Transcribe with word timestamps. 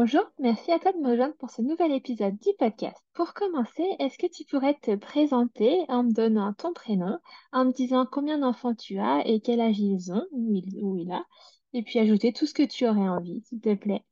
Bonjour, 0.00 0.30
merci 0.38 0.70
à 0.70 0.78
toi 0.78 0.92
de 0.92 0.98
me 0.98 1.10
rejoindre 1.10 1.34
pour 1.38 1.50
ce 1.50 1.60
nouvel 1.60 1.90
épisode 1.90 2.38
du 2.38 2.50
podcast. 2.56 2.96
Pour 3.14 3.34
commencer, 3.34 3.82
est-ce 3.98 4.16
que 4.16 4.32
tu 4.32 4.44
pourrais 4.44 4.78
te 4.80 4.94
présenter 4.94 5.76
en 5.88 6.04
me 6.04 6.12
donnant 6.12 6.52
ton 6.52 6.72
prénom, 6.72 7.18
en 7.50 7.64
me 7.64 7.72
disant 7.72 8.06
combien 8.08 8.38
d'enfants 8.38 8.76
tu 8.76 9.00
as 9.00 9.26
et 9.26 9.40
quel 9.40 9.60
âge 9.60 9.80
ils 9.80 10.12
ont, 10.12 10.24
ou 10.30 10.54
il, 10.96 11.10
a, 11.10 11.24
et 11.72 11.82
puis 11.82 11.98
ajouter 11.98 12.32
tout 12.32 12.46
ce 12.46 12.54
que 12.54 12.62
tu 12.62 12.86
aurais 12.86 13.08
envie, 13.08 13.42
s'il 13.48 13.60
te 13.60 13.74
plaît? 13.74 14.04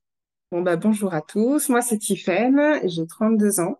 Bon, 0.50 0.60
bah, 0.60 0.74
bonjour 0.74 1.14
à 1.14 1.22
tous, 1.22 1.68
moi 1.68 1.82
c'est 1.82 1.98
Tiffaine, 1.98 2.80
j'ai 2.82 3.06
32 3.06 3.60
ans. 3.60 3.78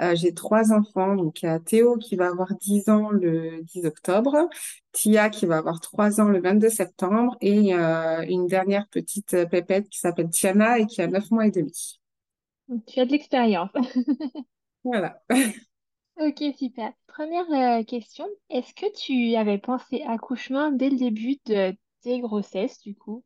Euh, 0.00 0.14
j'ai 0.14 0.32
trois 0.32 0.72
enfants, 0.72 1.16
donc 1.16 1.42
il 1.42 1.46
y 1.46 1.48
a 1.48 1.60
Théo 1.60 1.96
qui 1.96 2.16
va 2.16 2.28
avoir 2.28 2.54
10 2.54 2.88
ans 2.88 3.10
le 3.10 3.62
10 3.62 3.84
octobre, 3.84 4.48
Tia 4.92 5.28
qui 5.28 5.44
va 5.46 5.58
avoir 5.58 5.80
3 5.80 6.20
ans 6.20 6.28
le 6.28 6.40
22 6.40 6.70
septembre 6.70 7.36
et 7.40 7.74
euh, 7.74 8.24
une 8.26 8.46
dernière 8.46 8.88
petite 8.88 9.36
pépette 9.50 9.88
qui 9.90 9.98
s'appelle 9.98 10.30
Tiana 10.30 10.78
et 10.78 10.86
qui 10.86 11.02
a 11.02 11.06
9 11.06 11.30
mois 11.30 11.46
et 11.46 11.50
demi. 11.50 12.00
Tu 12.86 13.00
as 13.00 13.04
de 13.04 13.12
l'expérience. 13.12 13.70
Voilà. 14.84 15.22
Ok, 16.20 16.42
super. 16.58 16.92
Première 17.06 17.50
euh, 17.50 17.84
question, 17.84 18.26
est-ce 18.50 18.74
que 18.74 18.92
tu 18.92 19.36
avais 19.36 19.58
pensé 19.58 20.02
accouchement 20.02 20.72
dès 20.72 20.90
le 20.90 20.96
début 20.96 21.36
de 21.46 21.72
tes 22.02 22.20
grossesses, 22.20 22.80
du 22.80 22.94
coup? 22.94 23.24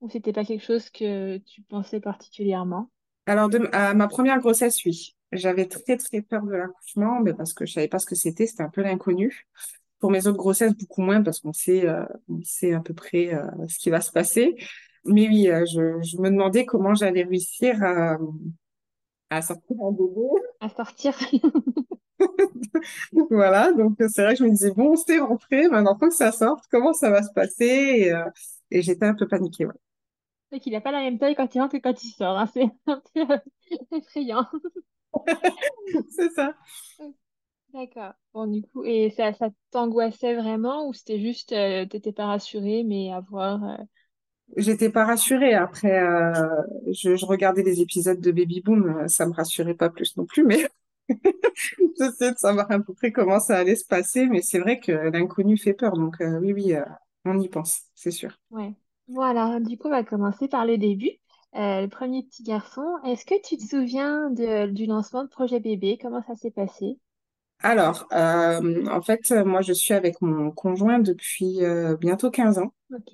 Ou 0.00 0.08
c'était 0.08 0.32
pas 0.32 0.44
quelque 0.44 0.64
chose 0.64 0.88
que 0.90 1.38
tu 1.38 1.62
pensais 1.62 2.00
particulièrement? 2.00 2.90
Alors, 3.26 3.48
de, 3.48 3.68
à 3.72 3.92
ma 3.94 4.08
première 4.08 4.38
grossesse, 4.38 4.84
oui. 4.84 5.16
J'avais 5.32 5.66
très, 5.66 5.96
très 5.96 6.22
peur 6.22 6.42
de 6.44 6.52
l'accouchement, 6.54 7.20
mais 7.20 7.34
parce 7.34 7.54
que 7.54 7.66
je 7.66 7.72
savais 7.72 7.88
pas 7.88 7.98
ce 7.98 8.06
que 8.06 8.14
c'était, 8.14 8.46
c'était 8.46 8.62
un 8.62 8.68
peu 8.70 8.82
l'inconnu. 8.82 9.46
Pour 10.00 10.10
mes 10.10 10.26
autres 10.26 10.38
grossesses, 10.38 10.74
beaucoup 10.76 11.02
moins, 11.02 11.22
parce 11.22 11.40
qu'on 11.40 11.52
sait, 11.52 11.88
euh, 11.88 12.04
on 12.28 12.42
sait 12.44 12.74
à 12.74 12.80
peu 12.80 12.94
près 12.94 13.34
euh, 13.34 13.46
ce 13.68 13.78
qui 13.78 13.90
va 13.90 14.00
se 14.00 14.12
passer. 14.12 14.56
Mais 15.04 15.28
oui, 15.28 15.48
euh, 15.48 15.64
je, 15.66 16.02
je 16.02 16.18
me 16.18 16.30
demandais 16.30 16.66
comment 16.66 16.94
j'allais 16.94 17.22
réussir 17.24 17.82
à, 17.82 18.18
à 19.30 19.42
sortir 19.42 19.76
un 19.82 19.90
bébé. 19.92 20.28
À 20.60 20.68
sortir. 20.68 21.14
Voilà, 23.30 23.72
donc 23.72 23.96
c'est 23.98 24.22
vrai 24.22 24.34
que 24.34 24.40
je 24.40 24.44
me 24.44 24.50
disais, 24.50 24.70
bon, 24.72 24.96
c'est 24.96 25.18
rentré, 25.18 25.68
maintenant 25.68 25.96
faut 25.98 26.08
que 26.08 26.14
ça 26.14 26.32
sorte, 26.32 26.64
comment 26.70 26.92
ça 26.92 27.10
va 27.10 27.22
se 27.22 27.32
passer? 27.32 27.64
Et, 27.66 28.12
euh, 28.12 28.24
et 28.70 28.82
j'étais 28.82 29.06
un 29.06 29.14
peu 29.14 29.26
paniquée, 29.28 29.66
ouais. 29.66 29.72
C'est 30.52 30.60
qu'il 30.60 30.72
n'a 30.72 30.80
pas 30.80 30.92
la 30.92 31.00
même 31.00 31.18
taille 31.18 31.34
quand 31.34 31.54
il 31.54 31.60
rentre 31.60 31.72
que 31.78 31.82
quand 31.82 32.04
il 32.04 32.10
sort. 32.10 32.38
hein. 32.38 32.46
C'est 32.52 32.64
un 32.86 33.02
peu 33.14 33.26
effrayant. 33.96 34.46
C'est 36.10 36.30
ça. 36.34 36.54
D'accord. 37.74 38.12
Bon, 38.34 38.46
du 38.46 38.62
coup, 38.62 38.84
et 38.84 39.10
ça, 39.10 39.32
ça 39.32 39.48
t'angoissait 39.70 40.34
vraiment 40.34 40.86
ou 40.88 40.92
c'était 40.94 41.20
juste, 41.20 41.52
euh, 41.52 41.86
t'étais 41.86 42.12
pas 42.12 42.26
rassurée, 42.26 42.82
mais 42.84 43.10
à 43.12 43.20
voir. 43.20 43.62
euh, 43.64 43.76
J'étais 44.56 44.90
pas 44.90 45.04
rassurée. 45.06 45.54
Après, 45.54 45.98
euh, 46.02 46.32
je, 46.92 47.16
je 47.16 47.26
regardais 47.26 47.62
les 47.62 47.80
épisodes 47.80 48.20
de 48.20 48.30
Baby 48.32 48.60
Boom, 48.60 49.08
ça 49.08 49.26
me 49.26 49.32
rassurait 49.32 49.74
pas 49.74 49.88
plus 49.90 50.16
non 50.16 50.26
plus, 50.26 50.44
mais 50.44 50.68
j'essayais 51.98 52.32
de 52.32 52.38
savoir 52.38 52.70
à 52.70 52.78
peu 52.80 52.94
près 52.94 53.12
comment 53.12 53.40
ça 53.40 53.58
allait 53.58 53.76
se 53.76 53.84
passer. 53.86 54.26
Mais 54.26 54.42
c'est 54.42 54.58
vrai 54.58 54.80
que 54.80 54.92
l'inconnu 54.92 55.56
fait 55.58 55.74
peur, 55.74 55.94
donc 55.96 56.16
oui, 56.20 56.52
oui, 56.52 56.74
on 57.24 57.38
y 57.40 57.48
pense, 57.48 57.82
c'est 57.94 58.10
sûr. 58.10 58.38
Ouais. 58.50 58.74
Voilà, 59.08 59.58
du 59.60 59.76
coup, 59.78 59.88
on 59.88 59.90
va 59.90 60.04
commencer 60.04 60.46
par 60.48 60.64
le 60.66 60.78
début. 60.78 61.10
Euh, 61.56 61.80
le 61.80 61.88
premier 61.88 62.22
petit 62.24 62.42
garçon, 62.42 62.84
est-ce 63.06 63.24
que 63.24 63.40
tu 63.42 63.56
te 63.56 63.62
souviens 63.64 64.28
de- 64.30 64.66
du 64.70 64.84
lancement 64.84 65.24
de 65.24 65.28
Projet 65.30 65.60
Bébé? 65.60 65.96
Comment 66.00 66.22
ça 66.22 66.36
s'est 66.36 66.50
passé? 66.50 66.98
Alors, 67.60 68.06
euh, 68.12 68.86
en 68.88 69.00
fait, 69.02 69.30
moi, 69.32 69.62
je 69.62 69.72
suis 69.72 69.94
avec 69.94 70.20
mon 70.20 70.50
conjoint 70.50 70.98
depuis 70.98 71.64
euh, 71.64 71.96
bientôt 71.96 72.30
15 72.30 72.58
ans. 72.58 72.72
Ok. 72.90 73.10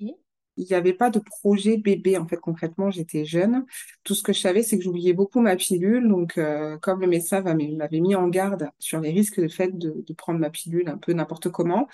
Il 0.59 0.65
n'y 0.69 0.75
avait 0.75 0.93
pas 0.93 1.09
de 1.09 1.19
projet 1.19 1.77
bébé, 1.77 2.17
en 2.17 2.27
fait, 2.27 2.35
concrètement, 2.37 2.91
j'étais 2.91 3.23
jeune. 3.23 3.65
Tout 4.03 4.13
ce 4.13 4.23
que 4.23 4.33
je 4.33 4.41
savais, 4.41 4.61
c'est 4.61 4.77
que 4.77 4.83
j'oubliais 4.83 5.13
beaucoup 5.13 5.39
ma 5.39 5.55
pilule. 5.55 6.07
Donc, 6.09 6.37
euh, 6.37 6.77
comme 6.79 6.99
le 6.99 7.07
médecin 7.07 7.39
va- 7.39 7.55
m'avait 7.55 8.01
mis 8.01 8.13
en 8.13 8.27
garde 8.27 8.69
sur 8.77 8.99
les 8.99 9.11
risques 9.11 9.39
de 9.39 9.47
fait 9.47 9.77
de, 9.77 10.03
de 10.05 10.13
prendre 10.13 10.37
ma 10.39 10.49
pilule 10.49 10.89
un 10.89 10.97
peu 10.97 11.13
n'importe 11.13 11.49
comment, 11.49 11.87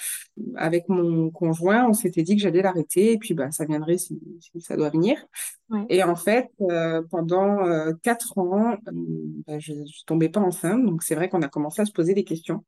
avec 0.56 0.90
mon 0.90 1.30
conjoint, 1.30 1.88
on 1.88 1.94
s'était 1.94 2.24
dit 2.24 2.36
que 2.36 2.42
j'allais 2.42 2.64
l'arrêter 2.64 3.14
et 3.14 3.18
puis 3.18 3.36
bah, 3.36 3.52
ça 3.52 3.66
viendrait 3.66 4.00
si, 4.00 4.20
si 4.40 4.62
ça 4.62 4.76
doit 4.76 4.90
venir. 4.90 5.24
Ouais. 5.70 5.86
Et 5.90 6.04
en 6.04 6.16
fait, 6.16 6.50
euh, 6.62 7.04
pendant 7.12 7.66
euh, 7.68 7.94
quatre 8.02 8.38
ans, 8.38 8.78
bah, 9.48 9.60
je 9.60 9.74
ne 9.74 9.86
tombais 10.08 10.30
pas 10.30 10.42
enceinte. 10.42 10.84
Donc, 10.84 11.04
c'est 11.04 11.16
vrai 11.16 11.30
qu'on 11.30 11.44
a 11.44 11.50
commencé 11.50 11.82
à 11.82 11.86
se 11.86 11.92
poser 11.92 12.16
des 12.16 12.24
questions. 12.24 12.64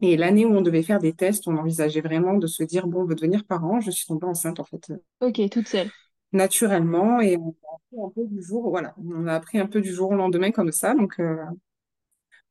Et 0.00 0.16
l'année 0.16 0.44
où 0.44 0.54
on 0.54 0.62
devait 0.62 0.82
faire 0.82 0.98
des 1.00 1.12
tests, 1.14 1.48
on 1.48 1.56
envisageait 1.56 2.00
vraiment 2.00 2.34
de 2.34 2.46
se 2.46 2.62
dire, 2.62 2.86
bon, 2.86 3.02
on 3.02 3.04
veut 3.06 3.14
devenir 3.14 3.44
parent. 3.44 3.80
Je 3.80 3.90
suis 3.90 4.06
tombée 4.06 4.26
enceinte, 4.26 4.60
en 4.60 4.64
fait, 4.64 4.92
Ok, 5.20 5.40
toute 5.50 5.68
seule. 5.68 5.92
naturellement. 6.32 7.20
Et 7.20 7.36
on 7.36 7.50
a 7.50 7.74
appris 7.74 7.98
un 8.04 8.10
peu 8.14 8.26
du 8.26 8.42
jour, 8.42 8.70
voilà, 8.70 8.94
on 9.04 9.26
a 9.26 9.34
appris 9.34 9.58
un 9.58 9.66
peu 9.66 9.80
du 9.80 9.92
jour 9.92 10.10
au 10.10 10.14
lendemain 10.16 10.50
comme 10.50 10.72
ça. 10.72 10.94
Donc, 10.94 11.18
euh, 11.20 11.36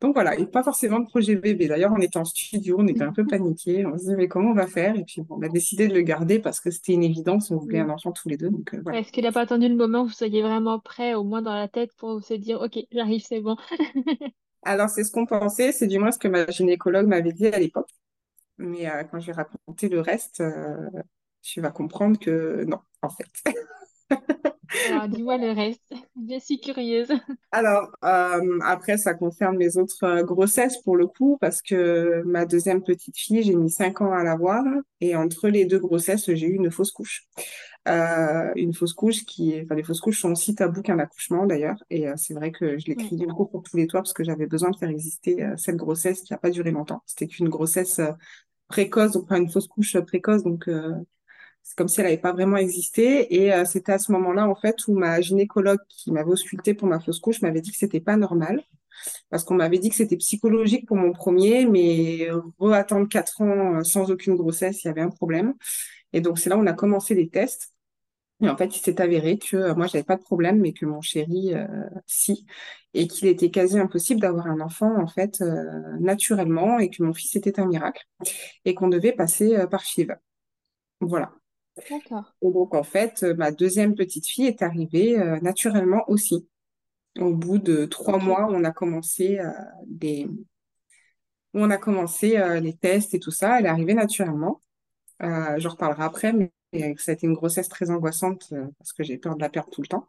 donc 0.01 0.13
voilà, 0.13 0.37
et 0.37 0.45
pas 0.45 0.61
forcément 0.63 0.99
de 0.99 1.05
projet 1.07 1.35
bébé. 1.35 1.67
D'ailleurs, 1.67 1.93
on 1.95 2.01
était 2.01 2.17
en 2.17 2.25
studio, 2.25 2.75
on 2.79 2.87
était 2.87 3.03
un 3.03 3.13
peu 3.13 3.25
paniqués. 3.25 3.85
On 3.85 3.93
se 3.93 4.03
disait, 4.03 4.15
mais 4.15 4.27
comment 4.27 4.51
on 4.51 4.53
va 4.53 4.67
faire? 4.67 4.95
Et 4.95 5.03
puis, 5.05 5.21
bon, 5.21 5.37
on 5.39 5.41
a 5.41 5.49
décidé 5.49 5.87
de 5.87 5.93
le 5.93 6.01
garder 6.01 6.39
parce 6.39 6.59
que 6.59 6.69
c'était 6.69 6.93
une 6.93 7.03
évidence. 7.03 7.49
On 7.49 7.57
voulait 7.57 7.79
un 7.79 7.89
enfant 7.89 8.11
tous 8.11 8.27
les 8.29 8.37
deux. 8.37 8.49
Donc, 8.49 8.73
euh, 8.73 8.81
voilà. 8.83 8.99
Est-ce 8.99 9.11
qu'il 9.11 9.23
n'a 9.23 9.31
pas 9.31 9.41
attendu 9.41 9.67
le 9.69 9.75
moment 9.75 10.01
où 10.01 10.07
vous 10.07 10.11
soyez 10.13 10.41
vraiment 10.41 10.79
prêt, 10.79 11.13
au 11.15 11.23
moins 11.23 11.41
dans 11.41 11.53
la 11.55 11.67
tête, 11.67 11.93
pour 11.95 12.21
se 12.23 12.33
dire, 12.33 12.61
ok, 12.61 12.77
j'arrive, 12.91 13.21
c'est 13.25 13.39
bon? 13.41 13.55
Alors, 14.65 14.89
c'est 14.89 15.03
ce 15.03 15.11
qu'on 15.11 15.25
pensait. 15.25 15.71
C'est 15.71 15.87
du 15.87 15.99
moins 15.99 16.11
ce 16.11 16.17
que 16.17 16.27
ma 16.27 16.47
gynécologue 16.47 17.07
m'avait 17.07 17.31
dit 17.31 17.47
à 17.47 17.59
l'époque. 17.59 17.89
Mais 18.57 18.89
euh, 18.89 19.03
quand 19.03 19.19
je 19.19 19.27
vais 19.27 19.33
raconter 19.33 19.89
le 19.89 20.01
reste, 20.01 20.41
euh, 20.41 20.89
tu 21.41 21.61
vas 21.61 21.71
comprendre 21.71 22.17
que 22.19 22.63
non, 22.65 22.79
en 23.01 23.09
fait. 23.09 23.29
Alors, 24.89 25.07
dis-moi 25.07 25.37
le 25.37 25.51
reste. 25.51 25.93
Je 26.27 26.39
suis 26.39 26.59
curieuse. 26.59 27.11
Alors, 27.51 27.91
euh, 28.03 28.59
après, 28.63 28.97
ça 28.97 29.13
concerne 29.13 29.55
mes 29.57 29.77
autres 29.77 30.23
grossesses 30.23 30.81
pour 30.81 30.97
le 30.97 31.07
coup, 31.07 31.37
parce 31.39 31.61
que 31.61 32.23
ma 32.25 32.45
deuxième 32.45 32.83
petite 32.83 33.17
fille, 33.17 33.43
j'ai 33.43 33.55
mis 33.55 33.69
cinq 33.69 34.01
ans 34.01 34.11
à 34.11 34.23
l'avoir, 34.23 34.63
et 34.99 35.15
entre 35.15 35.47
les 35.47 35.65
deux 35.65 35.79
grossesses, 35.79 36.25
j'ai 36.33 36.47
eu 36.47 36.55
une 36.55 36.71
fausse 36.71 36.91
couche. 36.91 37.27
Euh, 37.87 38.51
une 38.55 38.73
fausse 38.73 38.93
couche 38.93 39.25
qui 39.25 39.51
est, 39.53 39.63
enfin, 39.63 39.75
les 39.75 39.83
fausses 39.83 40.01
couches 40.01 40.19
sont 40.19 40.31
aussi 40.31 40.55
tabous 40.55 40.81
qu'un 40.81 40.97
accouchement 40.97 41.45
d'ailleurs, 41.45 41.77
et 41.91 42.07
euh, 42.07 42.15
c'est 42.17 42.33
vrai 42.33 42.51
que 42.51 42.79
je 42.79 42.87
l'ai 42.87 42.95
crié 42.95 43.27
beaucoup 43.27 43.45
pour 43.45 43.61
tous 43.61 43.77
les 43.77 43.85
toits 43.85 44.01
parce 44.01 44.13
que 44.13 44.23
j'avais 44.23 44.47
besoin 44.47 44.71
de 44.71 44.75
faire 44.75 44.89
exister 44.89 45.43
euh, 45.43 45.55
cette 45.55 45.75
grossesse 45.75 46.21
qui 46.23 46.33
n'a 46.33 46.39
pas 46.39 46.49
duré 46.49 46.71
longtemps. 46.71 47.03
C'était 47.05 47.27
qu'une 47.27 47.47
grossesse 47.47 47.99
euh, 47.99 48.11
précoce, 48.69 49.11
donc 49.11 49.27
pas 49.29 49.37
une 49.37 49.51
fausse 49.51 49.67
couche 49.67 49.95
euh, 49.95 50.01
précoce, 50.01 50.41
donc 50.41 50.67
euh, 50.67 50.95
c'est 51.61 51.77
comme 51.77 51.87
si 51.87 51.99
elle 51.99 52.07
n'avait 52.07 52.17
pas 52.17 52.33
vraiment 52.33 52.57
existé. 52.57 53.35
Et 53.35 53.53
euh, 53.53 53.65
c'était 53.65 53.91
à 53.91 53.99
ce 53.99 54.11
moment-là, 54.13 54.49
en 54.49 54.55
fait, 54.55 54.87
où 54.87 54.97
ma 54.97 55.21
gynécologue 55.21 55.81
qui 55.87 56.11
m'avait 56.11 56.31
auscultée 56.31 56.73
pour 56.73 56.87
ma 56.87 56.99
fausse 56.99 57.19
couche 57.19 57.43
m'avait 57.43 57.61
dit 57.61 57.69
que 57.69 57.77
c'était 57.77 58.01
pas 58.01 58.17
normal, 58.17 58.63
parce 59.29 59.43
qu'on 59.43 59.55
m'avait 59.55 59.77
dit 59.77 59.89
que 59.89 59.95
c'était 59.95 60.17
psychologique 60.17 60.87
pour 60.87 60.97
mon 60.97 61.11
premier, 61.11 61.67
mais 61.67 62.29
re-attendre 62.57 63.07
quatre 63.07 63.41
ans 63.41 63.83
sans 63.83 64.09
aucune 64.09 64.35
grossesse, 64.35 64.83
il 64.83 64.87
y 64.87 64.89
avait 64.89 65.01
un 65.01 65.09
problème. 65.09 65.53
Et 66.13 66.21
donc, 66.21 66.39
c'est 66.39 66.49
là 66.49 66.57
où 66.57 66.61
on 66.61 66.67
a 66.67 66.73
commencé 66.73 67.13
les 67.13 67.29
tests. 67.29 67.74
Et 68.41 68.49
en 68.49 68.57
fait, 68.57 68.75
il 68.75 68.79
s'est 68.79 68.99
avéré 69.01 69.37
que 69.37 69.55
euh, 69.55 69.75
moi, 69.75 69.87
j'avais 69.87 70.03
pas 70.03 70.17
de 70.17 70.21
problème, 70.21 70.59
mais 70.59 70.73
que 70.73 70.85
mon 70.85 71.01
chéri, 71.01 71.53
euh, 71.53 71.65
si, 72.05 72.45
et 72.93 73.07
qu'il 73.07 73.27
était 73.27 73.49
quasi 73.49 73.79
impossible 73.79 74.19
d'avoir 74.19 74.47
un 74.47 74.59
enfant, 74.59 74.93
en 75.01 75.07
fait, 75.07 75.41
euh, 75.41 75.63
naturellement, 75.99 76.79
et 76.79 76.89
que 76.89 77.01
mon 77.01 77.13
fils 77.13 77.35
était 77.35 77.59
un 77.59 77.65
miracle, 77.65 78.05
et 78.65 78.73
qu'on 78.73 78.89
devait 78.89 79.13
passer 79.13 79.55
euh, 79.55 79.67
par 79.67 79.83
FIV. 79.83 80.15
Voilà. 80.99 81.31
D'accord. 81.89 82.33
Et 82.41 82.51
donc, 82.51 82.73
en 82.73 82.83
fait, 82.83 83.23
ma 83.23 83.51
deuxième 83.51 83.95
petite 83.95 84.27
fille 84.27 84.47
est 84.47 84.61
arrivée 84.61 85.17
naturellement 85.41 86.03
aussi. 86.07 86.47
Au 87.19 87.33
bout 87.33 87.57
de 87.57 87.85
trois 87.85 88.17
mois, 88.17 88.47
on 88.49 88.63
a 88.63 88.71
commencé 88.71 89.39
des... 89.85 90.25
on 91.53 91.69
a 91.69 91.77
commencé 91.77 92.41
les 92.61 92.77
tests 92.77 93.13
et 93.13 93.19
tout 93.19 93.31
ça. 93.31 93.59
Elle 93.59 93.65
est 93.65 93.69
arrivée 93.69 93.93
naturellement. 93.93 94.61
Euh, 95.21 95.55
j'en 95.57 95.69
reparlerai 95.69 96.03
après, 96.03 96.33
mais 96.33 96.51
a 96.83 97.11
été 97.11 97.27
une 97.27 97.33
grossesse 97.33 97.69
très 97.69 97.89
angoissante 97.89 98.49
euh, 98.53 98.65
parce 98.77 98.93
que 98.93 99.03
j'ai 99.03 99.17
peur 99.17 99.35
de 99.35 99.41
la 99.41 99.49
perdre 99.49 99.69
tout 99.71 99.81
le 99.81 99.87
temps. 99.87 100.07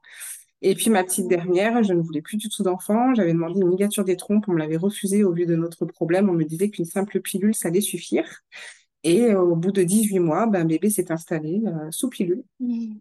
Et 0.62 0.74
puis 0.74 0.90
ma 0.90 1.04
petite 1.04 1.28
dernière, 1.28 1.82
je 1.82 1.92
ne 1.92 2.00
voulais 2.00 2.22
plus 2.22 2.36
du 2.36 2.48
tout 2.48 2.62
d'enfant. 2.62 3.14
J'avais 3.14 3.32
demandé 3.32 3.60
une 3.60 3.70
ligature 3.70 4.04
des 4.04 4.16
trompes, 4.16 4.44
on 4.48 4.52
me 4.52 4.58
l'avait 4.58 4.76
refusé 4.76 5.22
au 5.24 5.32
vu 5.32 5.46
de 5.46 5.54
notre 5.54 5.84
problème. 5.84 6.30
On 6.30 6.32
me 6.32 6.44
disait 6.44 6.70
qu'une 6.70 6.86
simple 6.86 7.20
pilule, 7.20 7.54
ça 7.54 7.68
allait 7.68 7.80
suffire. 7.80 8.42
Et 9.02 9.22
euh, 9.22 9.40
au 9.40 9.56
bout 9.56 9.72
de 9.72 9.82
18 9.82 10.18
mois, 10.18 10.46
ben, 10.46 10.66
bébé 10.66 10.90
s'est 10.90 11.12
installé 11.12 11.62
euh, 11.66 11.90
sous 11.90 12.08
pilule. 12.08 12.42
Mm. 12.60 12.96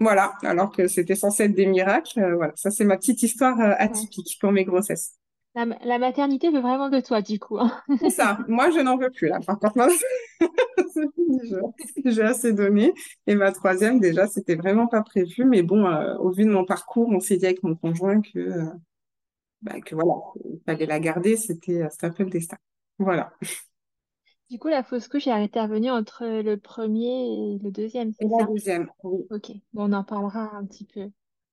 Voilà, 0.00 0.34
alors 0.42 0.70
que 0.70 0.86
c'était 0.86 1.16
censé 1.16 1.44
être 1.44 1.54
des 1.54 1.66
miracles. 1.66 2.20
Euh, 2.20 2.36
voilà, 2.36 2.52
ça 2.54 2.70
c'est 2.70 2.84
ma 2.84 2.96
petite 2.96 3.22
histoire 3.22 3.58
euh, 3.60 3.74
atypique 3.78 4.38
pour 4.40 4.52
mes 4.52 4.64
grossesses. 4.64 5.17
La, 5.54 5.66
la 5.84 5.98
maternité 5.98 6.50
veut 6.50 6.60
vraiment 6.60 6.88
de 6.88 7.00
toi, 7.00 7.20
du 7.22 7.38
coup. 7.38 7.58
hein. 7.58 7.82
C'est 8.00 8.10
ça, 8.10 8.38
moi 8.48 8.70
je 8.70 8.78
n'en 8.80 8.96
veux 8.96 9.10
plus 9.10 9.28
là. 9.28 9.40
Par 9.46 9.58
contre, 9.58 9.76
moi, 9.76 9.88
j'ai 12.04 12.22
assez 12.22 12.52
donné. 12.52 12.92
Et 13.26 13.34
ma 13.34 13.52
troisième, 13.52 14.00
déjà, 14.00 14.26
c'était 14.26 14.54
vraiment 14.56 14.86
pas 14.86 15.02
prévu. 15.02 15.44
Mais 15.44 15.62
bon, 15.62 15.86
euh, 15.86 16.16
au 16.18 16.30
vu 16.30 16.44
de 16.44 16.50
mon 16.50 16.64
parcours, 16.64 17.08
on 17.08 17.20
s'est 17.20 17.36
dit 17.36 17.46
avec 17.46 17.62
mon 17.62 17.74
conjoint 17.76 18.20
que, 18.20 18.38
euh, 18.38 18.64
bah, 19.62 19.80
que 19.80 19.94
voilà, 19.94 20.12
il 20.46 20.60
fallait 20.66 20.86
la 20.86 21.00
garder. 21.00 21.36
C'était, 21.36 21.82
euh, 21.82 21.88
c'était 21.90 22.06
un 22.08 22.10
peu 22.12 22.24
le 22.24 22.30
destin. 22.30 22.58
Voilà. 22.98 23.32
Du 24.50 24.58
coup, 24.58 24.68
la 24.68 24.82
fausse 24.84 25.08
couche 25.08 25.26
est 25.26 25.30
intervenue 25.32 25.90
entre 25.90 26.26
le 26.26 26.58
premier 26.58 27.54
et 27.54 27.58
le 27.58 27.70
deuxième, 27.70 28.12
la 28.20 28.28
ça? 28.36 28.46
deuxième, 28.46 28.88
oui. 29.02 29.28
Ok, 29.30 29.52
bon, 29.72 29.90
on 29.90 29.94
en 29.94 30.04
parlera 30.04 30.54
un 30.56 30.66
petit 30.66 30.84
peu. 30.86 31.10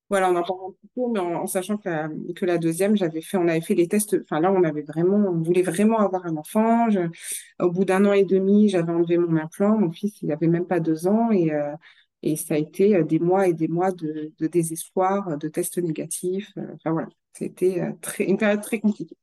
Voilà, 0.10 0.30
on 0.32 0.36
en 0.36 0.44
parle 0.44 0.60
un 0.70 0.72
petit 0.74 0.88
peu, 0.96 1.02
mais 1.12 1.20
en, 1.20 1.34
en 1.44 1.48
sachant 1.48 1.78
que 1.78 1.90
la, 1.90 2.10
que 2.36 2.46
la 2.46 2.58
deuxième, 2.60 2.96
j'avais 2.96 3.22
fait, 3.22 3.38
on 3.38 3.48
avait 3.48 3.62
fait 3.62 3.74
les 3.76 3.88
tests. 3.88 4.16
Enfin, 4.24 4.40
là, 4.40 4.52
on 4.52 4.64
avait 4.64 4.84
vraiment, 4.84 5.18
on 5.18 5.42
voulait 5.42 5.64
vraiment 5.64 5.98
avoir 6.00 6.26
un 6.28 6.38
enfant. 6.38 6.90
Je- 6.92 7.00
au 7.60 7.72
bout 7.72 7.86
d'un 7.86 8.06
an 8.06 8.14
et 8.14 8.24
demi, 8.26 8.70
j'avais 8.70 8.92
enlevé 8.92 9.18
mon 9.18 9.36
implant. 9.38 9.78
Mon 9.80 9.92
fils, 9.92 10.22
il 10.22 10.32
avait 10.32 10.48
même 10.48 10.68
pas 10.68 10.80
deux 10.80 11.08
ans 11.08 11.32
et, 11.32 11.52
euh, 11.54 11.74
et 12.24 12.36
ça 12.36 12.54
a 12.56 12.58
été 12.58 12.96
euh, 12.96 13.04
des 13.04 13.20
mois 13.20 13.48
et 13.48 13.54
des 13.54 13.68
mois 13.68 13.92
de, 13.92 14.32
de 14.40 14.48
désespoir, 14.48 15.38
de 15.40 15.48
tests 15.48 15.78
négatifs. 15.80 16.52
euh, 16.58 16.68
Enfin, 16.76 16.92
voilà, 16.92 17.08
c'était 17.34 17.82
très, 18.02 18.26
une 18.26 18.38
période 18.38 18.62
très 18.62 18.80
compliquée. 18.80 19.18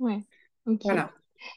Ouais, 0.00 0.26
ok. 0.66 0.82
Voilà. 0.84 1.12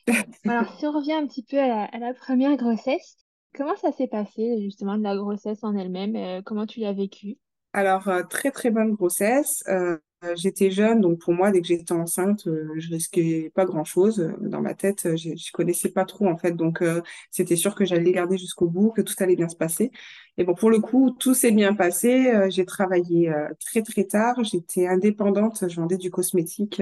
Alors, 0.47 0.69
si 0.69 0.85
on 0.87 0.93
revient 0.93 1.11
un 1.13 1.27
petit 1.27 1.43
peu 1.43 1.59
à 1.59 1.67
la, 1.67 1.83
à 1.85 1.97
la 1.99 2.13
première 2.13 2.55
grossesse, 2.57 3.17
comment 3.53 3.75
ça 3.75 3.91
s'est 3.91 4.07
passé, 4.07 4.61
justement, 4.61 4.97
de 4.97 5.03
la 5.03 5.15
grossesse 5.17 5.63
en 5.65 5.75
elle-même? 5.75 6.15
euh, 6.15 6.41
comment 6.41 6.65
tu 6.65 6.79
l'as 6.79 6.93
vécue? 6.93 7.37
Alors, 7.73 8.07
euh, 8.07 8.23
très 8.23 8.51
très 8.51 8.69
bonne 8.71 8.93
grossesse. 8.93 9.63
Euh, 9.67 9.97
euh, 10.23 10.33
j'étais 10.35 10.69
jeune, 10.71 11.01
donc 11.01 11.19
pour 11.19 11.33
moi, 11.33 11.51
dès 11.51 11.59
que 11.61 11.67
j'étais 11.67 11.91
enceinte, 11.91 12.47
euh, 12.47 12.69
je 12.77 12.89
risquais 12.89 13.51
pas 13.55 13.65
grand-chose. 13.65 14.31
Dans 14.41 14.61
ma 14.61 14.73
tête, 14.75 15.07
j'ai- 15.15 15.35
je 15.35 15.51
connaissais 15.51 15.89
pas 15.89 16.05
trop 16.05 16.27
en 16.27 16.37
fait, 16.37 16.51
donc 16.53 16.83
c'était 17.31 17.55
sûr 17.55 17.75
que 17.75 17.83
j'allais 17.85 18.11
garder 18.11 18.37
jusqu'au 18.37 18.67
bout, 18.69 18.91
que 18.91 19.01
tout 19.01 19.15
allait 19.19 19.35
bien 19.35 19.49
se 19.49 19.55
passer. 19.55 19.91
Et 20.37 20.43
bon, 20.43 20.53
pour 20.55 20.69
le 20.69 20.79
coup, 20.79 21.11
tout 21.19 21.33
s'est 21.33 21.51
bien 21.51 21.73
passé. 21.73 22.31
J'ai 22.49 22.65
travaillé 22.65 23.31
très 23.59 23.81
très 23.81 24.05
tard. 24.05 24.41
J'étais 24.43 24.87
indépendante, 24.87 25.67
je 25.67 25.75
vendais 25.75 25.97
du 25.97 26.09
cosmétique, 26.11 26.81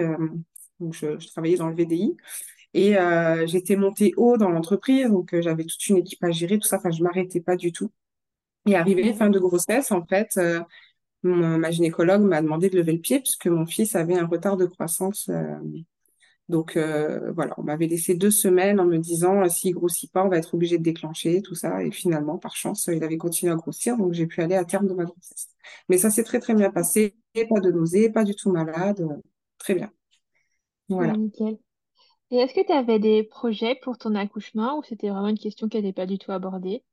donc 0.79 0.93
je, 0.93 1.19
je 1.19 1.27
travaillais 1.27 1.57
dans 1.57 1.69
le 1.69 1.75
VDI. 1.75 2.15
Et 2.73 2.95
j'étais 3.47 3.75
montée 3.75 4.13
haut 4.17 4.38
dans 4.38 4.49
l'entreprise, 4.49 5.07
donc 5.09 5.35
j'avais 5.41 5.63
toute 5.65 5.85
une 5.88 5.97
équipe 5.97 6.23
à 6.23 6.31
gérer, 6.31 6.59
tout 6.59 6.67
ça. 6.67 6.77
Enfin, 6.77 6.91
je 6.91 7.01
m'arrêtais 7.03 7.41
pas 7.41 7.55
du 7.55 7.71
tout. 7.71 7.89
Et 8.66 8.75
arrivé 8.75 9.13
fin 9.13 9.30
de 9.30 9.40
grossesse, 9.40 9.92
en 9.92 10.06
fait. 10.06 10.38
euh, 10.38 10.62
ma 11.24 11.72
gynécologue 11.72 12.22
m'a 12.24 12.42
demandé 12.42 12.69
de 12.69 12.78
lever 12.78 12.94
le 12.94 13.00
pied 13.00 13.19
puisque 13.19 13.48
mon 13.48 13.66
fils 13.66 13.96
avait 13.96 14.18
un 14.18 14.25
retard 14.25 14.58
de 14.58 14.66
croissance. 14.66 15.30
euh, 15.30 15.56
donc 16.50 16.75
euh, 16.75 17.31
voilà, 17.31 17.54
on 17.58 17.63
m'avait 17.63 17.88
laissé 17.88 18.13
deux 18.13 18.31
semaines 18.31 18.80
en 18.80 18.86
me 18.86 18.98
disant 18.98 19.48
s'il 19.48 19.74
grossit 19.74 20.12
pas, 20.12 20.25
on 20.25 20.30
va 20.30 20.38
être 20.38 20.54
obligé 20.54 20.78
de 20.78 20.84
déclencher 20.84 21.42
tout 21.42 21.56
ça. 21.56 21.81
Et 21.84 21.92
finalement, 21.92 22.38
par 22.38 22.56
chance, 22.56 22.90
il 22.92 23.04
avait 23.04 23.18
continué 23.18 23.54
à 23.54 23.56
grossir, 23.56 23.98
donc 23.98 24.13
j'ai 24.13 24.28
pu 24.28 24.42
aller 24.42 24.56
à 24.56 24.66
terme 24.66 24.88
de 24.88 24.94
ma 24.94 25.06
grossesse. 25.06 25.48
Mais 25.88 25.98
ça 25.98 26.10
s'est 26.10 26.24
très 26.24 26.40
très 26.40 26.54
bien 26.54 26.69
passé, 26.69 27.16
pas 27.50 27.62
de 27.62 27.72
nausée, 27.72 28.10
pas 28.10 28.25
du 28.25 28.36
tout 28.36 28.52
malade, 28.52 29.08
très 29.60 29.75
bien. 29.75 29.92
Voilà. 30.90 31.13
nickel. 31.13 31.58
Et 32.31 32.38
est-ce 32.38 32.54
que 32.54 32.66
tu 32.66 32.74
avais 32.74 33.00
des 33.00 33.24
projets 33.24 33.75
pour 33.81 33.98
ton 33.98 34.16
accouchement 34.16 34.78
ou 34.78 34.84
c'était 34.84 35.10
vraiment 35.10 35.30
une 35.30 35.40
question 35.40 35.69
qui 35.69 35.78
n'était 35.78 35.94
pas 35.94 36.06
du 36.06 36.18
tout 36.18 36.31
abordée? 36.31 36.84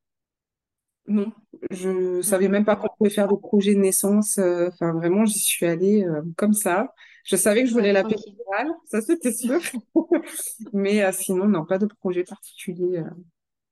Non, 1.09 1.33
je 1.71 2.21
savais 2.23 2.49
même 2.49 2.65
pas 2.67 2.77
qu'on 2.77 2.89
pouvait 2.99 3.09
faire 3.11 3.29
des 3.29 3.37
projets 3.39 3.75
de 3.75 3.81
naissance. 3.81 4.37
euh, 4.39 4.69
Enfin, 4.69 4.93
vraiment, 4.93 5.25
j'y 5.25 5.39
suis 5.39 5.65
allée 5.67 6.05
euh, 6.05 6.23
comme 6.37 6.53
ça. 6.53 6.95
Je 7.25 7.37
savais 7.37 7.63
que 7.63 7.69
je 7.69 7.75
voulais 7.75 7.93
la 7.93 8.05
péridurale, 8.05 8.69
ça 8.87 9.01
c'était 9.01 9.33
sûr. 9.33 9.61
Mais 10.73 11.03
euh, 11.05 11.13
sinon, 11.13 11.47
non, 11.49 11.65
pas 11.67 11.79
de 11.79 11.87
projet 11.87 12.25
particulier. 12.25 12.99
euh, 12.99 13.05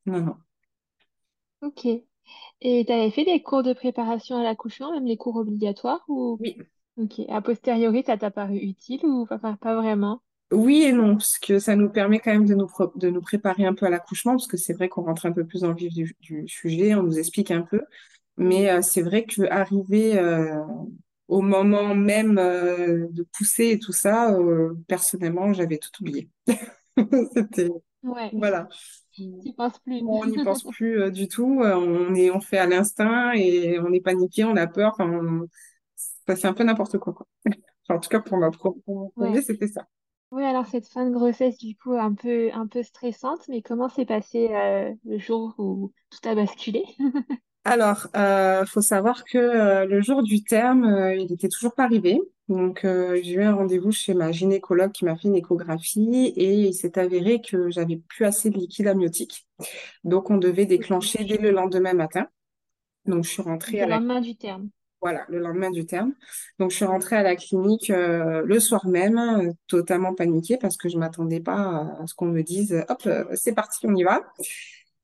non, 0.07 0.21
non. 0.23 0.37
Ok. 1.63 1.85
Et 2.63 2.85
tu 2.87 2.93
avais 2.93 3.11
fait 3.11 3.25
des 3.27 3.43
cours 3.43 3.63
de 3.65 3.73
préparation 3.75 4.39
à 4.39 4.43
l'accouchement, 4.45 4.93
même 4.93 5.07
les 5.07 5.17
cours 5.19 5.37
obligatoires 5.37 6.05
ou... 6.09 6.41
Oui, 6.41 6.57
Ok. 6.99 7.21
A 7.31 7.43
posteriori, 7.43 8.05
ça 8.07 8.19
t'a 8.19 8.31
paru 8.33 8.57
utile 8.59 9.07
ou 9.07 9.27
pas, 9.27 9.39
pas 9.39 9.57
pas 9.59 9.77
vraiment? 9.77 10.23
Oui 10.53 10.83
et 10.85 10.93
non, 10.93 11.17
parce 11.17 11.39
que 11.39 11.59
ça 11.59 11.75
nous 11.77 11.91
permet 11.91 12.21
quand 12.21 12.33
même 12.33 12.47
de 12.47 12.55
nous, 12.55 12.69
de 12.97 13.11
nous 13.11 13.21
préparer 13.21 13.65
un 13.67 13.75
peu 13.75 13.87
à 13.87 13.91
l'accouchement, 13.91 14.33
parce 14.33 14.47
que 14.47 14.57
c'est 14.57 14.75
vrai 14.75 14.89
qu'on 14.89 15.03
rentre 15.03 15.27
un 15.27 15.33
peu 15.33 15.45
plus 15.45 15.63
dans 15.63 15.71
le 15.71 15.75
vif 15.77 15.93
du, 15.93 16.17
du 16.21 16.47
sujet, 16.49 16.95
on 16.95 17.03
nous 17.03 17.19
explique 17.19 17.51
un 17.51 17.63
peu. 17.63 17.83
Mais 18.39 18.71
euh, 18.71 18.83
c'est 18.83 19.03
vrai 19.03 19.25
que 19.27 19.43
arriver 19.51 20.19
euh, 20.19 20.57
au 21.29 21.43
moment 21.43 21.95
même 21.95 22.39
euh, 22.39 23.09
de 23.11 23.25
pousser 23.37 23.71
et 23.71 23.79
tout 23.81 23.93
ça, 23.93 24.35
euh, 24.35 24.75
personnellement, 24.89 25.53
j'avais 25.55 25.79
tout 25.79 25.91
oublié. 26.01 26.31
C'était, 27.35 27.71
Ouais, 28.03 28.31
voilà. 28.33 28.69
plus. 29.85 30.03
On 30.07 30.27
n'y 30.27 30.43
pense 30.45 30.65
plus 30.65 31.11
du 31.13 31.29
tout. 31.29 31.61
on 31.63 32.15
est, 32.15 32.31
on 32.31 32.41
fait 32.41 32.59
à 32.59 32.67
l'instinct 32.67 33.33
et 33.35 33.79
on 33.81 33.93
est 33.93 34.01
paniqué, 34.01 34.45
on 34.45 34.57
a 34.57 34.67
peur. 34.67 34.93
Enfin, 34.95 35.11
on- 35.11 35.49
ça, 36.29 36.37
c'est 36.37 36.47
un 36.47 36.55
peu 36.55 36.65
n'importe 36.65 36.99
quoi, 36.99 37.13
quoi. 37.13 37.27
Enfin, 37.89 37.99
en 37.99 38.01
tout 38.01 38.09
cas, 38.09 38.21
pour 38.21 38.37
ma 38.39 38.51
pro- 38.51 38.83
Ouais. 39.17 39.43
c'était 39.43 39.69
ça. 39.69 39.87
Oui, 40.37 40.45
alors 40.45 40.67
cette 40.67 40.87
fin 40.87 41.07
de 41.07 41.15
grossesse, 41.15 41.57
du 41.57 41.75
coup, 41.77 41.95
un 41.95 42.13
peu, 42.13 42.51
un 42.53 42.67
peu 42.67 42.83
stressante, 42.83 43.49
mais 43.49 43.63
comment 43.63 43.89
s'est 43.89 44.05
passé 44.05 44.51
euh, 44.51 44.93
le 45.07 45.17
jour 45.17 45.55
où 45.57 45.95
tout 46.11 46.29
a 46.29 46.35
basculé? 46.35 46.85
Alors, 47.65 48.07
euh, 48.15 48.67
faut 48.67 48.83
savoir 48.83 49.25
que 49.25 49.39
euh, 49.39 49.87
le 49.87 50.03
jour 50.03 50.23
du 50.23 50.45
terme, 50.45 50.85
euh, 50.85 51.17
il 51.17 51.33
était 51.33 51.49
toujours 51.49 51.75
pas 51.75 51.85
arrivé. 51.85 52.21
Donc, 52.51 52.85
euh, 52.85 53.19
j'ai 53.23 53.33
eu 53.33 53.43
un 53.45 53.55
rendez-vous 53.55 53.93
chez 53.93 54.13
ma 54.13 54.31
gynécologue 54.31 54.93
qui 54.93 55.07
m'a 55.07 55.17
fait 55.17 55.29
une 55.29 55.37
échographie 55.37 56.35
et 56.37 56.53
il 56.53 56.75
s'est 56.75 56.99
avéré 56.99 57.41
que 57.41 57.71
j'avais 57.71 57.97
plus 57.97 58.27
assez 58.27 58.51
de 58.51 58.59
liquide 58.59 58.89
amniotique. 58.89 59.47
Donc, 60.05 60.29
on 60.29 60.37
devait 60.37 60.67
déclencher 60.67 61.25
dès 61.25 61.39
le 61.39 61.51
lendemain 61.51 61.95
matin. 61.95 62.27
Donc, 63.07 63.25
je 63.25 63.31
suis 63.31 63.43
rentrée 63.43 63.81
à 63.81 63.87
la 63.87 63.97
lendemain 63.97 64.21
du 64.21 64.37
terme. 64.37 64.69
Voilà, 65.07 65.25
le 65.29 65.39
lendemain 65.39 65.71
du 65.71 65.87
terme. 65.87 66.15
Donc, 66.59 66.73
je 66.73 66.77
suis 66.79 66.85
rentrée 66.85 67.15
à 67.15 67.23
la 67.23 67.37
clinique 67.37 67.91
euh, 67.91 68.43
le 68.45 68.59
soir 68.59 68.89
même, 68.89 69.19
euh, 69.19 69.53
totalement 69.69 70.13
paniquée 70.17 70.57
parce 70.57 70.77
que 70.77 70.89
je 70.89 70.99
m'attendais 70.99 71.39
pas 71.39 71.95
à 72.01 72.07
ce 72.09 72.15
qu'on 72.17 72.27
me 72.27 72.43
dise, 72.43 72.85
hop, 72.89 73.03
euh, 73.07 73.25
c'est 73.35 73.53
parti, 73.55 73.87
on 73.87 73.95
y 73.95 74.03
va. 74.03 74.21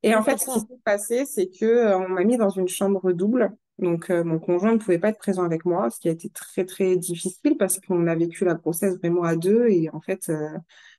Et 0.02 0.16
en 0.16 0.24
fait, 0.24 0.38
ce 0.38 0.46
qui 0.46 0.58
s'est 0.58 0.80
passé, 0.84 1.24
c'est 1.24 1.46
que 1.46 1.64
euh, 1.64 1.98
on 1.98 2.08
m'a 2.08 2.24
mis 2.24 2.36
dans 2.36 2.48
une 2.50 2.66
chambre 2.66 3.12
double. 3.12 3.52
Donc, 3.78 4.10
mon 4.10 4.40
conjoint 4.40 4.72
ne 4.72 4.78
pouvait 4.78 4.98
pas 4.98 5.10
être 5.10 5.20
présent 5.20 5.44
avec 5.44 5.64
moi, 5.64 5.88
ce 5.88 6.00
qui 6.00 6.08
a 6.08 6.12
été 6.12 6.28
très, 6.30 6.64
très 6.64 6.96
difficile 6.96 7.56
parce 7.56 7.78
qu'on 7.78 8.08
a 8.08 8.16
vécu 8.16 8.44
la 8.44 8.54
grossesse 8.54 8.98
vraiment 8.98 9.22
à 9.22 9.36
deux. 9.36 9.68
Et 9.68 9.88
en 9.92 10.00
fait, 10.00 10.32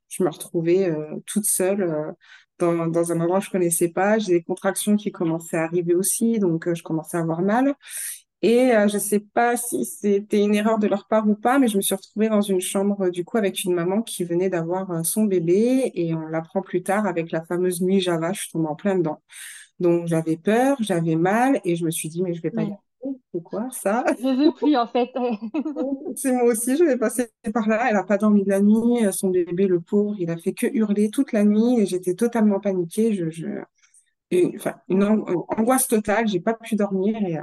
je 0.08 0.22
me 0.22 0.30
retrouvais 0.30 0.90
toute 1.26 1.44
seule 1.44 2.14
dans, 2.58 2.86
dans 2.86 3.12
un 3.12 3.20
endroit 3.20 3.40
que 3.40 3.46
je 3.46 3.50
connaissais 3.50 3.88
pas. 3.88 4.18
J'ai 4.18 4.32
des 4.32 4.42
contractions 4.42 4.96
qui 4.96 5.12
commençaient 5.12 5.58
à 5.58 5.64
arriver 5.64 5.94
aussi, 5.94 6.38
donc 6.38 6.72
je 6.72 6.82
commençais 6.82 7.18
à 7.18 7.20
avoir 7.20 7.42
mal. 7.42 7.74
Et 8.44 8.72
euh, 8.76 8.88
je 8.88 8.98
sais 8.98 9.20
pas 9.20 9.56
si 9.56 9.86
c'était 9.86 10.42
une 10.42 10.54
erreur 10.54 10.78
de 10.78 10.86
leur 10.86 11.06
part 11.06 11.26
ou 11.26 11.34
pas, 11.34 11.58
mais 11.58 11.66
je 11.66 11.78
me 11.78 11.80
suis 11.80 11.94
retrouvée 11.94 12.28
dans 12.28 12.42
une 12.42 12.60
chambre 12.60 13.06
euh, 13.06 13.10
du 13.10 13.24
coup 13.24 13.38
avec 13.38 13.64
une 13.64 13.72
maman 13.72 14.02
qui 14.02 14.22
venait 14.22 14.50
d'avoir 14.50 14.90
euh, 14.90 15.02
son 15.02 15.24
bébé 15.24 15.90
et 15.94 16.14
on 16.14 16.26
l'apprend 16.26 16.60
plus 16.60 16.82
tard 16.82 17.06
avec 17.06 17.32
la 17.32 17.42
fameuse 17.42 17.80
nuit 17.80 18.00
Java, 18.00 18.34
je 18.34 18.42
suis 18.42 18.50
tombée 18.50 18.68
en 18.68 18.74
plein 18.74 18.96
dedans. 18.96 19.22
Donc 19.80 20.08
j'avais 20.08 20.36
peur, 20.36 20.76
j'avais 20.80 21.16
mal 21.16 21.58
et 21.64 21.74
je 21.74 21.86
me 21.86 21.90
suis 21.90 22.10
dit 22.10 22.22
mais 22.22 22.34
je 22.34 22.42
vais 22.42 22.50
pas 22.50 22.64
y 22.64 22.66
arriver, 22.66 23.18
c'est 23.32 23.42
quoi 23.42 23.66
ça? 23.70 24.04
Je 24.20 24.44
veux 24.44 24.52
plus, 24.52 24.76
en 24.76 24.88
fait. 24.88 25.08
C'est 26.14 26.32
moi 26.32 26.44
aussi, 26.44 26.76
je 26.76 26.84
vais 26.84 26.98
passer 26.98 27.30
par 27.54 27.66
là. 27.66 27.86
Elle 27.88 27.96
a 27.96 28.04
pas 28.04 28.18
dormi 28.18 28.44
de 28.44 28.50
la 28.50 28.60
nuit, 28.60 29.10
son 29.10 29.30
bébé 29.30 29.66
le 29.66 29.80
pauvre, 29.80 30.16
il 30.18 30.28
a 30.30 30.36
fait 30.36 30.52
que 30.52 30.66
hurler 30.66 31.08
toute 31.08 31.32
la 31.32 31.44
nuit 31.44 31.80
et 31.80 31.86
j'étais 31.86 32.14
totalement 32.14 32.60
paniquée. 32.60 33.14
Je, 33.14 33.30
je, 33.30 33.46
une, 34.42 34.58
une 34.88 35.04
angoisse 35.48 35.88
totale, 35.88 36.28
j'ai 36.28 36.40
pas 36.40 36.54
pu 36.54 36.76
dormir 36.76 37.16
et, 37.16 37.38
euh, 37.38 37.42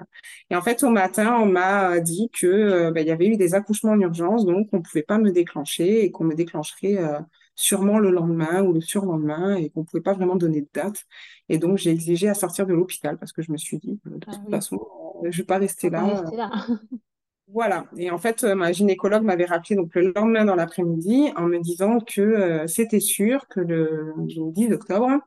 et 0.50 0.56
en 0.56 0.62
fait 0.62 0.84
au 0.84 0.90
matin 0.90 1.38
on 1.42 1.46
m'a 1.46 1.92
euh, 1.92 2.00
dit 2.00 2.30
que 2.34 2.48
euh, 2.48 2.92
bah, 2.92 3.02
il 3.02 3.08
y 3.08 3.12
avait 3.12 3.28
eu 3.28 3.38
des 3.38 3.54
accouchements 3.56 3.92
en 3.92 4.00
urgence 4.00 4.46
donc 4.46 4.68
on 4.72 4.82
pouvait 4.82 5.04
pas 5.04 5.18
me 5.18 5.32
déclencher 5.32 6.04
et 6.04 6.12
qu'on 6.12 6.24
me 6.26 6.36
déclencherait 6.36 6.98
euh, 6.98 7.20
sûrement 7.56 8.00
le 8.00 8.12
lendemain 8.12 8.64
ou 8.64 8.74
le 8.74 8.82
surlendemain 8.82 9.56
et 9.56 9.70
qu'on 9.70 9.84
pouvait 9.84 10.02
pas 10.02 10.14
vraiment 10.14 10.36
donner 10.36 10.62
de 10.62 10.70
date. 10.74 11.06
Et 11.50 11.58
donc 11.58 11.78
j'ai 11.78 11.92
exigé 11.92 12.28
à 12.30 12.34
sortir 12.34 12.66
de 12.66 12.74
l'hôpital 12.74 13.18
parce 13.18 13.32
que 13.32 13.42
je 13.42 13.52
me 13.52 13.58
suis 13.58 13.78
dit 13.78 14.00
euh, 14.08 14.18
de 14.18 14.26
Ah 14.28 14.32
toute 14.34 14.42
oui, 14.46 14.52
façon 14.52 14.80
euh, 15.24 15.28
je 15.32 15.38
vais 15.40 15.46
pas 15.46 15.58
rester 15.58 15.92
pas 15.92 16.02
là 16.02 16.22
rester 16.22 16.36
là. 16.38 16.52
voilà. 17.48 17.86
Et 17.98 18.10
en 18.10 18.18
fait 18.18 18.44
euh, 18.44 18.56
ma 18.56 18.72
gynécologue 18.72 19.24
m'avait 19.24 19.46
rappelé 19.46 19.76
donc 19.76 19.94
le 19.96 20.12
lendemain 20.16 20.46
dans 20.46 20.56
l'après-midi 20.56 21.32
en 21.36 21.48
me 21.48 21.60
disant 21.60 22.00
que 22.00 22.22
euh, 22.22 22.68
c'était 22.68 23.00
sûr 23.00 23.48
que 23.48 23.60
le, 23.60 24.14
le 24.18 24.52
10 24.52 24.74
octobre 24.74 25.20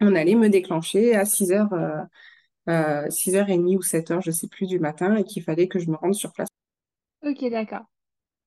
on 0.00 0.14
allait 0.14 0.34
me 0.34 0.48
déclencher 0.48 1.14
à 1.14 1.24
6 1.24 1.52
heures, 1.52 1.72
euh, 1.72 2.02
euh, 2.68 3.10
6h30 3.10 3.76
ou 3.76 3.82
7h, 3.82 4.20
je 4.24 4.30
sais 4.30 4.48
plus, 4.48 4.66
du 4.66 4.78
matin, 4.78 5.16
et 5.16 5.24
qu'il 5.24 5.42
fallait 5.42 5.68
que 5.68 5.78
je 5.78 5.90
me 5.90 5.96
rende 5.96 6.14
sur 6.14 6.32
place. 6.32 6.48
Ok, 7.22 7.44
d'accord. 7.50 7.84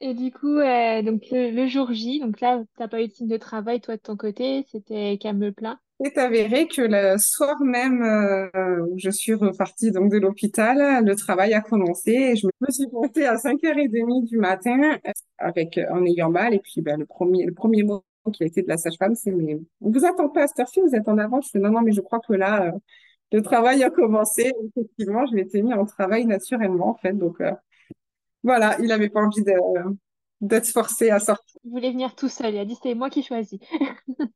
Et 0.02 0.14
du 0.14 0.32
coup, 0.32 0.58
euh, 0.60 1.02
donc 1.04 1.24
le, 1.32 1.52
le 1.52 1.68
jour 1.68 1.94
J, 1.94 2.20
donc 2.20 2.42
là, 2.42 2.64
t'as 2.78 2.88
pas 2.88 3.02
eu 3.04 3.08
de 3.08 3.14
signe 3.14 3.28
de 3.28 3.38
travail, 3.38 3.82
toi, 3.82 3.98
de 3.98 4.02
ton 4.02 4.18
côté, 4.18 4.66
c'était 4.72 5.18
calme 5.20 5.54
plat. 5.54 5.80
C'est 6.00 6.18
avéré 6.18 6.68
que 6.68 6.82
le 6.82 7.18
soir 7.18 7.62
même 7.62 8.02
euh, 8.04 8.86
où 8.90 8.98
je 8.98 9.10
suis 9.10 9.34
repartie 9.34 9.92
donc 9.92 10.12
de 10.12 10.18
l'hôpital, 10.18 11.06
le 11.06 11.16
travail 11.16 11.54
a 11.54 11.62
commencé 11.62 12.12
et 12.12 12.36
je 12.36 12.48
me 12.48 12.72
suis 12.72 12.88
pointée 12.88 13.26
à 13.26 13.38
5h30 13.38 14.26
du 14.26 14.38
matin 14.38 14.98
avec 15.38 15.80
en 15.92 16.04
ayant 16.06 16.30
mal 16.30 16.54
et 16.54 16.60
puis 16.60 16.82
ben, 16.82 17.00
le 17.00 17.06
premier 17.06 17.46
le 17.46 17.54
premier 17.54 17.84
mot 17.84 18.04
qui 18.32 18.44
a 18.44 18.46
été 18.48 18.62
de 18.62 18.68
la 18.68 18.78
sage-femme 18.78 19.16
c'est 19.16 19.32
mais 19.32 19.60
on 19.82 19.92
vous 19.92 20.06
attend 20.06 20.30
pas 20.30 20.44
à 20.44 20.48
cette 20.48 20.60
heure-ci, 20.60 20.82
vous 20.82 20.96
êtes 20.96 21.08
en 21.08 21.18
avance. 21.18 21.46
Je 21.48 21.52
fais 21.52 21.60
non 21.60 21.72
non 21.72 21.82
mais 21.82 21.92
je 21.92 22.02
crois 22.02 22.20
que 22.20 22.34
là 22.34 22.68
euh, 22.68 22.72
le 23.32 23.42
travail 23.42 23.84
a 23.84 23.90
commencé. 23.90 24.52
Effectivement, 24.76 25.26
je 25.26 25.34
m'étais 25.36 25.62
mis 25.62 25.74
en 25.74 25.86
travail 25.86 26.26
naturellement 26.26 26.90
en 26.90 26.96
fait 26.96 27.14
donc 27.14 27.42
euh, 27.42 27.52
voilà, 28.44 28.78
il 28.80 28.92
avait 28.92 29.10
pas 29.10 29.22
envie 29.22 29.44
de 29.44 29.54
d'être 30.42 30.68
forcé 30.68 31.10
à 31.10 31.20
sortir. 31.20 31.56
Il 31.64 31.72
voulait 31.72 31.92
venir 31.92 32.16
tout 32.16 32.28
seul. 32.28 32.54
Il 32.54 32.60
a 32.60 32.66
dit, 32.66 32.78
c'est 32.82 32.94
moi 32.96 33.10
qui 33.10 33.24
choisis. 33.24 33.60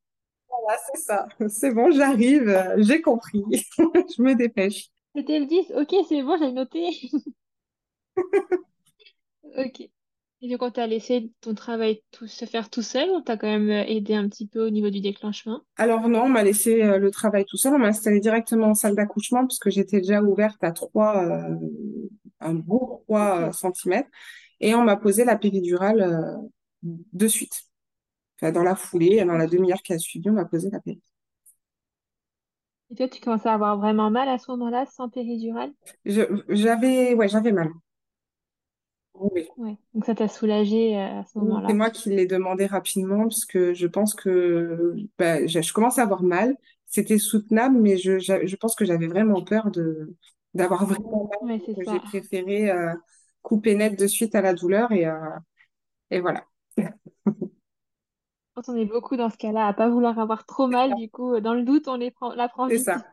Voilà, 0.50 0.79
c'est 0.91 1.01
ça. 1.01 1.27
C'est 1.50 1.72
bon, 1.72 1.91
j'arrive, 1.91 2.75
j'ai 2.77 3.00
compris. 3.01 3.44
Je 3.77 4.22
me 4.22 4.34
dépêche. 4.34 4.89
C'était 5.15 5.39
le 5.39 5.46
10. 5.46 5.74
Ok, 5.75 5.94
c'est 6.10 6.24
bon, 6.24 6.38
j'ai 6.39 6.51
noté. 6.51 6.89
Ok. 9.58 9.89
Et 10.41 10.50
donc, 10.50 10.63
on 10.63 10.72
t'a 10.72 10.88
laissé 10.88 11.32
ton 11.41 11.53
travail 11.53 12.01
tout, 12.12 12.25
se 12.25 12.46
faire 12.46 12.72
tout 12.72 12.82
seul 12.82 13.08
ou 13.12 13.22
t'as 13.22 13.38
quand 13.38 13.46
même 13.48 13.70
euh, 13.70 13.84
aidé 13.86 14.15
un 14.15 14.27
petit 14.27 14.48
peu 14.48 14.65
au 14.65 14.72
niveau 14.72 14.89
du 14.89 15.00
déclenchement? 15.00 15.62
Alors 15.77 16.10
non, 16.10 16.24
on 16.24 16.29
m'a 16.29 16.44
laissé 16.44 16.82
euh, 16.84 16.98
le 16.98 17.12
travail 17.12 17.46
tout 17.46 17.58
seul. 17.58 17.74
On 17.74 17.79
m'a 17.79 17.88
installé 17.88 18.20
directement 18.20 18.67
en 18.70 18.74
salle 18.74 18.96
d'accouchement 18.96 19.41
parce 19.46 19.60
que 19.60 19.70
j'étais 19.70 19.98
déjà 20.00 20.22
ouverte 20.24 20.63
à 20.63 20.72
3, 20.72 21.24
euh, 21.25 21.56
un 22.39 22.53
beau 22.56 23.03
3 23.08 23.51
Ok. 23.51 23.53
centimètres. 23.53 24.10
Et 24.60 24.74
on 24.75 24.84
m'a 24.84 24.98
posé 24.98 25.24
la 25.25 25.38
péridurale 25.38 26.01
euh, 26.01 26.38
de 26.84 27.27
suite. 27.27 27.63
Enfin, 28.41 28.51
dans 28.53 28.63
la 28.63 28.75
foulée, 28.75 29.24
dans 29.25 29.38
la 29.38 29.48
demi-heure 29.48 29.82
qui 29.84 29.94
a 29.94 30.00
suivi, 30.00 30.29
on 30.29 30.34
m'a 30.34 30.46
posé 30.46 30.70
la 30.72 30.79
péridurale. 30.82 31.03
Et 32.89 32.96
toi, 32.96 33.08
tu 33.08 33.22
commençais 33.22 33.48
à 33.48 33.53
avoir 33.53 33.77
vraiment 33.77 34.10
mal 34.12 34.27
à 34.27 34.38
ce 34.38 34.51
moment-là, 34.51 34.86
sans 34.88 35.08
péridurale? 35.08 35.72
Je, 36.06 36.22
j'avais, 36.50 37.13
ouais, 37.13 37.27
j'avais 37.29 37.51
mal. 37.51 37.70
Oui. 39.19 39.47
Ouais. 39.57 39.77
Donc, 39.93 40.05
ça 40.05 40.15
t'a 40.15 40.27
soulagé 40.29 40.97
euh, 40.97 41.19
à 41.19 41.25
ce 41.25 41.38
Oui, 41.39 41.62
C'est 41.67 41.74
moment-là. 41.74 41.75
moi 41.75 41.91
qui 41.91 42.09
l'ai 42.09 42.25
demandé 42.25 42.65
rapidement 42.65 43.24
parce 43.24 43.45
que 43.45 43.74
je 43.74 43.86
pense 43.88 44.15
que 44.15 44.95
bah, 45.19 45.45
je, 45.45 45.62
je 45.62 45.74
commence 45.74 46.00
à 46.00 46.03
avoir 46.03 46.24
mal. 46.24 46.55
C'était 46.88 47.19
soutenable, 47.19 47.77
mais 47.79 47.97
je, 47.97 48.17
je 48.19 48.55
pense 48.55 48.75
que 48.75 48.86
j'avais 48.86 49.07
vraiment 49.07 49.43
peur 49.43 49.69
de 49.71 50.15
d'avoir 50.53 50.86
vraiment 50.88 51.25
mal. 51.29 51.39
Ouais, 51.41 51.59
c'est 51.65 51.74
J'ai 51.86 52.00
préféré 52.00 52.71
euh, 52.71 52.93
couper 53.43 53.75
net 53.75 53.97
de 54.00 54.07
suite 54.07 54.33
à 54.36 54.41
la 54.41 54.53
douleur 54.55 54.91
et, 54.91 55.05
euh, 55.05 55.13
et 56.12 56.19
voilà. 56.21 56.45
Qu'on 58.55 58.75
est 58.75 58.83
beaucoup 58.83 59.15
dans 59.15 59.29
ce 59.29 59.38
cas-là, 59.38 59.67
à 59.67 59.74
pas 59.74 59.88
vouloir 59.88 60.19
avoir 60.19 60.45
trop 60.45 60.67
mal. 60.67 60.95
Du 60.95 61.09
coup, 61.09 61.39
dans 61.39 61.53
le 61.53 61.63
doute, 61.63 61.88
on 61.88 61.95
les 61.95 62.12
prend, 62.12 62.33
la 62.33 62.50
prend 62.50 62.67
C'est 62.67 62.77
vite. 62.77 62.91
ça. 63.00 63.03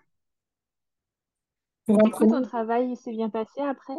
Pour 1.86 2.10
Et 2.20 2.26
coup, 2.26 2.26
ton 2.26 2.40
travail 2.40 2.96
s'est 2.96 3.10
bien 3.12 3.28
passé 3.28 3.60
après? 3.60 3.96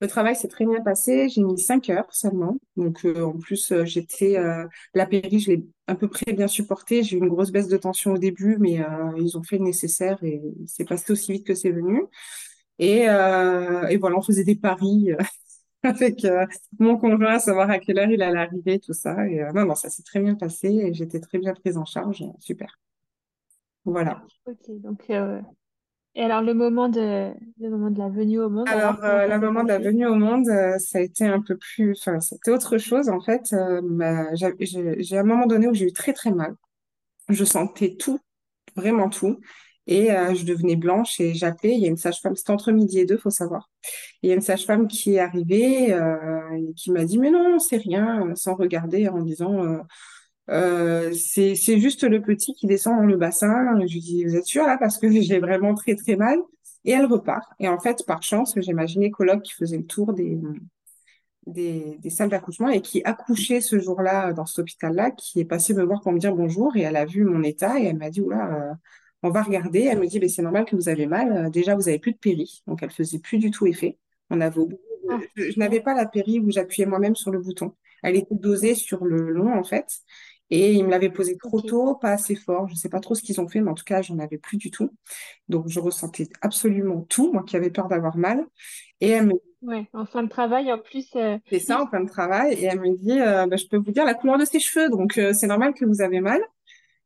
Le 0.00 0.08
travail 0.08 0.36
s'est 0.36 0.48
très 0.48 0.66
bien 0.66 0.80
passé. 0.82 1.28
J'ai 1.28 1.42
mis 1.42 1.58
cinq 1.58 1.88
heures 1.88 2.12
seulement. 2.12 2.58
Donc 2.76 3.04
euh, 3.04 3.22
en 3.22 3.38
plus, 3.38 3.72
euh, 3.72 3.84
j'étais 3.84 4.36
euh, 4.38 4.66
la 4.94 5.06
péri, 5.06 5.40
je 5.40 5.52
l'ai 5.52 5.64
à 5.86 5.94
peu 5.94 6.08
près 6.08 6.32
bien 6.32 6.48
supportée. 6.48 7.02
J'ai 7.02 7.16
eu 7.16 7.20
une 7.20 7.28
grosse 7.28 7.50
baisse 7.50 7.68
de 7.68 7.76
tension 7.76 8.12
au 8.12 8.18
début, 8.18 8.58
mais 8.58 8.80
ils 9.18 9.36
ont 9.38 9.42
fait 9.42 9.58
le 9.58 9.64
nécessaire 9.64 10.22
et 10.22 10.42
c'est 10.66 10.84
passé 10.84 11.12
aussi 11.12 11.32
vite 11.32 11.46
que 11.46 11.54
c'est 11.54 11.70
venu. 11.70 12.02
Et, 12.78 13.06
voilà, 13.06 14.16
on 14.16 14.22
faisait 14.22 14.44
des 14.44 14.56
paris 14.56 15.10
avec 15.82 16.26
mon 16.78 16.98
conjoint, 16.98 17.34
à 17.34 17.38
savoir 17.38 17.70
à 17.70 17.78
quelle 17.78 17.98
heure 17.98 18.10
il 18.10 18.22
allait 18.22 18.40
arriver, 18.40 18.80
tout 18.80 18.92
ça. 18.92 19.26
Et 19.28 19.42
non, 19.54 19.64
non, 19.64 19.74
ça 19.74 19.88
s'est 19.88 20.02
très 20.02 20.20
bien 20.20 20.34
passé 20.34 20.68
et 20.68 20.92
j'étais 20.92 21.20
très 21.20 21.38
bien 21.38 21.54
prise 21.54 21.76
en 21.76 21.84
charge. 21.84 22.24
Super. 22.40 22.78
Voilà. 23.84 24.24
Ok, 24.46 24.80
donc 24.80 25.08
et 26.16 26.24
alors 26.24 26.42
le 26.42 26.54
moment 26.54 26.88
de 26.88 27.32
le 27.60 27.70
moment 27.70 27.90
de 27.90 27.98
la 27.98 28.08
venue 28.08 28.40
au 28.40 28.50
monde, 28.50 28.68
alors 28.68 29.02
Alors, 29.02 29.04
euh, 29.04 29.26
le 29.28 29.38
moment 29.38 29.62
de 29.62 29.68
la 29.68 29.78
venue 29.78 30.06
au 30.06 30.14
monde, 30.14 30.48
euh, 30.48 30.78
ça 30.78 30.98
a 30.98 31.02
été 31.02 31.24
un 31.24 31.40
peu 31.40 31.56
plus, 31.56 31.92
enfin, 31.92 32.20
c'était 32.20 32.50
autre 32.50 32.78
chose 32.78 33.08
en 33.08 33.20
fait. 33.20 33.52
Euh, 33.52 33.80
bah, 33.84 34.34
j'ai 34.34 35.18
un 35.18 35.22
moment 35.22 35.46
donné 35.46 35.68
où 35.68 35.74
j'ai 35.74 35.86
eu 35.86 35.92
très 35.92 36.12
très 36.12 36.32
mal. 36.32 36.54
Je 37.28 37.44
sentais 37.44 37.96
tout, 37.96 38.18
vraiment 38.76 39.08
tout. 39.08 39.38
Et 39.86 40.10
euh, 40.10 40.34
je 40.34 40.44
devenais 40.44 40.76
blanche 40.76 41.20
et 41.20 41.34
j'appelais. 41.34 41.74
Il 41.74 41.80
y 41.80 41.86
a 41.86 41.88
une 41.88 41.96
sage-femme, 41.96 42.34
c'était 42.34 42.50
entre 42.50 42.72
midi 42.72 42.98
et 42.98 43.06
deux, 43.06 43.16
faut 43.16 43.30
savoir. 43.30 43.70
Il 44.22 44.28
y 44.28 44.32
a 44.32 44.34
une 44.34 44.40
sage-femme 44.40 44.88
qui 44.88 45.14
est 45.14 45.20
arrivée 45.20 45.92
euh, 45.92 46.50
et 46.56 46.74
qui 46.74 46.90
m'a 46.90 47.04
dit, 47.04 47.18
mais 47.18 47.30
non, 47.30 47.58
c'est 47.60 47.76
rien, 47.76 48.34
sans 48.34 48.54
regarder, 48.56 49.08
en 49.08 49.20
disant, 49.22 49.64
euh, 49.64 49.78
euh, 50.50 51.12
c'est, 51.12 51.54
c'est 51.54 51.80
juste 51.80 52.04
le 52.04 52.22
petit 52.22 52.54
qui 52.54 52.66
descend 52.66 52.98
dans 52.98 53.06
le 53.06 53.16
bassin. 53.16 53.78
Je 53.86 53.92
lui 53.94 54.00
dis, 54.00 54.24
vous 54.24 54.36
êtes 54.36 54.46
sûre 54.46 54.66
là? 54.66 54.76
Parce 54.78 54.98
que 54.98 55.10
j'ai 55.22 55.38
vraiment 55.40 55.74
très 55.74 55.94
très 55.96 56.16
mal. 56.16 56.38
Et 56.84 56.92
elle 56.92 57.06
repart. 57.06 57.44
Et 57.58 57.68
en 57.68 57.78
fait, 57.80 58.04
par 58.06 58.22
chance, 58.22 58.54
j'ai 58.56 58.72
ma 58.72 58.86
gynécologue 58.86 59.42
qui 59.42 59.52
faisait 59.54 59.78
le 59.78 59.86
tour 59.86 60.12
des, 60.12 60.38
des, 61.46 61.96
des 62.00 62.10
salles 62.10 62.28
d'accouchement 62.28 62.68
et 62.68 62.82
qui 62.82 63.02
accouchait 63.04 63.60
ce 63.60 63.78
jour-là 63.78 64.32
dans 64.32 64.46
cet 64.46 64.60
hôpital-là, 64.60 65.12
qui 65.12 65.40
est 65.40 65.44
passée 65.44 65.74
me 65.74 65.84
voir 65.84 66.00
pour 66.00 66.12
me 66.12 66.18
dire 66.18 66.34
bonjour 66.34 66.76
et 66.76 66.80
elle 66.82 66.96
a 66.96 67.04
vu 67.04 67.24
mon 67.24 67.42
état 67.42 67.78
et 67.80 67.84
elle 67.84 67.96
m'a 67.98 68.10
dit, 68.10 68.20
oula, 68.20 68.70
euh, 68.72 68.74
on 69.22 69.30
va 69.30 69.42
regarder. 69.42 69.82
Elle 69.82 70.00
me 70.00 70.06
dit, 70.06 70.18
mais 70.20 70.28
c'est 70.28 70.42
normal 70.42 70.64
que 70.64 70.74
vous 70.76 70.88
avez 70.88 71.06
mal. 71.06 71.46
Euh, 71.46 71.50
Déjà, 71.50 71.74
vous 71.76 71.88
avez 71.88 71.98
plus 71.98 72.12
de 72.12 72.18
péri. 72.18 72.62
Donc, 72.66 72.82
elle 72.82 72.90
faisait 72.90 73.18
plus 73.20 73.38
du 73.38 73.50
tout 73.50 73.66
effet. 73.66 73.98
On 74.30 74.40
avait 74.40 74.60
Ah, 75.08 75.18
de- 75.18 75.28
je, 75.36 75.50
je 75.52 75.58
n'avais 75.58 75.80
pas 75.80 75.94
la 75.94 76.06
péri 76.06 76.40
où 76.40 76.50
j'appuyais 76.50 76.86
moi-même 76.86 77.14
sur 77.14 77.30
le 77.30 77.38
bouton. 77.40 77.74
Elle 78.02 78.16
était 78.16 78.34
dosée 78.34 78.74
sur 78.74 79.04
le 79.04 79.30
long, 79.30 79.52
en 79.56 79.64
fait. 79.64 79.86
Et 80.50 80.72
ils 80.74 80.84
me 80.84 80.90
l'avaient 80.90 81.10
posé 81.10 81.36
trop 81.36 81.60
tôt, 81.60 81.96
pas 81.96 82.12
assez 82.12 82.36
fort. 82.36 82.68
Je 82.68 82.74
sais 82.76 82.88
pas 82.88 83.00
trop 83.00 83.14
ce 83.14 83.22
qu'ils 83.22 83.40
ont 83.40 83.48
fait, 83.48 83.60
mais 83.60 83.70
en 83.70 83.74
tout 83.74 83.84
cas, 83.84 84.02
j'en 84.02 84.18
avais 84.18 84.38
plus 84.38 84.56
du 84.58 84.70
tout. 84.70 84.90
Donc, 85.48 85.68
je 85.68 85.80
ressentais 85.80 86.28
absolument 86.42 87.02
tout, 87.02 87.32
moi 87.32 87.44
qui 87.44 87.56
avais 87.56 87.70
peur 87.70 87.88
d'avoir 87.88 88.16
mal. 88.16 88.46
Et 89.00 89.10
elle 89.10 89.26
me 89.28 89.34
Ouais, 89.62 89.88
en 89.92 90.06
fin 90.06 90.22
de 90.22 90.28
travail 90.28 90.72
en 90.72 90.78
plus. 90.78 91.14
euh, 91.16 91.38
fait 91.48 91.58
ça 91.60 91.80
en 91.82 91.86
fin 91.86 92.00
de 92.00 92.08
travail 92.08 92.54
et 92.54 92.64
elle 92.64 92.80
me 92.80 92.96
dit, 92.96 93.20
euh, 93.20 93.46
bah, 93.46 93.56
je 93.56 93.66
peux 93.66 93.76
vous 93.76 93.92
dire 93.92 94.04
la 94.04 94.14
couleur 94.14 94.38
de 94.38 94.44
ses 94.44 94.58
cheveux, 94.60 94.88
donc 94.90 95.18
euh, 95.18 95.32
c'est 95.32 95.46
normal 95.46 95.74
que 95.74 95.84
vous 95.84 96.00
avez 96.02 96.20
mal. 96.20 96.40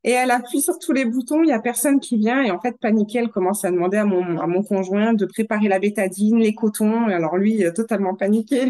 Et 0.05 0.13
elle 0.13 0.31
appuie 0.31 0.63
sur 0.63 0.79
tous 0.79 0.93
les 0.93 1.05
boutons, 1.07 1.43
il 1.45 1.49
y 1.51 1.53
a 1.53 1.61
personne 1.61 2.01
qui 2.01 2.17
vient 2.19 2.43
et 2.43 2.51
en 2.53 2.61
fait 2.61 2.79
paniquée, 2.81 3.19
elle 3.21 3.31
commence 3.31 3.65
à 3.65 3.71
demander 3.73 3.99
à 3.99 4.05
mon, 4.07 4.39
à 4.41 4.47
mon 4.47 4.63
conjoint 4.63 5.15
de 5.15 5.27
préparer 5.27 5.69
la 5.69 5.79
bétadine, 5.81 6.39
les 6.41 6.55
cotons. 6.55 7.09
Et 7.09 7.15
alors 7.15 7.37
lui, 7.39 7.65
totalement 7.75 8.15
paniqué, 8.17 8.67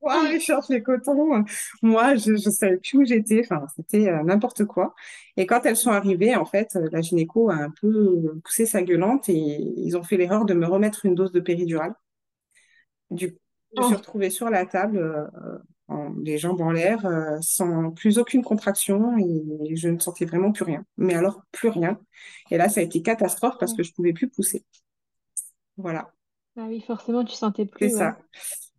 tiroir, 0.00 0.26
il 0.32 0.40
cherche 0.40 0.68
les 0.68 0.82
cotons? 0.82 1.44
Moi, 1.82 2.16
je 2.16 2.36
je 2.36 2.50
savais 2.50 2.78
plus 2.78 2.98
où 2.98 3.04
j'étais, 3.04 3.40
enfin 3.44 3.66
c'était 3.76 4.08
euh, 4.08 4.22
n'importe 4.22 4.64
quoi. 4.64 4.94
Et 5.36 5.46
quand 5.46 5.64
elles 5.66 5.76
sont 5.76 5.90
arrivées, 5.90 6.36
en 6.36 6.44
fait, 6.44 6.76
euh, 6.76 6.88
la 6.92 7.00
gynéco 7.02 7.50
a 7.50 7.54
un 7.56 7.70
peu 7.70 8.40
poussé 8.44 8.66
sa 8.66 8.82
gueulante 8.82 9.28
et 9.28 9.34
ils 9.36 9.96
ont 9.96 10.02
fait 10.02 10.16
l'erreur 10.16 10.44
de 10.44 10.54
me 10.54 10.66
remettre 10.66 11.06
une 11.06 11.14
dose 11.14 11.32
de 11.32 11.40
péridurale. 11.40 11.94
Du 13.10 13.32
coup, 13.32 13.38
je 13.74 13.78
me 13.78 13.82
suis 13.82 13.94
Oh, 13.94 13.96
retrouvée 13.96 14.30
sur 14.30 14.50
la 14.50 14.66
table, 14.66 14.98
euh, 14.98 15.26
en- 15.88 16.10
les 16.22 16.38
jambes 16.38 16.60
en 16.60 16.70
l'air, 16.72 17.04
euh, 17.06 17.38
sans 17.40 17.90
plus 17.92 18.18
aucune 18.18 18.42
contraction 18.42 19.16
et 19.18 19.74
je 19.76 19.88
ne 19.88 19.98
sentais 19.98 20.24
vraiment 20.26 20.52
plus 20.52 20.64
rien. 20.64 20.84
Mais 20.98 21.14
alors, 21.14 21.42
plus 21.52 21.68
rien. 21.68 21.98
Et 22.50 22.58
là, 22.58 22.68
ça 22.68 22.80
a 22.80 22.82
été 22.82 23.02
catastrophe 23.02 23.56
parce 23.58 23.72
ouais. 23.72 23.74
que 23.74 23.82
je 23.82 23.92
pouvais 23.94 24.12
plus 24.12 24.28
pousser. 24.28 24.64
Voilà, 25.76 26.12
Ah 26.58 26.66
oui, 26.68 26.82
forcément, 26.82 27.24
tu 27.24 27.32
sentais 27.34 27.64
c'est 27.80 27.88
plus, 27.88 27.94
ouais. 27.96 28.10
ça. 28.10 28.18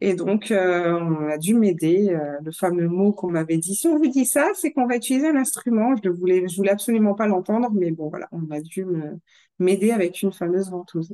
Et 0.01 0.13
donc, 0.15 0.51
euh, 0.51 0.93
on 1.00 1.29
a 1.29 1.38
dû 1.38 1.55
m'aider. 1.55 2.09
euh, 2.12 2.38
le 2.43 2.51
fameux 2.51 2.88
mot 2.88 3.13
qu'on 3.13 3.31
m'avait 3.31 3.57
dit, 3.57 3.75
si 3.75 3.88
on 3.88 3.98
vous 3.98 4.07
dit 4.07 4.25
ça, 4.25 4.50
c'est 4.55 4.71
qu'on 4.74 4.88
va 4.88 4.98
utiliser 4.98 5.29
un 5.29 5.36
instrument. 5.38 5.95
Je 6.03 6.09
ne 6.09 6.15
voulais, 6.15 6.48
je 6.48 6.55
voulais 6.57 6.71
absolument 6.71 7.15
pas 7.15 7.27
l'entendre, 7.27 7.69
mais 7.74 7.91
bon, 7.91 8.09
voilà, 8.09 8.27
on 8.31 8.50
a 8.51 8.62
dû 8.62 8.86
me- 8.86 9.19
m'aider 9.59 9.91
avec 9.91 10.21
une 10.24 10.31
fameuse 10.33 10.71
ventouse. 10.71 11.13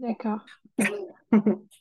D'accord. 0.00 0.40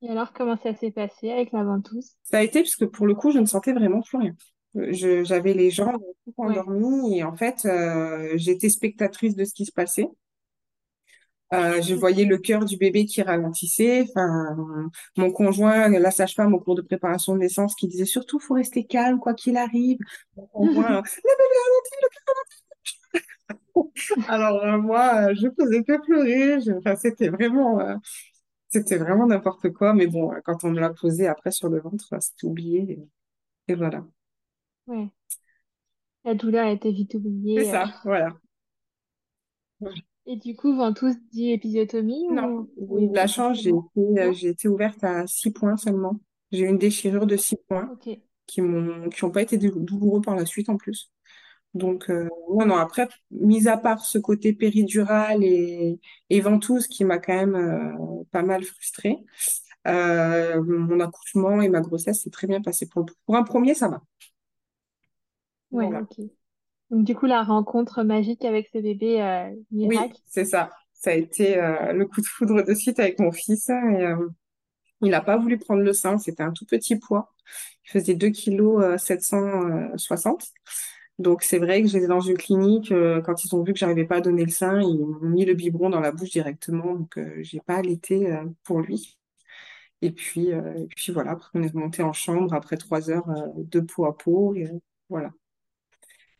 Et 0.00 0.08
alors, 0.08 0.32
comment 0.32 0.56
ça 0.56 0.72
s'est 0.74 0.90
passé 0.90 1.30
avec 1.30 1.52
la 1.52 1.62
ventouse? 1.62 2.16
Ça 2.22 2.38
a 2.38 2.42
été 2.42 2.60
puisque 2.62 2.86
pour 2.86 3.06
le 3.06 3.14
coup, 3.14 3.30
je 3.30 3.38
ne 3.38 3.46
sentais 3.46 3.72
vraiment 3.72 4.00
plus 4.02 4.18
rien. 4.18 4.34
Je, 4.74 5.24
j'avais 5.24 5.54
les 5.54 5.70
jambes 5.70 6.02
Ouais. 6.42 6.62
endormies 6.62 7.18
et 7.18 7.24
en 7.24 7.34
fait, 7.36 7.64
euh, 7.64 8.32
j'étais 8.36 8.68
spectatrice 8.68 9.34
de 9.36 9.44
ce 9.44 9.54
qui 9.54 9.64
se 9.64 9.72
passait. 9.72 10.06
Euh, 11.54 11.80
je 11.80 11.94
Ok. 11.94 11.94
voyais 11.94 12.24
le 12.24 12.38
cœur 12.38 12.64
du 12.64 12.76
bébé 12.76 13.04
qui 13.06 13.22
ralentissait. 13.22 14.02
Enfin, 14.10 14.56
mon 15.16 15.30
conjoint, 15.30 15.88
la 15.88 16.10
sage-femme 16.10 16.54
au 16.54 16.60
cours 16.60 16.74
de 16.74 16.82
préparation 16.82 17.34
de 17.34 17.40
naissance, 17.40 17.74
qui 17.76 17.86
disait 17.88 18.04
surtout, 18.04 18.40
faut 18.40 18.54
rester 18.54 18.84
calme 18.84 19.20
quoi 19.20 19.34
qu'il 19.34 19.56
arrive. 19.56 19.98
Mon 20.36 20.46
conjoint, 20.48 21.02
alors 24.28 24.62
euh, 24.64 24.78
moi, 24.78 25.30
euh, 25.30 25.34
je 25.34 25.48
faisais 25.58 25.82
que 25.84 26.00
pleurer. 26.04 26.60
Je- 26.60 26.72
enfin, 26.72 26.96
c'était 26.96 27.28
vraiment, 27.28 27.80
euh, 27.80 27.96
c'était 28.68 28.98
vraiment 28.98 29.26
n'importe 29.26 29.70
quoi. 29.72 29.94
Mais 29.94 30.06
bon, 30.08 30.32
quand 30.44 30.64
on 30.64 30.70
me 30.70 30.80
l'a 30.80 30.90
posé 30.90 31.26
après 31.28 31.50
sur 31.52 31.68
le 31.68 31.80
ventre, 31.80 32.08
c'était 32.20 32.46
oublié. 32.46 33.00
Et, 33.68 33.72
et 33.72 33.76
voilà. 33.76 34.04
Ouais. 34.86 35.10
La 36.24 36.34
douleur 36.34 36.66
a 36.66 36.72
été 36.72 36.92
vite 36.92 37.14
C'est 37.56 37.64
oubliée. 37.64 37.70
euh. 37.72 37.86
ça, 37.86 38.00
voilà. 38.04 38.38
Et 40.26 40.36
du 40.36 40.54
coup, 40.54 40.76
ventouse 40.76 41.16
dit 41.32 41.52
épisiotomie 41.52 42.26
Non, 42.28 42.48
ou, 42.76 43.12
la 43.14 43.26
chance, 43.26 43.62
j'ai 43.62 43.70
été, 43.70 44.20
euh, 44.20 44.32
Non? 44.32 44.32
j'ai 44.32 44.48
été 44.48 44.68
ouverte 44.68 45.02
à 45.04 45.26
six 45.26 45.52
points 45.52 45.76
seulement. 45.76 46.20
J'ai 46.50 46.64
eu 46.64 46.68
une 46.68 46.78
déchirure 46.78 47.26
de 47.26 47.36
six 47.36 47.56
points 47.68 47.92
Ok. 47.92 48.06
qui 48.46 48.62
n'ont 48.62 49.30
pas 49.32 49.42
été 49.42 49.58
dou- 49.58 49.80
douloureux 49.80 50.20
par 50.22 50.36
la 50.36 50.46
suite 50.46 50.68
en 50.68 50.76
plus. 50.76 51.12
Donc, 51.74 52.10
euh, 52.10 52.28
non, 52.50 52.66
non, 52.66 52.76
après, 52.76 53.08
mis 53.32 53.68
à 53.68 53.76
part 53.78 54.04
ce 54.06 54.18
côté 54.18 54.52
péridural 54.54 55.44
et, 55.44 56.00
et 56.30 56.40
ventouse 56.40 56.88
qui 56.88 57.04
m'a 57.04 57.18
quand 57.18 57.34
même 57.34 57.56
euh, 57.56 58.24
pas 58.32 58.42
mal 58.42 58.64
frustrée, 58.64 59.18
euh, 59.88 60.62
mon 60.64 61.00
accouchement 61.00 61.62
et 61.62 61.68
ma 61.70 61.80
grossesse 61.82 62.22
s'est 62.24 62.30
très 62.30 62.46
bien 62.48 62.62
passé. 62.62 62.88
Pour, 62.88 63.06
pour 63.26 63.36
un 63.36 63.44
premier, 63.44 63.74
ça 63.74 63.88
va. 63.88 64.02
Ouais, 65.70 65.92
Voilà. 65.92 66.00
ok. 66.00 66.18
Donc, 66.90 67.04
du 67.04 67.14
coup, 67.14 67.26
la 67.26 67.42
rencontre 67.42 68.02
magique 68.02 68.44
avec 68.44 68.68
ce 68.72 68.78
bébé 68.78 69.20
euh, 69.20 69.50
Oui, 69.72 69.88
miracle. 69.88 70.16
c'est 70.26 70.44
ça. 70.44 70.70
Ça 70.92 71.10
a 71.10 71.14
été 71.14 71.58
euh, 71.58 71.92
le 71.92 72.06
coup 72.06 72.20
de 72.20 72.26
foudre 72.26 72.62
de 72.62 72.74
suite 72.74 73.00
avec 73.00 73.18
mon 73.18 73.32
fils. 73.32 73.68
Et, 73.68 73.72
euh, 73.72 74.28
il 75.02 75.10
n'a 75.10 75.20
pas 75.20 75.36
voulu 75.36 75.58
prendre 75.58 75.82
le 75.82 75.92
sein. 75.92 76.18
C'était 76.18 76.42
un 76.42 76.52
tout 76.52 76.64
petit 76.64 76.96
poids. 76.96 77.34
Il 77.86 77.90
faisait 77.90 78.14
2 78.14 78.30
kg 78.30 78.96
760. 78.98 80.52
Donc 81.18 81.42
c'est 81.42 81.58
vrai 81.58 81.82
que 81.82 81.88
j'étais 81.88 82.06
dans 82.08 82.20
une 82.20 82.36
clinique, 82.36 82.92
euh, 82.92 83.22
quand 83.22 83.42
ils 83.44 83.54
ont 83.54 83.62
vu 83.62 83.72
que 83.72 83.78
j'arrivais 83.78 84.04
pas 84.04 84.16
à 84.16 84.20
donner 84.20 84.44
le 84.44 84.50
sein, 84.50 84.80
ils 84.82 84.98
m'ont 84.98 85.18
mis 85.20 85.46
le 85.46 85.54
biberon 85.54 85.88
dans 85.88 86.00
la 86.00 86.12
bouche 86.12 86.30
directement. 86.30 86.94
Donc 86.94 87.16
euh, 87.18 87.38
j'ai 87.42 87.60
pas 87.60 87.76
allaité 87.76 88.32
euh, 88.32 88.44
pour 88.64 88.80
lui. 88.80 89.18
Et 90.02 90.10
puis, 90.12 90.52
euh, 90.52 90.74
et 90.76 90.86
puis 90.88 91.12
voilà, 91.12 91.32
après 91.32 91.50
on 91.54 91.62
est 91.62 91.72
remonté 91.72 92.02
en 92.02 92.12
chambre 92.12 92.52
après 92.54 92.76
trois 92.76 93.10
heures 93.10 93.28
euh, 93.30 93.46
de 93.56 93.80
peau 93.80 94.04
à 94.04 94.16
peau. 94.16 94.54
Et, 94.54 94.70
voilà. 95.08 95.32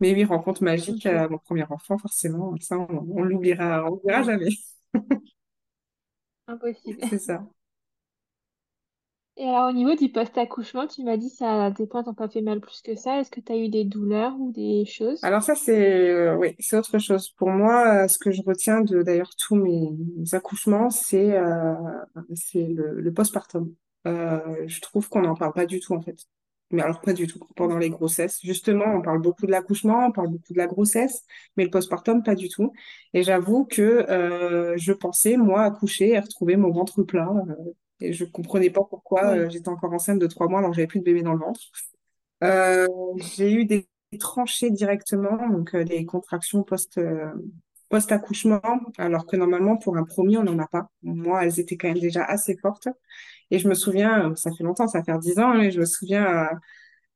Mais 0.00 0.12
oui, 0.14 0.24
rencontre 0.24 0.62
magique 0.62 1.06
à 1.06 1.28
mon 1.28 1.38
premier 1.38 1.64
enfant, 1.70 1.98
forcément, 1.98 2.54
ça 2.60 2.78
on, 2.78 2.86
on 3.16 3.22
l'oubliera, 3.22 3.84
on 3.86 3.90
l'oubliera 3.90 4.22
jamais. 4.22 4.48
impossible. 6.48 7.02
C'est 7.10 7.18
ça. 7.18 7.46
Et 9.38 9.44
alors, 9.48 9.70
au 9.70 9.72
niveau 9.72 9.94
du 9.94 10.10
post-accouchement, 10.12 10.86
tu 10.86 11.02
m'as 11.02 11.16
dit 11.16 11.30
ça, 11.30 11.72
tes 11.74 11.86
points 11.86 12.02
t'ont 12.02 12.12
pas 12.14 12.28
fait 12.28 12.42
mal 12.42 12.60
plus 12.60 12.82
que 12.82 12.96
ça. 12.96 13.18
Est-ce 13.20 13.30
que 13.30 13.40
tu 13.40 13.50
as 13.52 13.56
eu 13.56 13.68
des 13.70 13.84
douleurs 13.84 14.38
ou 14.38 14.52
des 14.52 14.84
choses? 14.84 15.22
Alors 15.22 15.42
ça, 15.42 15.54
c'est 15.54 16.10
euh, 16.10 16.36
oui, 16.36 16.54
c'est 16.58 16.76
autre 16.78 16.98
chose. 16.98 17.30
Pour 17.30 17.48
moi, 17.50 18.04
euh, 18.04 18.08
ce 18.08 18.18
que 18.18 18.30
je 18.30 18.42
retiens 18.42 18.80
de 18.82 19.02
d'ailleurs 19.02 19.34
tous 19.36 19.56
mes, 19.56 19.90
mes 20.16 20.34
accouchements, 20.34 20.90
c'est 20.90 21.36
euh, 21.36 21.74
c'est 22.34 22.66
le, 22.66 23.00
le 23.00 23.12
postpartum. 23.12 23.74
Euh, 24.06 24.64
je 24.68 24.80
trouve 24.80 25.08
qu'on 25.08 25.22
n'en 25.22 25.34
parle 25.34 25.52
pas 25.52 25.66
du 25.66 25.80
tout 25.80 25.94
en 25.94 26.02
fait. 26.02 26.16
Mais 26.72 26.82
alors 26.82 27.00
pas 27.00 27.12
du 27.12 27.26
tout 27.28 27.38
pendant 27.54 27.78
les 27.78 27.90
grossesses. 27.90 28.40
Justement, 28.42 28.86
on 28.86 29.00
parle 29.02 29.20
beaucoup 29.22 29.46
de 29.46 29.52
l'accouchement, 29.52 30.06
on 30.06 30.12
parle 30.12 30.28
beaucoup 30.28 30.52
de 30.52 30.58
la 30.58 30.66
grossesse, 30.66 31.22
mais 31.56 31.64
le 31.64 31.70
postpartum 31.70 32.22
pas 32.24 32.34
du 32.34 32.48
tout. 32.48 32.72
Et 33.14 33.22
j'avoue 33.22 33.64
que 33.66 33.82
euh, 34.10 34.74
je 34.76 34.92
pensais 34.92 35.36
moi 35.36 35.62
accoucher 35.62 36.10
et 36.10 36.18
retrouver 36.18 36.56
mon 36.56 36.70
ventre 36.72 37.02
plein. 37.04 37.28
euh, 37.48 37.54
et 38.00 38.12
je 38.12 38.24
comprenais 38.24 38.68
pas 38.70 38.82
pourquoi 38.84 39.24
euh, 39.36 39.48
j'étais 39.48 39.68
encore 39.68 39.92
enceinte 39.92 40.18
de 40.18 40.26
trois 40.26 40.48
mois 40.48 40.58
alors 40.58 40.70
que 40.70 40.76
j'avais 40.76 40.86
plus 40.88 40.98
de 41.00 41.04
bébé 41.04 41.22
dans 41.22 41.32
le 41.32 41.38
ventre. 41.38 41.60
J'ai 43.16 43.52
eu 43.52 43.64
des 43.64 43.88
tranchées 44.18 44.70
directement, 44.70 45.48
donc 45.48 45.76
des 45.76 46.04
contractions 46.06 46.62
post, 46.62 46.98
post-accouchement, 47.88 48.60
alors 48.98 49.26
que 49.26 49.36
normalement 49.36 49.76
pour 49.76 49.96
un 49.96 50.04
premier 50.04 50.38
on 50.38 50.44
n'en 50.44 50.58
a 50.58 50.66
pas. 50.66 50.90
Moi, 51.02 51.44
elles 51.44 51.60
étaient 51.60 51.76
quand 51.76 51.88
même 51.88 51.98
déjà 51.98 52.24
assez 52.24 52.56
fortes. 52.56 52.88
Et 53.50 53.58
je 53.58 53.68
me 53.68 53.74
souviens, 53.74 54.30
euh, 54.30 54.34
ça 54.36 54.50
fait 54.52 54.64
longtemps, 54.64 54.88
ça 54.88 55.02
fait 55.04 55.16
10 55.18 55.38
ans, 55.38 55.52
hein, 55.52 55.60
et 55.62 55.70
je 55.70 55.80
me 55.80 55.84
souviens 55.86 56.26
euh, 56.52 56.56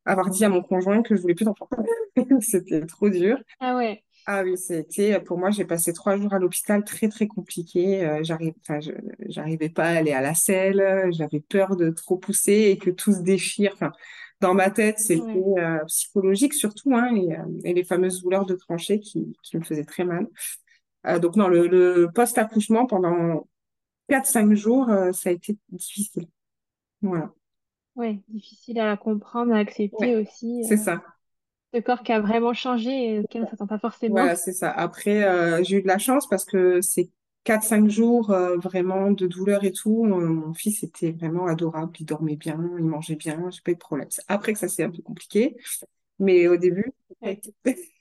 avoir 0.06 0.30
dit 0.30 0.44
à 0.44 0.49
mon 0.49 0.62
conjoint 0.62 1.02
que 1.02 1.16
je 1.16 1.22
voulais 1.22 1.34
plus 1.34 1.44
d'enfants. 1.46 1.68
C'était 2.40 2.87
trop 2.87 3.10
dur. 3.10 3.38
Ah 3.60 3.76
ouais, 3.76 4.04
Ah 4.26 4.42
oui, 4.44 4.56
c'était 4.58 5.20
pour 5.20 5.38
moi, 5.38 5.50
j'ai 5.50 5.64
passé 5.64 5.92
trois 5.92 6.16
jours 6.16 6.32
à 6.34 6.38
l'hôpital 6.38 6.84
très 6.84 7.08
très 7.08 7.26
compliqué. 7.26 8.04
Euh, 8.06 8.20
j'arrive, 8.22 8.54
j'arrivais 9.28 9.68
pas 9.70 9.84
à 9.87 9.96
aller 9.99 10.12
à 10.12 10.20
la 10.20 10.34
selle, 10.34 11.08
j'avais 11.10 11.40
peur 11.40 11.76
de 11.76 11.90
trop 11.90 12.16
pousser 12.18 12.52
et 12.70 12.78
que 12.78 12.90
tout 12.90 13.12
se 13.12 13.20
déchire. 13.22 13.72
Enfin, 13.75 13.92
dans 14.40 14.54
ma 14.54 14.70
tête, 14.70 14.99
c'était 14.99 15.22
ouais, 15.22 15.44
euh, 15.58 15.84
psychologique 15.87 16.54
surtout, 16.54 16.94
hein, 16.94 17.14
et, 17.16 17.70
et 17.70 17.75
les 17.75 17.84
fameuses 17.84 18.22
douleurs 18.22 18.46
de 18.46 18.54
tranchée 18.54 19.00
qui, 19.00 19.37
qui 19.42 19.58
me 19.58 19.64
faisaient 19.64 19.84
très 19.84 20.04
mal. 20.04 20.28
Euh, 21.06 21.18
donc 21.18 21.37
non, 21.37 21.49
le, 21.49 21.66
le 21.66 22.10
post-accouchement 22.14 22.87
pendant 22.87 23.49
quatre 24.11 24.26
cinq 24.26 24.55
jours, 24.55 24.90
euh, 24.90 25.12
ça 25.12 25.31
a 25.31 25.33
été 25.35 25.59
difficile. 25.71 26.29
Voilà. 27.02 27.32
ouais. 27.97 28.21
Difficile 28.28 28.80
à 28.80 28.97
comprendre, 28.97 29.52
à 29.54 29.58
Ouais, 29.93 30.08
accepter 30.08 30.17
aussi. 30.17 30.47
c'est 30.61 30.76
euh, 30.76 30.78
ça. 30.78 31.02
ce 31.75 31.80
corps 31.80 32.02
qui 32.04 32.13
a 32.13 32.21
vraiment 32.21 32.54
changé 32.54 32.91
et 33.17 33.21
auquel 33.21 33.45
on 33.45 33.49
s'attend 33.49 33.67
pas 33.69 33.78
forcément. 33.80 34.26
Voilà, 34.26 34.34
c'est 34.37 34.52
ça. 34.52 34.71
Après, 34.73 35.25
euh, 35.25 35.63
j'ai 35.63 35.76
eu 35.78 35.82
de 35.82 35.87
la 35.87 35.99
chance 35.99 36.26
parce 36.28 36.45
que 36.45 36.80
ces 36.80 37.11
quatre 37.45 37.63
cinq 37.65 37.89
jours 37.89 38.30
euh, 38.32 38.56
vraiment 38.58 39.11
de 39.13 39.26
douleur 39.26 39.65
et 39.65 39.73
tout, 39.73 40.04
mon 40.04 40.52
fils 40.54 40.82
était 40.82 41.13
vraiment 41.13 41.47
adorable. 41.47 41.93
Il 42.00 42.06
dormait 42.06 42.37
bien, 42.37 42.58
il 42.78 42.84
mangeait 42.84 43.15
bien, 43.17 43.50
j'ai 43.50 43.61
pas 43.63 43.71
eu 43.73 43.75
de 43.75 43.78
problème. 43.78 44.08
C'est 44.11 44.23
après 44.28 44.52
que 44.52 44.58
ça 44.58 44.69
s'est 44.69 44.82
un 44.82 44.91
peu 44.91 45.02
compliqué, 45.02 45.56
mais 46.21 46.49
au 46.49 46.56
début, 46.56 46.93
Ouais. 47.23 47.41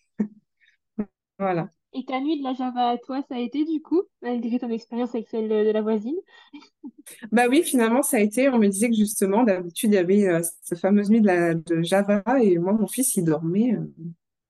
Voilà. 1.38 1.71
Et 1.93 2.04
ta 2.06 2.19
nuit 2.19 2.39
de 2.39 2.43
la 2.43 2.54
Java 2.56 2.89
à 2.89 2.97
toi, 2.97 3.21
ça 3.30 3.36
a 3.36 3.39
été 3.39 3.63
du 3.65 3.82
coup, 3.82 4.02
malgré 4.23 4.58
ton 4.60 4.69
expérience 4.69 5.13
avec 5.13 5.28
celle 5.30 5.49
de, 5.49 5.71
la 5.71 5.82
voisine? 5.84 6.17
Bah 7.32 7.47
oui, 7.49 7.63
finalement, 7.63 8.02
ça 8.02 8.17
a 8.17 8.19
été, 8.19 8.49
on 8.49 8.58
me 8.60 8.67
disait 8.67 8.89
que 8.89 8.95
justement, 8.95 9.43
d'habitude, 9.43 9.91
il 9.91 9.95
y 9.95 9.97
avait 9.97 10.28
euh, 10.28 10.41
cette 10.63 10.80
fameuse 10.80 11.10
nuit 11.10 11.21
de, 11.21 11.28
la, 11.28 11.54
de 11.54 11.82
Java 11.82 12.23
et 12.41 12.58
moi, 12.58 12.73
mon 12.73 12.88
fils, 12.88 13.15
il 13.15 13.23
dormait 13.25 13.73
euh, 13.75 13.91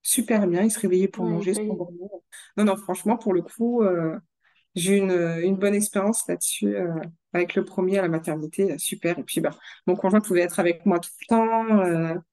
super 0.02 0.48
bien, 0.48 0.64
il 0.64 0.72
se 0.72 0.80
réveillait 0.80 1.08
pour 1.08 1.26
Ouais, 1.26 1.28
manger, 1.28 1.54
ça- 1.54 1.62
s'endormir. 1.68 2.10
Non, 2.58 2.66
non, 2.66 2.76
franchement, 2.78 3.18
pour 3.18 3.34
le 3.34 3.42
coup, 3.42 3.84
euh, 3.84 4.18
J'ai 4.76 4.98
eu 4.98 5.00
une, 5.00 5.12
une 5.44 5.58
bonne 5.58 5.76
expérience 5.76 6.28
là-dessus 6.28 6.76
avec 7.34 7.56
le 7.56 7.66
premier 7.66 8.00
à 8.00 8.04
la 8.04 8.10
maternité, 8.10 8.78
super. 8.80 9.20
Et 9.20 9.24
puis 9.24 9.42
bah, 9.42 9.52
mon 9.88 9.96
conjoint 9.98 10.22
pouvait 10.22 10.42
être 10.42 10.60
avec 10.60 10.86
moi 10.88 11.00
tout 11.00 11.12
le 11.22 11.28
temps, 11.28 12.24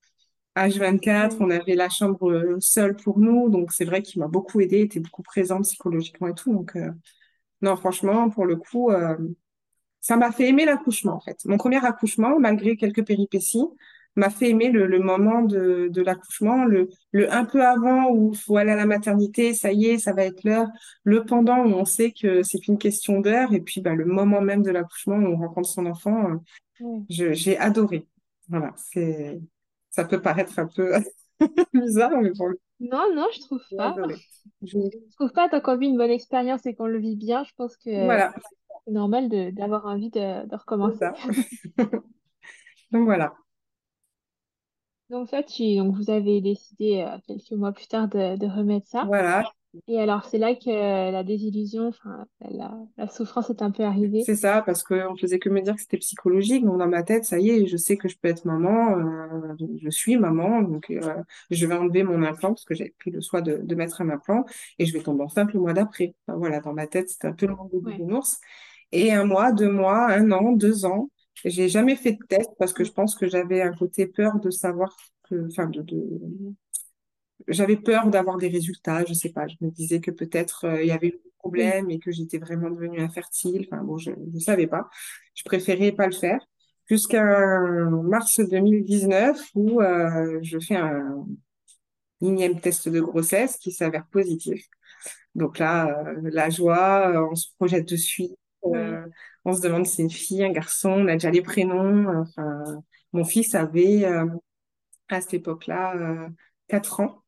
H24, 0.56 1.32
ouais, 1.32 1.36
on 1.40 1.50
avait 1.50 1.74
la 1.74 1.88
chambre 1.88 2.30
euh, 2.30 2.56
seule 2.60 2.96
pour 2.96 3.18
nous, 3.18 3.48
donc 3.50 3.72
c'est 3.72 3.84
vrai 3.84 4.02
qu'il 4.02 4.20
m'a 4.20 4.28
beaucoup 4.28 4.60
aidé, 4.60 4.80
était 4.80 5.00
beaucoup 5.00 5.22
présent 5.22 5.60
psychologiquement 5.62 6.28
et 6.28 6.34
tout. 6.34 6.52
Donc 6.52 6.76
euh, 6.76 6.90
non, 7.62 7.76
franchement, 7.76 8.30
pour 8.30 8.46
le 8.46 8.56
coup, 8.56 8.90
euh, 8.90 9.16
ça 10.00 10.16
m'a 10.16 10.32
fait 10.32 10.48
aimer 10.48 10.64
l'accouchement, 10.64 11.14
en 11.14 11.20
fait. 11.20 11.44
Mon 11.46 11.56
premier 11.58 11.84
accouchement, 11.84 12.38
malgré 12.38 12.76
quelques 12.76 13.04
péripéties, 13.04 13.64
m'a 14.16 14.30
fait 14.30 14.50
aimer 14.50 14.70
le, 14.70 14.86
le 14.86 14.98
moment 14.98 15.42
de, 15.42 15.88
de 15.90 16.02
l'accouchement, 16.02 16.64
le, 16.64 16.88
le 17.12 17.32
un 17.32 17.44
peu 17.44 17.64
avant 17.66 18.10
où 18.10 18.32
faut 18.34 18.56
aller 18.56 18.70
à 18.72 18.76
la 18.76 18.86
maternité, 18.86 19.52
ça 19.52 19.72
y 19.72 19.86
est, 19.86 19.98
ça 19.98 20.12
va 20.12 20.24
être 20.24 20.42
l'heure, 20.44 20.68
le 21.04 21.24
pendant 21.24 21.58
où 21.66 21.74
on 21.74 21.84
sait 21.84 22.12
que 22.12 22.42
c'est 22.42 22.58
qu'une 22.58 22.78
question 22.78 23.20
d'heure, 23.20 23.52
et 23.52 23.60
puis 23.60 23.80
bah, 23.82 23.94
le 23.94 24.06
moment 24.06 24.40
même 24.40 24.62
de 24.62 24.70
l'accouchement 24.70 25.16
où 25.16 25.26
on 25.26 25.36
rencontre 25.36 25.68
son 25.68 25.86
enfant, 25.86 26.40
euh, 26.80 27.02
j'ai 27.08 27.58
adoré. 27.58 28.06
Voilà, 28.48 28.72
c'est, 28.76 29.40
ça 29.96 30.04
peut 30.04 30.20
paraître 30.22 30.58
un 30.58 30.66
peu 30.68 30.92
bizarre, 31.74 32.12
mais 32.22 32.32
pour 32.32 32.48
le 32.48 32.60
Non, 32.80 33.14
non, 33.14 33.26
je 33.34 33.40
trouve 33.40 33.62
pas. 33.76 34.00
Je- 34.62 34.78
Je 35.10 35.14
trouve 35.16 35.32
pas, 35.32 35.48
tant 35.48 35.60
qu'on 35.60 35.76
vit 35.78 35.88
une 35.88 35.96
bonne 35.98 36.10
expérience 36.10 36.66
et 36.66 36.74
qu'on 36.74 36.86
le 36.86 36.98
vit 36.98 37.16
bien, 37.16 37.44
je 37.44 37.52
pense 37.56 37.76
que 37.76 37.90
Voilà, 37.94 38.34
c'est 38.86 38.92
normal 38.92 39.28
d'avoir 39.54 39.86
envie 39.86 40.10
de, 40.10 40.54
recommencer. 40.56 40.98
ça. 40.98 41.14
Donc 42.92 43.04
voilà, 43.04 43.34
Donc 45.10 45.28
ça, 45.28 45.42
tu, 45.42 45.76
donc 45.76 45.94
vous 45.96 46.10
avez 46.10 46.40
décidé 46.40 47.00
euh, 47.06 47.18
quelques 47.26 47.50
mois 47.52 47.72
plus 47.72 47.86
tard 47.88 48.08
de, 48.08 48.36
de 48.36 48.46
remettre 48.46 48.86
ça. 48.88 49.10
voilà. 49.10 49.52
Et 49.88 50.00
alors, 50.00 50.24
c'est 50.24 50.38
là 50.38 50.54
que 50.54 50.70
la 50.70 51.22
désillusion, 51.22 51.88
enfin, 51.88 52.26
la, 52.40 52.72
la 52.96 53.08
souffrance 53.08 53.50
est 53.50 53.62
un 53.62 53.70
peu 53.70 53.82
arrivée. 53.84 54.22
C'est 54.24 54.36
ça, 54.36 54.62
parce 54.62 54.82
qu'on 54.82 55.16
faisait 55.16 55.38
que 55.38 55.48
me 55.48 55.60
dire 55.60 55.74
que 55.74 55.80
c'était 55.80 55.98
psychologique. 55.98 56.64
Donc, 56.64 56.78
dans 56.78 56.88
ma 56.88 57.02
tête, 57.02 57.24
ça 57.24 57.38
y 57.38 57.50
est, 57.50 57.66
je 57.66 57.76
sais 57.76 57.96
que 57.96 58.08
je 58.08 58.16
peux 58.16 58.28
être 58.28 58.44
maman. 58.46 58.96
euh, 58.98 59.54
je 59.82 59.90
suis 59.90 60.16
maman. 60.16 60.62
Donc, 60.62 60.90
euh, 60.90 61.00
je 61.50 61.66
vais 61.66 61.74
enlever 61.74 62.02
mon 62.04 62.22
implant 62.22 62.50
parce 62.50 62.64
que 62.64 62.74
j'ai 62.74 62.94
pris 62.98 63.10
le 63.10 63.20
choix 63.20 63.42
de, 63.42 63.58
de 63.62 63.74
mettre 63.74 64.00
un 64.00 64.08
implant 64.08 64.44
et 64.78 64.86
je 64.86 64.92
vais 64.92 65.02
tomber 65.02 65.24
enceinte 65.24 65.52
le 65.52 65.60
mois 65.60 65.74
d'après. 65.74 66.14
Enfin, 66.26 66.38
voilà, 66.38 66.60
dans 66.60 66.72
ma 66.72 66.86
tête, 66.86 67.10
c'était 67.10 67.28
un 67.28 67.32
peu 67.34 67.46
le 67.46 67.54
monde 67.54 67.70
des 67.70 67.80
bisounours. 67.80 68.40
Et 68.92 69.12
un 69.12 69.24
mois, 69.24 69.52
deux 69.52 69.70
mois, 69.70 70.10
un 70.10 70.30
an, 70.32 70.52
deux 70.52 70.84
ans, 70.86 71.10
j'ai 71.44 71.68
jamais 71.68 71.96
fait 71.96 72.12
de 72.12 72.24
test 72.28 72.50
parce 72.58 72.72
que 72.72 72.84
je 72.84 72.92
pense 72.92 73.14
que 73.14 73.28
j'avais 73.28 73.60
un 73.62 73.72
côté 73.74 74.06
peur 74.06 74.38
de 74.40 74.50
savoir 74.50 74.96
que, 75.28 75.46
enfin, 75.50 75.66
de, 75.66 75.82
de, 75.82 76.20
j'avais 77.48 77.76
peur 77.76 78.08
d'avoir 78.10 78.38
des 78.38 78.48
résultats, 78.48 79.04
je 79.04 79.14
sais 79.14 79.30
pas. 79.30 79.46
Je 79.46 79.56
me 79.60 79.70
disais 79.70 80.00
que 80.00 80.10
peut-être 80.10 80.64
euh, 80.66 80.82
il 80.82 80.88
y 80.88 80.92
avait 80.92 81.08
eu 81.08 81.12
des 81.12 81.32
problèmes 81.38 81.90
et 81.90 81.98
que 81.98 82.10
j'étais 82.10 82.38
vraiment 82.38 82.70
devenue 82.70 83.00
infertile. 83.00 83.66
Enfin 83.70 83.82
bon, 83.82 83.98
je 83.98 84.10
ne 84.10 84.38
savais 84.40 84.66
pas. 84.66 84.88
Je 85.34 85.42
préférais 85.44 85.92
pas 85.92 86.06
le 86.06 86.12
faire. 86.12 86.40
Jusqu'à 86.88 87.24
mars 87.24 88.38
2019 88.38 89.40
où 89.54 89.80
euh, 89.80 90.38
je 90.42 90.58
fais 90.60 90.76
un 90.76 91.26
énième 92.20 92.60
test 92.60 92.88
de 92.88 93.00
grossesse 93.00 93.56
qui 93.58 93.72
s'avère 93.72 94.06
positif. 94.06 94.64
Donc 95.34 95.58
là, 95.58 95.88
euh, 95.88 96.20
la 96.32 96.48
joie, 96.48 97.28
on 97.30 97.34
se 97.34 97.48
projette 97.58 97.88
de 97.88 97.96
suite. 97.96 98.36
On 98.62 99.52
se 99.52 99.60
demande 99.60 99.86
si 99.86 99.96
c'est 99.96 100.02
une 100.02 100.10
fille, 100.10 100.44
un 100.44 100.50
garçon, 100.50 100.90
on 100.90 101.08
a 101.08 101.12
déjà 101.12 101.30
les 101.30 101.42
prénoms. 101.42 102.08
Enfin, 102.22 102.82
mon 103.12 103.24
fils 103.24 103.54
avait 103.54 104.04
à 105.08 105.20
cette 105.20 105.34
époque-là 105.34 105.94
euh, 105.96 106.28
4 106.68 107.00
ans. 107.00 107.22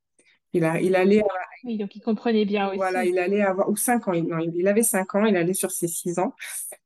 Il 0.52 0.64
a, 0.64 0.80
il 0.80 0.96
allait 0.96 1.22
Oui, 1.64 1.76
donc 1.76 1.94
il 1.96 2.00
comprenait 2.00 2.44
bien 2.44 2.72
Voilà, 2.74 3.00
aussi. 3.00 3.10
il 3.10 3.18
allait 3.18 3.42
avoir, 3.42 3.68
ou 3.68 3.76
5 3.76 4.08
ans, 4.08 4.12
il, 4.12 4.24
non, 4.26 4.38
il 4.38 4.66
avait 4.68 4.82
5 4.82 5.14
ans, 5.14 5.24
il 5.26 5.36
allait 5.36 5.54
sur 5.54 5.70
ses 5.70 5.88
6 5.88 6.18
ans. 6.18 6.34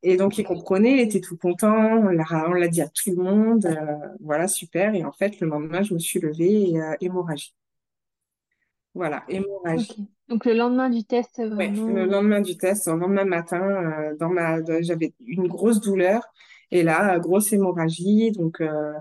Et 0.02 0.16
donc, 0.16 0.38
il 0.38 0.44
comprenait, 0.44 0.94
il 0.94 1.00
était 1.00 1.20
tout 1.20 1.36
content, 1.36 1.74
on 1.74 2.08
l'a, 2.54 2.68
dit 2.68 2.82
à 2.82 2.88
tout 2.88 3.10
le 3.10 3.22
monde, 3.22 3.66
euh, 3.66 4.08
voilà, 4.20 4.48
super. 4.48 4.94
Et 4.94 5.04
en 5.04 5.12
fait, 5.12 5.40
le 5.40 5.48
lendemain, 5.48 5.82
je 5.82 5.94
me 5.94 5.98
suis 5.98 6.20
levée 6.20 6.70
et 6.70 6.80
euh, 6.80 6.94
hémorragie. 7.00 7.54
Voilà, 8.94 9.24
hémorragie. 9.28 10.08
Donc 10.28 10.44
le 10.44 10.54
lendemain 10.54 10.90
du 10.90 11.04
test, 11.04 11.40
Ouais, 11.56 11.68
le 11.68 11.76
vraiment. 11.84 12.04
lendemain 12.06 12.40
du 12.40 12.56
test, 12.56 12.86
le 12.86 12.96
lendemain 12.96 13.24
matin, 13.24 13.60
euh, 13.62 14.16
dans 14.16 14.30
ma, 14.30 14.58
j'avais 14.80 15.12
une 15.20 15.48
grosse 15.48 15.80
douleur 15.80 16.22
et 16.70 16.82
là, 16.82 17.14
euh, 17.16 17.18
grosse 17.18 17.52
hémorragie. 17.52 18.32
Donc, 18.32 18.60
euh, 18.60 18.94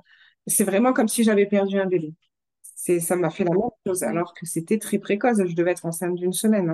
c'est 0.48 0.66
vraiment 0.66 0.92
comme 0.94 1.08
si 1.08 1.24
j'avais 1.24 1.46
perdu 1.46 1.80
un 1.80 1.86
bébé. 1.86 2.14
C'est, 2.84 3.00
ça 3.00 3.16
m'a 3.16 3.30
fait 3.30 3.44
la 3.44 3.52
même 3.52 3.70
chose 3.86 4.04
alors 4.04 4.34
que 4.34 4.46
c'était 4.46 4.80
très 4.80 4.98
précoce. 5.00 5.38
Je 5.46 5.56
devais 5.56 5.72
être 5.72 5.86
enceinte 5.86 6.16
d'une 6.16 6.34
semaine. 6.34 6.70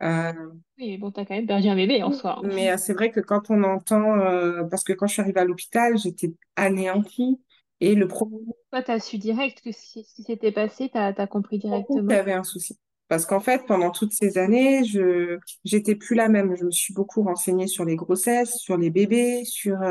hein. 0.00 0.32
Euh, 0.34 0.50
Oui, 0.78 0.96
bon, 0.98 1.10
t'as 1.12 1.24
quand 1.24 1.34
même 1.36 1.46
perdu 1.46 1.68
un 1.68 1.76
bébé 1.76 2.02
en 2.02 2.10
soi. 2.12 2.38
hein. 2.38 2.42
mais 2.42 2.70
euh, 2.72 2.76
c'est 2.78 2.92
vrai 2.94 3.10
que 3.10 3.20
quand 3.20 3.50
on 3.50 3.62
entend, 3.64 4.18
euh, 4.18 4.64
parce 4.64 4.84
que 4.84 4.92
quand 4.92 5.06
je 5.06 5.12
suis 5.14 5.22
arrivée 5.22 5.40
à 5.40 5.44
l'hôpital, 5.44 5.98
j'étais 5.98 6.32
anéantie 6.56 7.40
et 7.80 7.94
le 7.94 8.08
premier 8.08 8.38
Toi, 8.72 8.82
t'as 8.82 8.98
su 8.98 9.16
direct 9.18 9.60
que 9.62 9.70
si- 9.70 10.02
ce 10.02 10.12
qui 10.14 10.22
s'était 10.24 10.50
passé, 10.50 10.88
t'as, 10.92 11.12
t'as 11.12 11.28
compris 11.28 11.58
directement. 11.58 12.18
avait 12.18 12.32
un 12.32 12.44
souci. 12.44 12.78
Parce 13.08 13.26
qu'en 13.26 13.40
fait, 13.40 13.66
pendant 13.66 13.90
toutes 13.90 14.12
ces 14.12 14.38
années, 14.38 14.84
je 14.84 15.38
j'étais 15.64 15.96
plus 15.96 16.14
la 16.14 16.28
même. 16.28 16.54
Je 16.56 16.64
me 16.64 16.70
suis 16.70 16.94
beaucoup 16.94 17.22
renseignée 17.22 17.66
sur 17.66 17.84
les 17.84 17.96
grossesses, 17.96 18.56
sur 18.58 18.76
les 18.76 18.90
bébés, 18.90 19.44
sur 19.44 19.82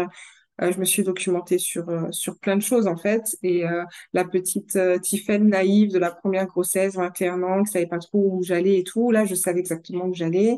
je 0.62 0.80
me 0.80 0.86
suis 0.86 1.04
documentée 1.04 1.58
sur 1.58 1.90
euh, 1.90 2.12
sur 2.12 2.38
plein 2.40 2.56
de 2.58 2.62
choses 2.62 2.88
en 2.88 2.98
fait. 2.98 3.38
Et 3.44 3.66
euh, 3.68 3.84
la 4.14 4.26
petite 4.26 4.76
euh, 4.76 5.00
Tiffaine 5.00 5.48
naïve 5.50 5.92
de 5.92 6.00
la 6.00 6.12
première 6.12 6.48
grossesse, 6.48 6.96
21 6.96 7.44
ans, 7.44 7.64
qui 7.64 7.72
savait 7.72 7.88
pas 7.88 8.00
trop 8.00 8.38
où 8.38 8.44
j'allais 8.44 8.80
et 8.80 8.84
tout, 8.84 9.12
là, 9.12 9.26
je 9.26 9.36
savais 9.36 9.60
exactement 9.60 10.06
où 10.06 10.14
j'allais. 10.14 10.58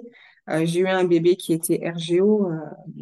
Euh, 0.50 0.66
j'ai 0.66 0.80
eu 0.82 0.88
un 0.88 1.04
bébé 1.06 1.36
qui 1.36 1.54
était 1.54 1.80
RGO, 1.88 2.50
euh, 2.52 2.58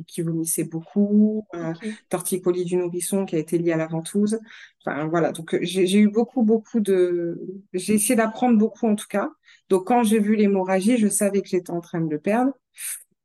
qui 0.08 0.22
vomissait 0.22 0.66
beaucoup, 0.66 1.46
euh, 1.56 1.74
Ok. 1.74 1.86
torticolis 2.10 2.66
du 2.66 2.76
nourrisson 2.76 3.26
qui 3.26 3.36
a 3.36 3.40
été 3.40 3.58
lié 3.58 3.72
à 3.72 3.78
la 3.78 3.88
ventouse. 3.88 4.40
Enfin 4.86 5.08
voilà, 5.08 5.32
donc 5.32 5.54
euh, 5.56 5.60
j'ai 5.62 6.00
eu 6.00 6.10
beaucoup 6.10 6.44
beaucoup 6.44 6.80
de, 6.82 7.40
j'ai 7.74 7.94
essayé 7.94 8.16
d'apprendre 8.16 8.58
beaucoup 8.58 8.88
en 8.88 8.96
tout 8.96 9.08
cas. 9.10 9.30
Donc 9.70 9.88
quand 9.88 10.04
j'ai 10.04 10.20
vu 10.20 10.36
l'hémorragie, 10.36 10.98
je 10.98 11.08
savais 11.08 11.42
que 11.42 11.48
j'étais 11.48 11.72
en 11.72 11.82
train 11.82 12.02
de 12.02 12.10
le 12.10 12.20
perdre. 12.20 12.52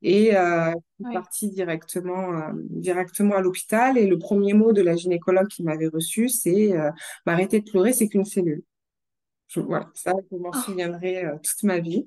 Et 0.04 0.36
euh, 0.36 0.72
je 0.72 0.96
suis 0.96 1.04
Ouais. 1.04 1.24
partie 1.24 1.50
directement, 1.50 2.34
euh, 2.34 2.52
directement 2.70 3.36
à 3.36 3.42
l'hôpital. 3.42 3.98
Et 3.98 4.06
le 4.08 4.18
premier 4.18 4.54
mot 4.54 4.72
de 4.74 4.82
la 4.82 4.96
gynécologue 4.96 5.48
qui 5.48 5.64
m'avait 5.64 5.88
reçu, 5.88 6.28
c'est 6.30 6.74
euh, 6.78 6.90
m'arrêter 7.26 7.60
de 7.62 7.70
pleurer, 7.70 7.94
c'est 7.94 8.08
qu'une 8.08 8.26
cellule. 8.26 8.64
Je- 9.48 9.60
voilà, 9.60 9.90
ça, 9.94 10.12
je 10.32 10.36
m'en 10.38 10.52
Oh, 10.52 10.64
souviendrai 10.64 11.24
euh, 11.26 11.36
toute 11.42 11.62
ma 11.64 11.80
vie. 11.80 12.06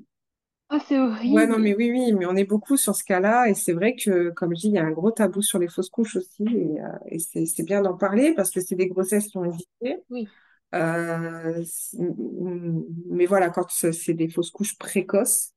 oh, 0.70 0.80
c'est 0.88 0.98
Ouais, 1.26 1.46
non, 1.46 1.60
horrible. 1.60 1.60
mais 1.60 1.76
oui, 1.76 1.92
oui, 1.92 2.14
mais 2.14 2.26
on 2.26 2.38
est 2.38 2.46
beaucoup 2.46 2.78
sur 2.78 2.96
ce 2.96 3.04
cas-là. 3.04 3.50
Et 3.50 3.54
c'est 3.54 3.74
vrai 3.74 3.96
que, 3.98 4.30
comme 4.32 4.56
je 4.56 4.62
dis, 4.62 4.68
il 4.70 4.74
y 4.76 4.78
a 4.78 4.86
un 4.86 4.92
gros 4.92 5.12
tabou 5.12 5.42
sur 5.42 5.60
les 5.60 5.68
fausses 5.68 5.90
couches 5.90 6.16
aussi. 6.16 6.44
Et, 6.44 6.80
euh, 6.82 6.88
et 7.08 7.20
c'est 7.20 7.46
c'est 7.46 7.64
bien 7.64 7.82
d'en 7.82 7.98
parler 7.98 8.34
parce 8.34 8.50
que 8.50 8.62
c'est 8.62 8.76
des 8.76 8.88
grossesses 8.88 9.28
qui 9.28 9.38
ont 9.38 9.44
existé. 9.46 9.98
Oui. 10.10 10.34
Euh, 10.76 11.64
mais 13.10 13.26
voilà, 13.26 13.50
quand 13.50 13.66
c'est 13.72 14.14
des 14.14 14.30
fausses 14.30 14.52
couches 14.52 14.78
précoces, 14.78 15.54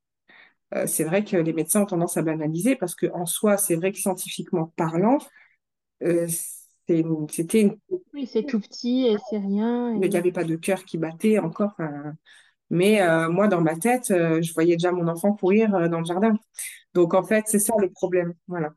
euh, 0.74 0.86
c'est 0.86 1.04
vrai 1.04 1.24
que 1.24 1.36
les 1.36 1.52
médecins 1.52 1.82
ont 1.82 1.86
tendance 1.86 2.16
à 2.16 2.22
banaliser 2.22 2.76
parce 2.76 2.94
que 2.94 3.06
en 3.12 3.26
soi, 3.26 3.56
c'est 3.56 3.76
vrai 3.76 3.92
que 3.92 3.98
scientifiquement 3.98 4.72
parlant, 4.76 5.18
euh, 6.02 6.26
c'était 6.90 7.60
une... 7.60 7.76
Oui, 8.14 8.26
c'est 8.26 8.44
tout 8.44 8.60
petit 8.60 9.06
et 9.06 9.16
c'est 9.28 9.38
rien. 9.38 9.94
il 9.94 10.08
n'y 10.08 10.16
avait 10.16 10.32
pas 10.32 10.44
de 10.44 10.56
cœur 10.56 10.84
qui 10.84 10.98
battait 10.98 11.38
encore. 11.38 11.74
mais 12.70 13.02
euh, 13.02 13.28
moi, 13.28 13.48
dans 13.48 13.60
ma 13.60 13.76
tête, 13.76 14.10
euh, 14.10 14.40
je 14.42 14.52
voyais 14.54 14.74
déjà 14.76 14.92
mon 14.92 15.08
enfant 15.08 15.32
courir 15.32 15.74
euh, 15.74 15.88
dans 15.88 15.98
le 16.00 16.04
jardin. 16.04 16.34
Donc 16.94 17.14
en 17.14 17.22
fait, 17.22 17.44
c'est 17.46 17.58
ça 17.58 17.74
le 17.78 17.90
problème. 17.90 18.34
Voilà. 18.48 18.70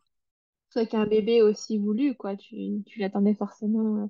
C'est 0.69 0.88
qu'un 0.88 1.06
bébé 1.06 1.41
aussi 1.43 1.77
voulu, 1.77 2.15
quoi. 2.15 2.36
Tu, 2.36 2.84
tu 2.86 2.99
l'attendais 2.99 3.36
forcément. 3.36 4.10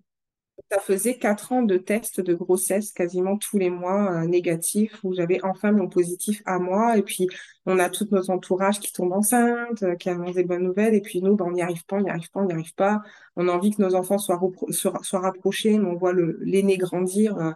Ça 0.69 0.79
faisait 0.79 1.17
quatre 1.17 1.51
ans 1.51 1.63
de 1.63 1.77
tests 1.77 2.21
de 2.21 2.33
grossesse, 2.33 2.91
quasiment 2.91 3.37
tous 3.37 3.57
les 3.57 3.69
mois, 3.69 4.11
euh, 4.11 4.27
négatifs, 4.27 4.99
où 5.03 5.13
j'avais 5.13 5.43
enfin 5.43 5.71
mon 5.71 5.87
positif 5.87 6.41
à 6.45 6.59
moi. 6.59 6.97
Et 6.97 7.01
puis, 7.01 7.27
on 7.65 7.79
a 7.79 7.89
tout 7.89 8.07
notre 8.11 8.29
entourage 8.29 8.79
qui 8.79 8.91
tombe 8.91 9.13
enceinte, 9.13 9.83
euh, 9.83 9.95
qui 9.95 10.09
annonce 10.09 10.35
des 10.35 10.43
bonnes 10.43 10.63
nouvelles. 10.63 10.93
Et 10.93 11.01
puis, 11.01 11.21
nous, 11.21 11.35
ben, 11.35 11.45
on 11.45 11.51
n'y 11.51 11.61
arrive 11.61 11.85
pas, 11.85 11.97
on 11.97 12.01
n'y 12.01 12.09
arrive 12.09 12.29
pas, 12.31 12.39
on 12.41 12.45
n'y 12.45 12.53
arrive 12.53 12.73
pas. 12.75 13.01
On 13.35 13.47
a 13.47 13.51
envie 13.51 13.71
que 13.71 13.81
nos 13.81 13.95
enfants 13.95 14.17
soient, 14.19 14.37
repro- 14.37 14.71
soient, 14.71 14.99
soient 15.01 15.21
rapprochés, 15.21 15.77
mais 15.77 15.87
on 15.87 15.95
voit 15.95 16.13
l'aîné 16.13 16.77
grandir 16.77 17.35
euh, 17.37 17.51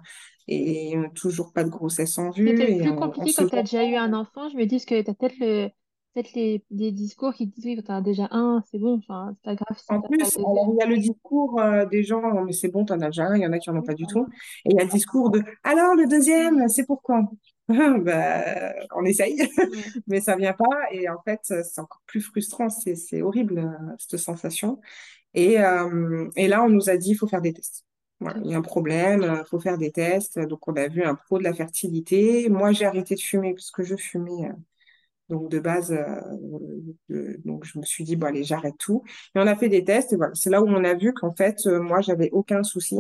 et 0.48 0.98
euh, 0.98 1.08
toujours 1.14 1.54
pas 1.54 1.64
de 1.64 1.70
grossesse 1.70 2.18
en 2.18 2.32
vue. 2.32 2.48
C'était 2.48 2.78
plus 2.78 2.90
on, 2.90 2.96
compliqué 2.96 3.34
quand 3.36 3.48
tu 3.48 3.56
as 3.58 3.64
déjà 3.64 3.86
eu 3.86 3.96
un 3.96 4.14
enfant. 4.14 4.50
Je 4.50 4.58
me 4.58 4.66
dis 4.66 4.84
que 4.84 5.02
tu 5.02 5.10
as 5.10 5.14
peut-être 5.14 5.38
le, 5.40 5.70
peut-être 6.18 6.34
les, 6.34 6.64
des 6.72 6.92
discours 6.92 7.34
qui 7.34 7.46
disent 7.46 7.66
oui, 7.66 7.76
quand 7.76 7.84
tu 7.84 7.92
as 7.92 8.02
déjà 8.02 8.28
un, 8.32 8.64
c'est 8.72 8.80
bon, 8.80 8.98
enfin, 8.98 9.36
c'est 9.36 9.44
pas 9.44 9.56
grave 9.56 9.78
En 9.90 10.02
plus, 10.02 10.36
il 10.36 10.76
y 10.80 10.84
a 10.84 10.88
le 10.88 10.98
discours 10.98 11.60
euh, 11.60 11.86
des 11.86 12.04
gens, 12.04 12.44
mais 12.44 12.54
c'est 12.54 12.70
bon, 12.70 12.86
t'en 12.86 13.00
as 13.02 13.08
déjà 13.08 13.26
un, 13.28 13.36
il 13.36 13.44
y 13.44 13.46
en 13.46 13.54
a 13.54 13.60
qui 13.60 13.70
en 13.70 13.76
ont 13.76 13.84
pas 13.84 13.94
du 13.94 14.08
tout. 14.08 14.26
Et 14.66 14.72
il 14.72 14.78
y 14.78 14.80
a 14.80 14.84
le 14.84 14.90
discours 14.90 15.30
de, 15.30 15.44
alors 15.64 15.94
le 15.96 16.08
deuxième, 16.08 16.68
c'est 16.70 16.86
pour 16.86 17.02
quand? 17.04 17.30
Ben, 17.68 18.74
on 18.96 19.04
essaye, 19.04 19.38
mais 20.08 20.22
ça 20.22 20.38
vient 20.38 20.54
pas. 20.54 20.66
Et 20.92 21.10
en 21.10 21.22
fait, 21.24 21.42
c'est 21.44 21.82
encore 21.82 22.02
plus 22.08 22.22
frustrant, 22.22 22.70
c'est 22.70 23.22
horrible, 23.22 23.78
cette 24.00 24.20
sensation. 24.20 24.80
Et, 25.34 25.60
euh, 25.60 26.30
et 26.38 26.48
là, 26.48 26.64
on 26.64 26.70
nous 26.70 26.90
a 26.90 26.98
dit, 26.98 27.12
il 27.12 27.16
faut 27.16 27.28
faire 27.28 27.42
des 27.42 27.54
tests. 27.54 27.86
Voilà, 28.22 28.40
il 28.44 28.50
y 28.52 28.56
a 28.56 28.58
un 28.58 28.62
problème, 28.62 29.22
il 29.24 29.48
faut 29.50 29.60
faire 29.60 29.78
des 29.78 29.92
tests. 29.92 30.40
Donc, 30.40 30.68
on 30.68 30.76
a 30.78 30.88
vu 30.88 31.04
un 31.04 31.16
pro 31.16 31.38
de 31.40 31.44
la 31.44 31.54
fertilité. 31.54 32.50
Moi, 32.50 32.72
j'ai 32.72 32.86
arrêté 32.86 33.16
de 33.16 33.20
fumer 33.22 33.54
parce 33.54 33.70
que 33.72 33.84
je 33.84 33.96
fumais. 33.98 34.48
euh, 34.50 34.54
donc 35.30 35.50
de 35.50 35.60
base, 35.60 35.92
euh, 35.92 36.06
euh, 37.12 37.38
donc 37.46 37.66
je 37.66 37.78
me 37.80 37.84
suis 37.84 38.04
dit, 38.04 38.16
bon 38.16 38.28
allez, 38.28 38.44
j'arrête 38.44 38.78
tout. 38.78 39.04
Et 39.36 39.40
on 39.40 39.48
a 39.48 39.56
fait 39.56 39.70
des 39.70 39.84
tests 39.84 40.14
et 40.14 40.16
voilà, 40.16 40.34
c'est 40.36 40.50
là 40.50 40.62
où 40.62 40.68
on 40.68 40.84
a 40.84 40.94
vu 40.94 41.14
qu'en 41.14 41.34
fait, 41.34 41.60
euh, 41.66 41.82
moi, 41.82 42.02
j'avais 42.02 42.30
aucun 42.32 42.64
souci 42.64 42.98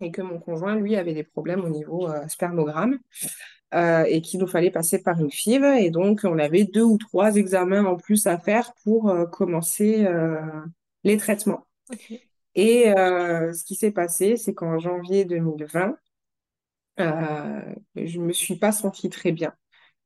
et 0.00 0.10
que 0.10 0.22
mon 0.22 0.38
conjoint, 0.38 0.76
lui, 0.76 0.96
avait 0.96 1.14
des 1.14 1.24
problèmes 1.24 1.64
au 1.64 1.68
niveau 1.68 2.08
spermogramme 2.28 3.00
euh, 3.74 4.04
et 4.04 4.22
qu'il 4.22 4.40
nous 4.40 4.46
fallait 4.46 4.70
passer 4.70 5.02
par 5.02 5.20
une 5.20 5.30
FIV. 5.30 5.64
Et 5.80 5.90
donc, 5.90 6.20
on 6.24 6.38
avait 6.38 6.64
deux 6.64 6.84
ou 6.84 6.98
trois 6.98 7.34
examens 7.34 7.84
en 7.84 7.96
plus 7.96 8.26
à 8.28 8.38
faire 8.38 8.72
pour 8.84 9.10
euh, 9.10 9.26
commencer 9.26 10.04
euh, 10.06 10.40
les 11.02 11.16
traitements. 11.16 11.66
Et 12.54 12.86
ce 12.86 13.64
qui 13.64 13.76
s'est 13.76 13.92
passé, 13.92 14.36
c'est 14.36 14.52
qu'en 14.52 14.78
janvier 14.78 15.24
2020, 15.24 15.96
euh, 17.00 17.74
je 17.94 18.18
me 18.18 18.32
suis 18.32 18.56
pas 18.56 18.72
sentie 18.72 19.10
très 19.10 19.32
bien. 19.32 19.52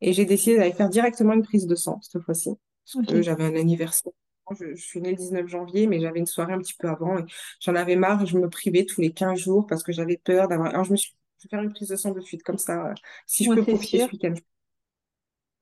Et 0.03 0.13
j'ai 0.15 0.27
décidé 0.27 0.59
d'aller 0.59 0.73
faire 0.75 0.91
directement 0.91 1.35
une 1.35 1.45
prise 1.45 1.67
de 1.69 1.77
sang 1.77 2.01
cette 2.03 2.23
fois-ci. 2.23 2.51
Parce 2.87 3.07
que 3.07 3.23
j'avais 3.23 3.45
un 3.45 3.57
anniversaire. 3.57 4.13
Je, 4.59 4.75
je 4.77 4.83
suis 4.85 5.01
née 5.01 5.13
le 5.13 5.17
19 5.17 5.49
janvier, 5.49 5.87
mais 5.89 6.01
j'avais 6.01 6.21
une 6.21 6.27
soirée 6.27 6.55
un 6.55 6.59
petit 6.61 6.75
peu 6.79 6.89
avant. 6.89 7.19
Et 7.19 7.25
j'en 7.61 7.75
avais 7.77 7.97
marre. 7.97 8.27
Je 8.27 8.39
me 8.39 8.51
privais 8.51 8.87
tous 8.87 9.01
les 9.03 9.13
15 9.13 9.39
jours 9.41 9.67
parce 9.69 9.83
que 9.85 9.93
j'avais 9.93 10.19
peur 10.19 10.49
d'avoir. 10.49 10.71
Alors 10.71 10.85
je 10.85 10.93
me 10.93 10.97
suis 10.99 11.13
dit, 11.13 11.19
je 11.41 11.45
vais 11.49 11.51
faire 11.51 11.63
une 11.65 11.73
prise 11.73 11.89
de 11.89 11.97
sang 11.97 12.13
de 12.13 12.21
suite, 12.21 12.43
comme 12.45 12.59
ça, 12.59 12.89
euh, 12.89 12.95
si 13.27 13.45
je 13.45 13.53
peux 13.53 13.65
c'est 13.65 13.73
profiter 13.73 13.99
ce 13.99 14.11
week-end. 14.13 14.35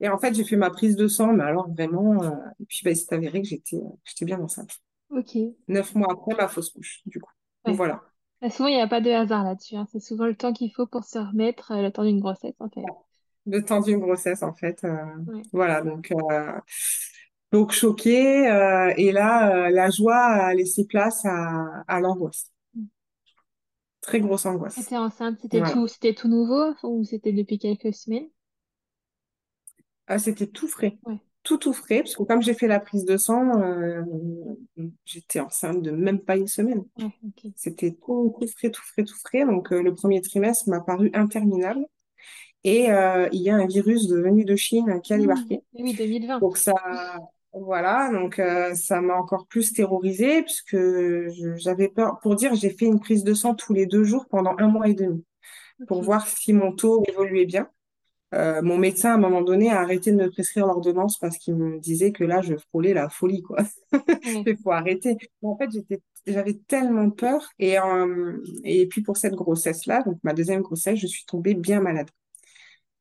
Et 0.01 0.09
en 0.09 0.17
fait, 0.17 0.33
j'ai 0.33 0.43
fait 0.43 0.55
ma 0.57 0.69
prise 0.71 0.95
de 0.95 1.07
sang, 1.07 1.33
mais 1.33 1.43
alors 1.43 1.69
vraiment. 1.69 2.23
euh, 2.23 2.31
Et 2.59 2.65
puis, 2.65 2.81
bah, 2.83 2.91
il 2.91 2.97
s'est 2.97 3.13
avéré 3.13 3.41
que 3.41 3.47
j'étais 3.47 3.77
euh, 3.77 3.89
j'étais 4.05 4.25
bien 4.25 4.39
enceinte. 4.39 4.79
Ok. 5.09 5.31
Neuf 5.67 5.95
mois 5.95 6.09
après 6.11 6.35
ma 6.35 6.47
fausse 6.47 6.71
couche, 6.71 7.01
du 7.05 7.19
coup. 7.19 7.31
Ouais. 7.65 7.75
Voilà. 7.75 8.03
Bah, 8.41 8.49
souvent, 8.51 8.69
il 8.69 8.75
n'y 8.75 8.81
a 8.81 8.87
pas 8.87 9.01
de 9.01 9.11
hasard 9.11 9.43
là-dessus. 9.45 9.75
hein. 9.77 9.87
C'est 9.91 9.99
souvent 10.01 10.25
le 10.27 10.35
temps 10.37 10.53
qu'il 10.53 10.71
faut 10.73 10.87
pour 10.87 11.03
se 11.05 11.19
remettre, 11.19 11.71
euh, 11.73 11.81
le 11.83 11.91
temps 11.91 12.03
d'une 12.05 12.19
grossesse, 12.21 12.55
en 12.59 12.69
fait. 12.69 12.91
Le 13.45 13.63
temps 13.63 13.81
d'une 13.81 13.99
grossesse, 13.99 14.43
en 14.43 14.53
fait. 14.53 14.83
euh, 14.83 14.95
Ouais. 15.27 15.43
voilà, 15.51 15.81
donc, 15.81 16.11
euh, 16.11 16.51
donc 17.51 17.71
choquée. 17.71 18.49
euh, 18.49 18.93
et 18.97 19.11
là, 19.11 19.69
la 19.69 19.89
joie 19.89 20.17
a 20.17 20.53
laissé 20.53 20.85
place 20.85 21.25
à, 21.25 21.83
à 21.87 21.99
l'angoisse. 21.99 22.51
Très 24.01 24.19
grosse 24.19 24.45
angoisse. 24.45 24.75
T'étais 24.75 24.97
enceinte, 24.97 25.39
c'était 25.41 25.59
Voilà. 25.59 25.73
tout, 25.73 25.87
c'était 25.87 26.13
tout 26.13 26.27
nouveau 26.27 26.73
ou 26.83 27.05
c'était 27.05 27.31
depuis 27.31 27.57
quelques 27.57 27.93
semaines? 27.93 28.27
Ah, 30.07 30.19
c'était 30.19 30.47
tout 30.47 30.67
frais. 30.67 30.97
Ouais. 31.05 31.19
Tout, 31.43 31.57
tout 31.57 31.73
frais. 31.73 31.99
Parce 32.03 32.15
que 32.15 32.23
comme 32.23 32.41
j'ai 32.41 32.53
fait 32.53 32.67
la 32.67 32.79
prise 32.79 33.05
de 33.05 33.17
sang, 33.17 33.51
j'étais 35.05 35.39
enceinte 35.39 35.81
de 35.81 35.91
même 35.91 36.19
pas 36.19 36.37
une 36.37 36.47
semaine. 36.47 36.83
Ouais. 36.97 37.11
C'était 37.55 37.91
tout, 37.93 38.35
tout 38.39 38.47
frais, 38.47 38.71
tout 38.71 38.81
frais, 38.83 39.03
tout 39.03 39.17
frais. 39.17 39.45
Donc, 39.45 39.71
le 39.71 39.93
premier 39.93 40.21
trimestre 40.21 40.69
m'a 40.69 40.81
paru 40.81 41.11
interminable. 41.13 41.85
Et 42.63 42.91
euh, 42.91 43.27
il 43.31 43.41
y 43.41 43.49
a 43.49 43.55
un 43.55 43.65
virus 43.67 44.09
venu 44.09 44.45
de 44.45 44.55
Chine 44.55 44.99
qui 45.03 45.13
a 45.13 45.17
Hmm. 45.17 45.21
débarqué. 45.21 45.61
Oui, 45.73 45.93
2020. 45.93 46.39
Donc 46.39 46.57
ça, 46.57 46.73
voilà, 47.53 48.09
donc 48.13 48.39
euh, 48.39 48.73
ça 48.75 49.01
m'a 49.01 49.15
encore 49.15 49.47
plus 49.47 49.73
terrorisée 49.73 50.43
puisque 50.43 50.77
j'avais 51.57 51.89
peur. 51.89 52.19
Pour 52.21 52.35
dire, 52.35 52.53
j'ai 52.55 52.69
fait 52.69 52.85
une 52.85 52.99
prise 52.99 53.23
de 53.23 53.33
sang 53.33 53.55
tous 53.55 53.73
les 53.73 53.85
deux 53.85 54.03
jours 54.03 54.25
pendant 54.29 54.55
un 54.57 54.67
mois 54.67 54.87
et 54.87 54.93
demi 54.93 55.23
pour 55.87 56.01
voir 56.03 56.27
si 56.27 56.53
mon 56.53 56.73
taux 56.73 57.03
évoluait 57.09 57.45
bien. 57.45 57.69
Euh, 58.33 58.61
mon 58.61 58.77
médecin, 58.77 59.11
à 59.11 59.15
un 59.15 59.17
moment 59.17 59.41
donné, 59.41 59.71
a 59.71 59.81
arrêté 59.81 60.11
de 60.11 60.17
me 60.17 60.29
prescrire 60.31 60.67
l'ordonnance 60.67 61.17
parce 61.19 61.37
qu'il 61.37 61.55
me 61.55 61.79
disait 61.79 62.11
que 62.13 62.23
là, 62.23 62.41
je 62.41 62.55
frôlais 62.55 62.93
la 62.93 63.09
folie, 63.09 63.41
quoi. 63.41 63.59
Il 64.25 64.57
faut 64.63 64.71
arrêter. 64.71 65.17
Mais 65.41 65.49
en 65.49 65.57
fait, 65.57 65.69
j'avais 66.27 66.53
tellement 66.67 67.09
peur. 67.11 67.49
Et, 67.59 67.79
euh, 67.79 68.37
et 68.63 68.87
puis 68.87 69.01
pour 69.01 69.17
cette 69.17 69.35
grossesse-là, 69.35 70.03
donc 70.03 70.17
ma 70.23 70.33
deuxième 70.33 70.61
grossesse, 70.61 70.99
je 70.99 71.07
suis 71.07 71.25
tombée 71.25 71.55
bien 71.55 71.81
malade. 71.81 72.09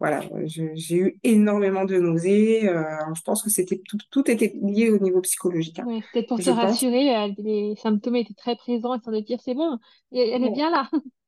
Voilà, 0.01 0.23
euh, 0.33 0.43
j'ai 0.47 0.97
eu 0.97 1.21
énormément 1.25 1.85
de 1.85 1.99
nausées. 1.99 2.69
euh, 2.69 2.83
je 3.15 3.23
pense 3.23 3.43
que 3.43 3.51
c'était 3.51 3.79
tout, 3.87 3.99
tout 4.11 4.31
était 4.31 4.53
lié 4.63 4.91
au 4.91 4.99
niveau 4.99 5.21
psychologique, 5.21 5.79
hein. 5.79 5.87
Ouais, 5.87 6.03
peut-être 6.03 6.29
pour 6.29 6.43
te 6.43 6.51
pense. 6.51 6.51
rassurer, 6.51 7.17
euh, 7.17 7.33
les 7.39 7.75
symptômes 7.77 8.17
étaient 8.17 8.35
très 8.35 8.55
présents 8.57 8.95
et 8.95 9.01
sans 9.03 9.13
te 9.13 9.21
dire 9.21 9.41
c'est 9.43 9.55
bon, 9.55 9.79
elle 10.13 10.45
est 10.45 10.51
bien 10.51 10.71
là. 10.71 10.91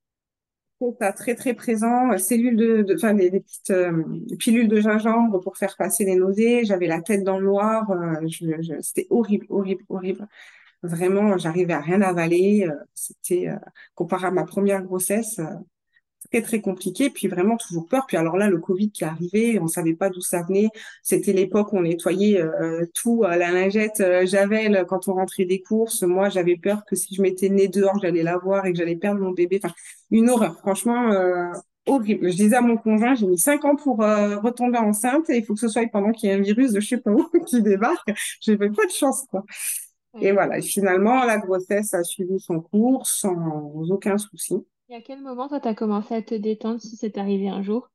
Ça, 1.01 1.13
très 1.13 1.37
très 1.37 1.55
présent. 1.55 2.17
Cellules 2.19 2.57
de, 2.57 2.83
de 2.83 2.95
enfin 2.97 3.15
des, 3.15 3.31
des 3.31 3.39
petites 3.41 3.71
euh, 3.71 4.03
pilules 4.39 4.67
de 4.69 4.81
gingembre 4.81 5.41
pour 5.41 5.57
faire 5.57 5.77
passer 5.77 6.05
les 6.05 6.17
nausées. 6.17 6.65
J'avais 6.65 6.89
la 6.89 7.01
tête 7.01 7.23
dans 7.23 7.39
le 7.39 7.45
noir. 7.47 7.89
euh, 7.93 8.15
je, 8.27 8.47
je- 8.61 8.81
c'était 8.81 9.07
horrible, 9.11 9.47
horrible, 9.49 9.85
horrible. 9.89 10.27
Vraiment, 10.83 11.39
j'arrivais 11.39 11.75
à 11.75 11.81
rien 11.81 12.03
avaler. 12.03 12.67
euh, 12.69 12.75
c'était 12.95 13.49
euh, 13.49 13.57
comparé 13.95 14.27
à 14.29 14.33
ma 14.33 14.45
première 14.45 14.83
grossesse. 14.85 15.41
Euh, 16.35 16.41
très 16.41 16.43
très 16.43 16.61
compliqué, 16.61 17.11
puis 17.11 17.29
vraiment 17.29 17.57
toujours 17.57 17.87
peur. 17.87 18.07
Puis 18.07 18.17
alors 18.17 18.37
là, 18.37 18.49
le 18.49 18.59
Covid 18.59 18.91
qui 18.91 19.05
est 19.05 19.07
arrivé, 19.07 19.59
on 19.61 19.67
savait 19.67 19.95
pas 19.95 20.11
d'où 20.11 20.21
ça 20.21 20.43
venait. 20.43 20.69
C'était 21.03 21.33
l'époque 21.33 21.73
où 21.73 21.79
on 21.79 21.83
nettoyait 21.83 22.41
euh, 22.41 22.87
tout 22.95 23.25
à 23.25 23.37
la 23.37 23.51
lingette 23.51 24.01
euh, 24.01 24.27
Javel 24.27 24.85
quand 24.89 25.09
on 25.09 25.15
rentrait 25.15 25.45
des 25.45 25.61
courses. 25.63 26.03
Moi, 26.03 26.29
j'avais 26.29 26.57
peur 26.57 26.85
que 26.87 26.97
si 26.97 27.15
je 27.15 27.23
mettais 27.23 27.49
le 27.49 27.57
nez 27.57 27.69
dehors, 27.69 27.99
j'allais 28.01 28.23
l'avoir 28.23 28.67
et 28.67 28.73
que 28.73 28.79
j'allais 28.79 28.97
perdre 28.97 29.21
mon 29.21 29.33
bébé. 29.33 29.61
Enfin, 29.63 29.75
une 30.11 30.31
horreur, 30.31 30.59
franchement. 30.59 31.13
euh, 31.13 31.53
Horrible. 31.87 32.31
Je 32.31 32.37
disais 32.37 32.55
à 32.57 32.61
mon 32.61 32.77
conjoint, 32.77 33.15
j'ai 33.17 33.27
mis 33.27 33.39
cinq 33.39 33.65
ans 33.65 33.75
pour 33.75 34.03
euh, 34.03 34.39
retomber 34.39 34.79
enceinte 34.79 35.29
et 35.31 35.39
il 35.39 35.45
faut 35.45 35.55
que 35.55 35.61
ce 35.61 35.67
soit 35.69 35.85
pendant 35.91 36.13
qu'il 36.13 36.29
y 36.29 36.33
ait 36.33 36.37
un 36.37 36.41
virus 36.41 36.71
de 36.73 36.79
je 36.79 36.87
sais 36.89 36.99
pas 36.99 37.11
où 37.11 37.29
qui 37.47 37.61
débarque. 37.61 38.09
J'ai 38.41 38.57
pas 38.57 38.69
de 38.69 38.91
chance, 38.97 39.25
quoi. 39.31 39.45
Et 40.21 40.33
voilà. 40.33 40.59
Et 40.59 40.63
finalement, 40.63 41.25
la 41.25 41.39
grossesse 41.39 41.95
a 41.95 42.05
suivi 42.05 42.39
son 42.41 42.61
cours 42.61 43.07
sans 43.07 43.35
aucun 43.91 44.19
souci. 44.19 44.57
Et 44.93 44.95
à 44.95 45.01
quel 45.03 45.21
moment, 45.21 45.49
toi, 45.49 45.59
t'as 45.59 45.75
commencé 45.75 46.15
à 46.15 46.23
te 46.23 46.37
détendre 46.37 46.81
si 46.81 46.95
c'est 46.95 47.19
arrivé 47.19 47.49
un 47.49 47.63
jour? 47.63 47.91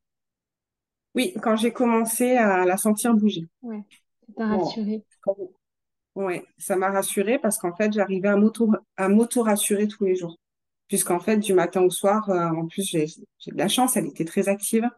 Oui, 1.16 1.34
quand 1.42 1.56
j'ai 1.56 1.72
commencé 1.74 2.38
à 2.38 2.66
la 2.66 2.78
sentir 2.78 3.14
bouger. 3.14 3.44
Ouais, 3.62 3.84
ça 4.28 4.34
t'a 4.36 4.48
Bon, 4.48 4.80
rassuré. 4.88 5.06
quand- 5.22 5.38
ouais, 6.16 6.46
ça 6.58 6.76
m'a 6.78 6.92
rassurée 6.92 7.40
parce 7.40 7.58
qu'en 7.60 7.76
fait, 7.76 7.94
j'arrivais 7.94 8.30
à 8.30 8.38
m'auto, 8.38 8.72
à 8.98 9.10
m'auto-rassurer 9.10 9.88
tous 9.88 10.06
les 10.06 10.16
jours. 10.16 10.38
Puisqu'en 10.88 11.20
fait, 11.20 11.38
du 11.38 11.54
matin 11.54 11.82
au 11.84 11.90
soir, 11.92 12.30
euh, 12.32 12.50
en 12.50 12.68
plus, 12.68 12.84
j'ai 12.90 13.06
de 13.08 13.58
la 13.58 13.68
chance, 13.70 13.98
elle 13.98 14.08
était 14.08 14.26
très 14.26 14.50
active. 14.50 14.90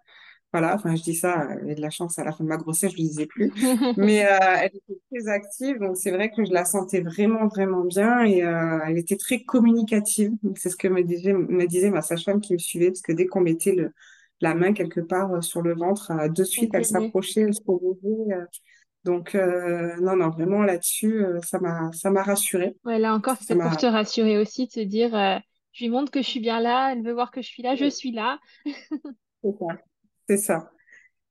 Voilà, 0.51 0.73
enfin, 0.75 0.95
je 0.95 1.03
dis 1.03 1.13
ça, 1.15 1.43
euh, 1.51 1.55
j'ai 1.67 1.75
de 1.75 1.81
la 1.81 1.91
chance 1.91 2.17
à 2.17 2.23
la 2.23 2.31
fin 2.31 2.43
de 2.43 2.49
ma 2.49 2.57
grossesse, 2.57 2.91
je 2.91 2.97
ne 2.97 3.03
le 3.03 3.07
disais 3.09 3.25
plus. 3.27 3.51
Mais 3.97 4.25
euh, 4.25 4.37
elle 4.61 4.71
était 4.75 4.99
très 5.11 5.27
active, 5.31 5.77
donc 5.79 5.95
c'est 5.97 6.09
vrai 6.11 6.31
que 6.31 6.43
je 6.43 6.51
la 6.51 6.65
sentais 6.65 7.01
vraiment, 7.01 7.47
vraiment 7.47 7.83
bien 7.83 8.23
et 8.23 8.43
euh, 8.43 8.79
elle 8.87 8.97
était 8.97 9.17
très 9.17 9.43
communicative. 9.43 10.31
C'est 10.55 10.69
ce 10.69 10.75
que 10.75 10.87
me 10.87 11.03
disait, 11.03 11.33
me 11.33 11.67
disait 11.67 11.91
ma 11.91 12.01
sage-femme 12.01 12.41
qui 12.41 12.53
me 12.53 12.57
suivait, 12.57 12.87
parce 12.87 13.01
que 13.01 13.11
dès 13.11 13.27
qu'on 13.27 13.41
mettait 13.41 13.73
le, 13.73 13.93
la 14.41 14.55
main 14.55 14.73
quelque 14.73 15.01
part 15.01 15.31
euh, 15.33 15.41
sur 15.41 15.61
le 15.61 15.75
ventre, 15.75 16.11
euh, 16.11 16.29
de 16.29 16.43
suite, 16.43 16.71
elle 16.73 16.85
s'approchait, 16.85 17.41
elle 17.41 17.53
se 17.53 17.61
euh. 17.69 18.45
donc, 19.03 19.35
euh, 19.35 19.95
non, 20.01 20.15
non, 20.15 20.29
vraiment 20.29 20.63
là-dessus, 20.63 21.23
euh, 21.23 21.39
ça 21.41 21.59
m'a, 21.59 21.91
ça 21.93 22.09
m'a 22.09 22.23
rassurée. 22.23 22.75
Ouais, 22.85 22.99
là 22.99 23.13
encore, 23.13 23.37
c'était 23.37 23.55
pour 23.55 23.77
te 23.77 23.85
rassurer 23.85 24.37
aussi, 24.37 24.67
te 24.67 24.79
dire, 24.79 25.15
euh, 25.15 25.37
je 25.73 25.83
lui 25.85 25.89
montre 25.89 26.11
que 26.11 26.21
je 26.21 26.27
suis 26.27 26.39
bien 26.39 26.59
là, 26.59 26.91
elle 26.93 27.03
veut 27.03 27.13
voir 27.13 27.31
que 27.31 27.41
je 27.41 27.47
suis 27.47 27.63
là, 27.63 27.75
je 27.75 27.89
suis 27.89 28.11
là. 28.11 28.39
C'est 29.43 29.51
ça. 29.57 29.88
C'est 30.29 30.37
ça. 30.37 30.71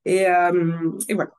Et, 0.07 0.27
euh, 0.27 0.93
et 1.09 1.15
voilà. 1.15 1.31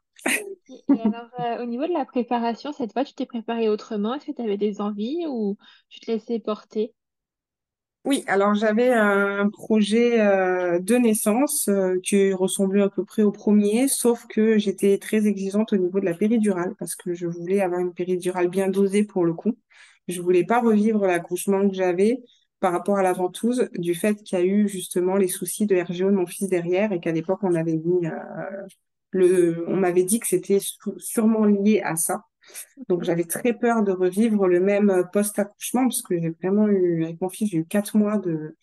Et 0.91 1.02
alors, 1.02 1.30
euh, 1.39 1.62
au 1.63 1.65
niveau 1.65 1.86
de 1.88 1.93
la 1.93 2.06
préparation, 2.06 2.72
cette 2.72 2.93
fois, 2.93 3.04
tu 3.06 3.13
t'es 3.13 3.26
préparée 3.26 3.69
autrement? 3.69 4.13
Est-ce 4.15 4.28
que 4.28 4.32
tu 4.32 4.41
avais 4.41 4.58
des 4.58 4.82
envies 4.82 5.26
ou 5.28 5.58
tu 5.89 6.00
te 6.00 6.10
laissais 6.12 6.39
porter? 6.39 6.93
Oui, 8.06 8.24
alors 8.28 8.56
j'avais 8.56 8.91
un 8.93 9.50
projet 9.50 10.22
euh, 10.22 10.80
de 10.80 10.95
naissance 10.95 11.67
euh, 11.67 12.00
qui 12.02 12.32
ressemblait 12.34 12.82
à 12.82 12.89
peu 12.89 13.04
près 13.06 13.24
au 13.24 13.32
premier, 13.32 13.88
sauf 13.89 14.26
que 14.28 14.58
j'étais 14.58 14.98
très 14.98 15.28
exigeante 15.28 15.74
au 15.74 15.78
niveau 15.78 16.00
de 16.00 16.06
la 16.06 16.13
péridurale 16.15 16.74
parce 16.80 16.95
que 16.95 17.13
je 17.13 17.28
voulais 17.28 17.62
avoir 17.62 17.82
une 17.82 17.93
péridurale 17.93 18.48
bien 18.48 18.69
dosée 18.69 19.04
pour 19.04 19.26
le 19.26 19.34
coup. 19.34 19.58
Je 20.08 20.22
voulais 20.22 20.45
pas 20.45 20.62
revivre 20.62 21.06
l'accouchement 21.06 21.67
que 21.69 21.76
j'avais 21.76 22.24
par 22.60 22.72
rapport 22.74 22.98
à 22.98 23.04
la 23.04 23.13
ventouse, 23.13 23.69
du 23.78 23.95
fait 23.95 24.15
qu'il 24.15 24.38
y 24.38 24.41
a 24.41 24.45
eu 24.45 24.67
justement 24.67 25.15
les 25.15 25.28
soucis 25.28 25.65
de 25.65 25.76
RGO 25.76 26.12
de 26.12 26.15
mon 26.15 26.26
fils 26.26 26.50
derrière 26.50 26.91
et 26.91 27.00
qu'à 27.00 27.12
l'époque 27.12 27.39
on 27.43 27.56
avait 27.56 27.78
mis 27.78 28.08
euh, 28.08 28.12
le, 29.12 29.65
on 29.67 29.76
m'avait 29.78 30.04
dit 30.04 30.19
que 30.19 30.28
c'était 30.28 30.60
sûrement 30.98 31.45
lié 31.45 31.82
à 31.84 31.95
ça. 31.95 32.26
Donc 32.88 33.04
j'avais 33.04 33.26
très 33.26 33.54
peur 33.54 33.84
de 33.84 33.91
revivre 33.91 34.48
le 34.48 34.60
même 34.60 34.89
euh, 34.89 35.04
post-accouchement 35.04 35.84
parce 35.84 36.02
que 36.02 36.19
j'ai 36.19 36.32
vraiment 36.32 36.67
eu, 36.67 37.04
avec 37.04 37.22
mon 37.22 37.30
fils, 37.30 37.50
j'ai 37.50 37.58
eu 37.60 37.65
quatre 37.65 37.98
mois 37.98 38.17
de... 38.17 38.56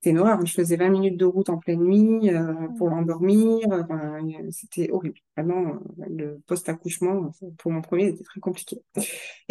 C'était 0.00 0.10
une 0.12 0.18
horreur. 0.20 0.44
Je 0.46 0.52
faisais 0.54 0.76
20 0.76 0.88
minutes 0.88 1.18
de 1.18 1.26
route 1.26 1.50
en 1.50 1.58
pleine 1.58 1.80
nuit 1.84 2.30
euh, 2.30 2.54
pour 2.78 2.88
l'endormir. 2.88 3.66
Enfin, 3.70 4.18
euh, 4.24 4.48
c'était 4.50 4.90
horrible. 4.90 5.18
Vraiment, 5.36 5.74
euh, 5.74 6.04
le 6.08 6.40
post-accouchement, 6.46 7.32
pour 7.58 7.70
mon 7.70 7.82
premier, 7.82 8.12
c'était 8.12 8.24
très 8.24 8.40
compliqué. 8.40 8.82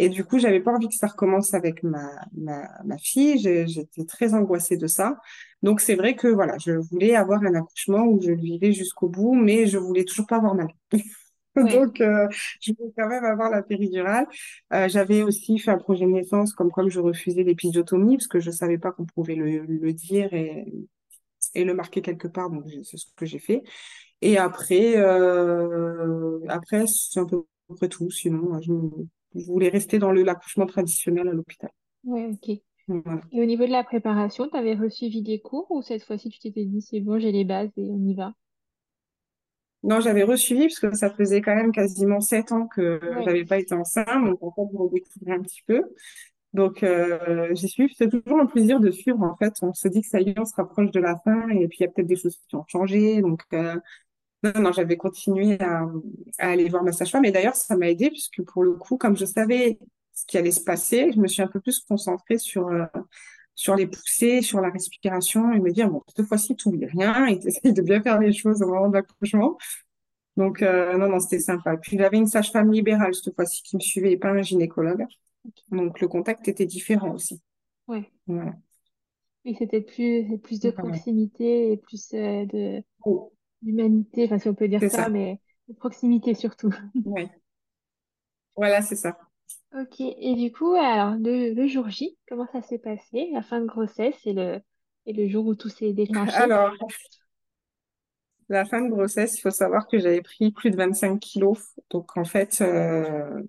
Et 0.00 0.08
du 0.08 0.24
coup, 0.24 0.40
j'avais 0.40 0.58
pas 0.60 0.72
envie 0.72 0.88
que 0.88 0.94
ça 0.96 1.06
recommence 1.06 1.54
avec 1.54 1.84
ma, 1.84 2.10
ma, 2.36 2.68
ma 2.84 2.98
fille. 2.98 3.38
J'étais 3.68 4.04
très 4.04 4.34
angoissée 4.34 4.76
de 4.76 4.88
ça. 4.88 5.20
Donc 5.62 5.80
c'est 5.80 5.94
vrai 5.94 6.16
que 6.16 6.26
voilà, 6.26 6.56
je 6.58 6.72
voulais 6.72 7.14
avoir 7.14 7.42
un 7.44 7.54
accouchement 7.54 8.04
où 8.06 8.20
je 8.20 8.30
le 8.30 8.36
vivais 8.36 8.72
jusqu'au 8.72 9.08
bout, 9.08 9.34
mais 9.34 9.66
je 9.66 9.78
voulais 9.78 10.04
toujours 10.04 10.26
pas 10.26 10.36
avoir 10.36 10.54
mal. 10.56 10.68
Donc, 11.68 12.00
euh, 12.00 12.28
je 12.60 12.72
voulais 12.72 12.92
quand 12.96 13.08
même 13.08 13.24
avoir 13.24 13.50
la 13.50 13.62
péridurale. 13.62 14.26
Euh, 14.72 14.88
j'avais 14.88 15.22
aussi 15.22 15.58
fait 15.58 15.70
un 15.70 15.78
projet 15.78 16.04
de 16.06 16.10
naissance, 16.10 16.52
comme 16.54 16.70
comme 16.70 16.88
je 16.90 17.00
refusais 17.00 17.42
l'épisiotomie, 17.42 18.16
parce 18.16 18.28
que 18.28 18.40
je 18.40 18.50
savais 18.50 18.78
pas 18.78 18.92
qu'on 18.92 19.06
pouvait 19.06 19.34
le, 19.36 19.60
le 19.66 19.92
dire 19.92 20.32
et, 20.34 20.66
et 21.54 21.64
le 21.64 21.74
marquer 21.74 22.02
quelque 22.02 22.28
part. 22.28 22.50
Donc, 22.50 22.64
c'est 22.84 22.96
ce 22.98 23.06
que 23.16 23.26
j'ai 23.26 23.38
fait. 23.38 23.62
Et 24.22 24.38
après, 24.38 24.96
euh, 24.98 26.40
après, 26.48 26.86
c'est 26.86 27.20
un 27.20 27.26
peu 27.26 27.44
près 27.76 27.88
tout. 27.88 28.10
Sinon, 28.10 28.60
je, 28.62 28.72
je 29.40 29.46
voulais 29.46 29.68
rester 29.70 29.98
dans 29.98 30.12
le, 30.12 30.22
l'accouchement 30.24 30.66
traditionnel 30.66 31.28
à 31.28 31.32
l'hôpital. 31.32 31.70
Ouais, 32.04 32.26
ok. 32.26 32.48
Et 32.50 32.62
au 33.42 33.44
niveau 33.46 33.66
de 33.66 33.72
la 33.72 33.84
préparation, 33.84 34.48
tu 34.48 34.56
avais 34.56 34.74
reçu 34.74 35.10
des 35.10 35.40
cours 35.40 35.70
ou 35.70 35.82
cette 35.82 36.04
fois-ci 36.04 36.30
tu 36.30 36.38
t'étais 36.40 36.64
dit 36.66 36.82
c'est 36.82 37.00
bon, 37.00 37.18
j'ai 37.18 37.32
les 37.32 37.44
bases 37.44 37.70
et 37.78 37.82
on 37.90 37.98
y 38.06 38.14
va? 38.14 38.34
Non, 39.82 40.00
j'avais 40.00 40.24
resuivi 40.24 40.64
parce 40.68 40.78
que 40.78 40.94
ça 40.94 41.10
faisait 41.10 41.40
quand 41.40 41.54
même 41.54 41.72
quasiment 41.72 42.20
sept 42.20 42.52
ans 42.52 42.66
que 42.66 43.00
Ouais. 43.02 43.22
j'avais 43.24 43.44
pas 43.44 43.58
été 43.58 43.74
enceinte. 43.74 44.06
Donc, 44.24 44.42
en 44.42 44.52
fait, 44.52 44.62
je 44.72 44.76
redécouvrais 44.78 45.32
un 45.32 45.40
petit 45.42 45.62
peu. 45.66 45.82
Donc, 46.52 46.82
euh, 46.82 47.48
j'ai 47.54 47.68
suivi. 47.68 47.94
C'est 47.96 48.08
toujours 48.10 48.40
un 48.40 48.46
plaisir 48.46 48.80
de 48.80 48.90
suivre, 48.90 49.22
en 49.22 49.36
fait. 49.36 49.54
On 49.62 49.72
se 49.74 49.88
dit 49.88 50.02
que 50.02 50.08
ça 50.08 50.20
y 50.20 50.30
est, 50.30 50.38
on 50.38 50.44
se 50.44 50.54
rapproche 50.56 50.90
de 50.90 51.00
la 51.00 51.16
fin 51.24 51.48
et 51.50 51.68
puis 51.68 51.78
il 51.80 51.82
y 51.84 51.86
a 51.86 51.90
peut-être 51.90 52.08
des 52.08 52.16
choses 52.16 52.38
qui 52.48 52.56
ont 52.56 52.64
changé. 52.68 53.20
Donc, 53.22 53.42
euh, 53.54 53.76
non, 54.42 54.52
non, 54.62 54.72
j'avais 54.72 54.96
continué 54.96 55.60
à, 55.62 55.82
à 56.38 56.50
aller 56.50 56.68
voir 56.68 56.82
ma 56.84 56.92
sage-femme. 56.92 57.24
Et 57.26 57.32
d'ailleurs, 57.32 57.56
ça 57.56 57.76
m'a 57.76 57.90
aidé 57.90 58.10
puisque 58.10 58.42
pour 58.44 58.64
le 58.64 58.74
coup, 58.74 58.98
comme 58.98 59.16
je 59.16 59.26
savais 59.26 59.78
ce 60.14 60.26
qui 60.26 60.38
allait 60.38 60.52
se 60.52 60.62
passer, 60.64 61.12
je 61.14 61.20
me 61.20 61.28
suis 61.28 61.42
un 61.42 61.48
peu 61.48 61.60
plus 61.60 61.80
concentrée 61.80 62.38
sur, 62.38 62.68
euh, 62.68 62.84
sur 63.60 63.76
les 63.76 63.86
poussées, 63.86 64.40
sur 64.40 64.62
la 64.62 64.70
respiration 64.70 65.52
et 65.52 65.60
me 65.60 65.70
dire, 65.70 65.90
bon, 65.90 66.02
cette 66.16 66.24
fois-ci, 66.26 66.56
tu 66.56 66.70
n'oublies 66.70 66.86
rien 66.86 67.26
et 67.26 67.38
tu 67.38 67.48
essayes 67.48 67.74
de 67.74 67.82
bien 67.82 68.02
faire 68.02 68.18
les 68.18 68.32
choses 68.32 68.62
au 68.62 68.66
moment 68.68 68.88
de 68.88 68.94
l'accouchement. 68.94 69.58
Donc, 70.38 70.62
euh, 70.62 70.96
non, 70.96 71.10
non, 71.10 71.20
c'était 71.20 71.40
sympa. 71.40 71.76
Puis, 71.76 71.98
j'avais 71.98 72.16
une 72.16 72.26
sage-femme 72.26 72.72
libérale 72.72 73.14
cette 73.14 73.34
fois-ci 73.34 73.62
qui 73.62 73.76
me 73.76 73.80
suivait 73.80 74.12
et 74.12 74.16
pas 74.16 74.30
un 74.30 74.40
gynécologue. 74.40 75.04
Donc, 75.70 76.00
le 76.00 76.08
contact 76.08 76.48
était 76.48 76.64
différent 76.64 77.12
aussi. 77.12 77.42
Ouais. 77.86 78.10
Voilà. 78.26 78.54
Oui, 79.44 79.54
c'était 79.58 79.82
plus, 79.82 80.38
plus 80.38 80.60
de 80.60 80.70
proximité 80.70 81.72
et 81.72 81.76
plus 81.76 82.14
euh, 82.14 82.46
de 82.46 82.82
Oh, 83.04 83.30
d'humanité, 83.60 84.24
enfin 84.24 84.38
si 84.38 84.48
on 84.48 84.54
peut 84.54 84.68
dire 84.68 84.80
ça, 84.80 84.88
ça. 84.88 85.08
mais 85.10 85.38
de 85.68 85.74
proximité 85.74 86.32
surtout. 86.34 86.74
Oui. 87.04 87.28
Voilà, 88.56 88.80
c'est 88.80 88.96
ça. 88.96 89.18
Ok, 89.72 90.00
et 90.00 90.34
du 90.34 90.50
coup, 90.52 90.74
alors 90.74 91.14
le, 91.18 91.66
jour 91.68 91.88
J, 91.88 92.18
comment 92.28 92.46
ça 92.52 92.62
s'est 92.62 92.78
passé? 92.78 93.30
La 93.32 93.42
fin 93.42 93.60
de 93.60 93.66
grossesse 93.66 94.18
et 94.24 94.32
le, 94.32 94.60
et 95.06 95.12
le 95.12 95.28
jour 95.28 95.46
où 95.46 95.54
tout 95.54 95.68
s'est 95.68 95.92
déclenché? 95.92 96.34
Alors, 96.34 96.72
la 98.48 98.64
fin 98.64 98.82
de 98.82 98.90
grossesse, 98.90 99.38
il 99.38 99.40
faut 99.40 99.50
savoir 99.50 99.86
que 99.86 99.98
j'avais 99.98 100.22
pris 100.22 100.50
plus 100.50 100.70
de 100.70 100.76
25 100.76 101.20
kilos. 101.20 101.74
Donc, 101.90 102.16
en 102.16 102.24
fait, 102.24 102.60
euh, 102.60 103.42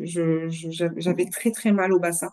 je, 0.00 0.48
j'avais 0.96 1.26
très, 1.26 1.52
très 1.52 1.70
mal 1.70 1.92
au 1.92 2.00
bassin. 2.00 2.32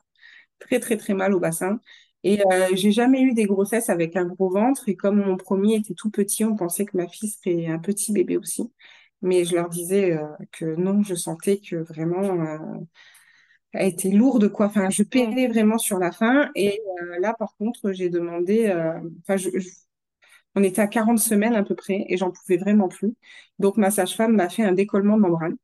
Très, 0.57 0.79
très, 0.79 0.97
très 0.97 1.13
mal 1.13 1.35
au 1.35 1.39
bassin. 1.39 1.79
Et 2.23 2.41
euh, 2.51 2.69
j'ai 2.73 2.91
jamais 2.91 3.21
eu 3.21 3.33
des 3.33 3.45
grossesses 3.45 3.89
avec 3.89 4.15
un 4.15 4.25
gros 4.25 4.49
ventre. 4.49 4.89
Et 4.89 4.95
comme 4.95 5.23
mon 5.23 5.37
premier 5.37 5.75
était 5.75 5.93
tout 5.93 6.09
petit, 6.09 6.43
on 6.43 6.55
pensait 6.55 6.85
que 6.85 6.97
ma 6.97 7.07
fille 7.07 7.29
serait 7.29 7.67
un 7.67 7.79
petit 7.79 8.11
bébé 8.11 8.37
aussi. 8.37 8.73
Mais 9.21 9.45
je 9.45 9.55
leur 9.55 9.69
disais 9.69 10.13
euh, 10.17 10.25
que 10.51 10.65
non, 10.75 11.03
je 11.03 11.15
sentais 11.15 11.59
que 11.59 11.75
vraiment, 11.77 12.23
euh, 12.23 12.57
elle 13.73 13.87
était 13.89 14.09
lourde, 14.09 14.49
quoi. 14.49 14.67
Enfin, 14.67 14.89
je 14.89 15.03
peinais 15.03 15.47
vraiment 15.47 15.77
sur 15.77 15.99
la 15.99 16.11
fin. 16.11 16.49
Et 16.55 16.81
euh, 17.01 17.19
là, 17.19 17.33
par 17.37 17.55
contre, 17.57 17.91
j'ai 17.91 18.09
demandé, 18.09 18.71
enfin, 19.23 19.37
je, 19.37 19.49
je- 19.59 19.69
on 20.55 20.63
était 20.63 20.81
à 20.81 20.87
40 20.87 21.19
semaines 21.19 21.55
à 21.55 21.63
peu 21.63 21.75
près 21.75 22.05
et 22.09 22.17
j'en 22.17 22.31
pouvais 22.31 22.57
vraiment 22.57 22.87
plus. 22.89 23.15
Donc, 23.59 23.77
ma 23.77 23.91
sage-femme 23.91 24.35
m'a 24.35 24.49
fait 24.49 24.63
un 24.63 24.73
décollement 24.73 25.17
de 25.17 25.21
membrane 25.23 25.57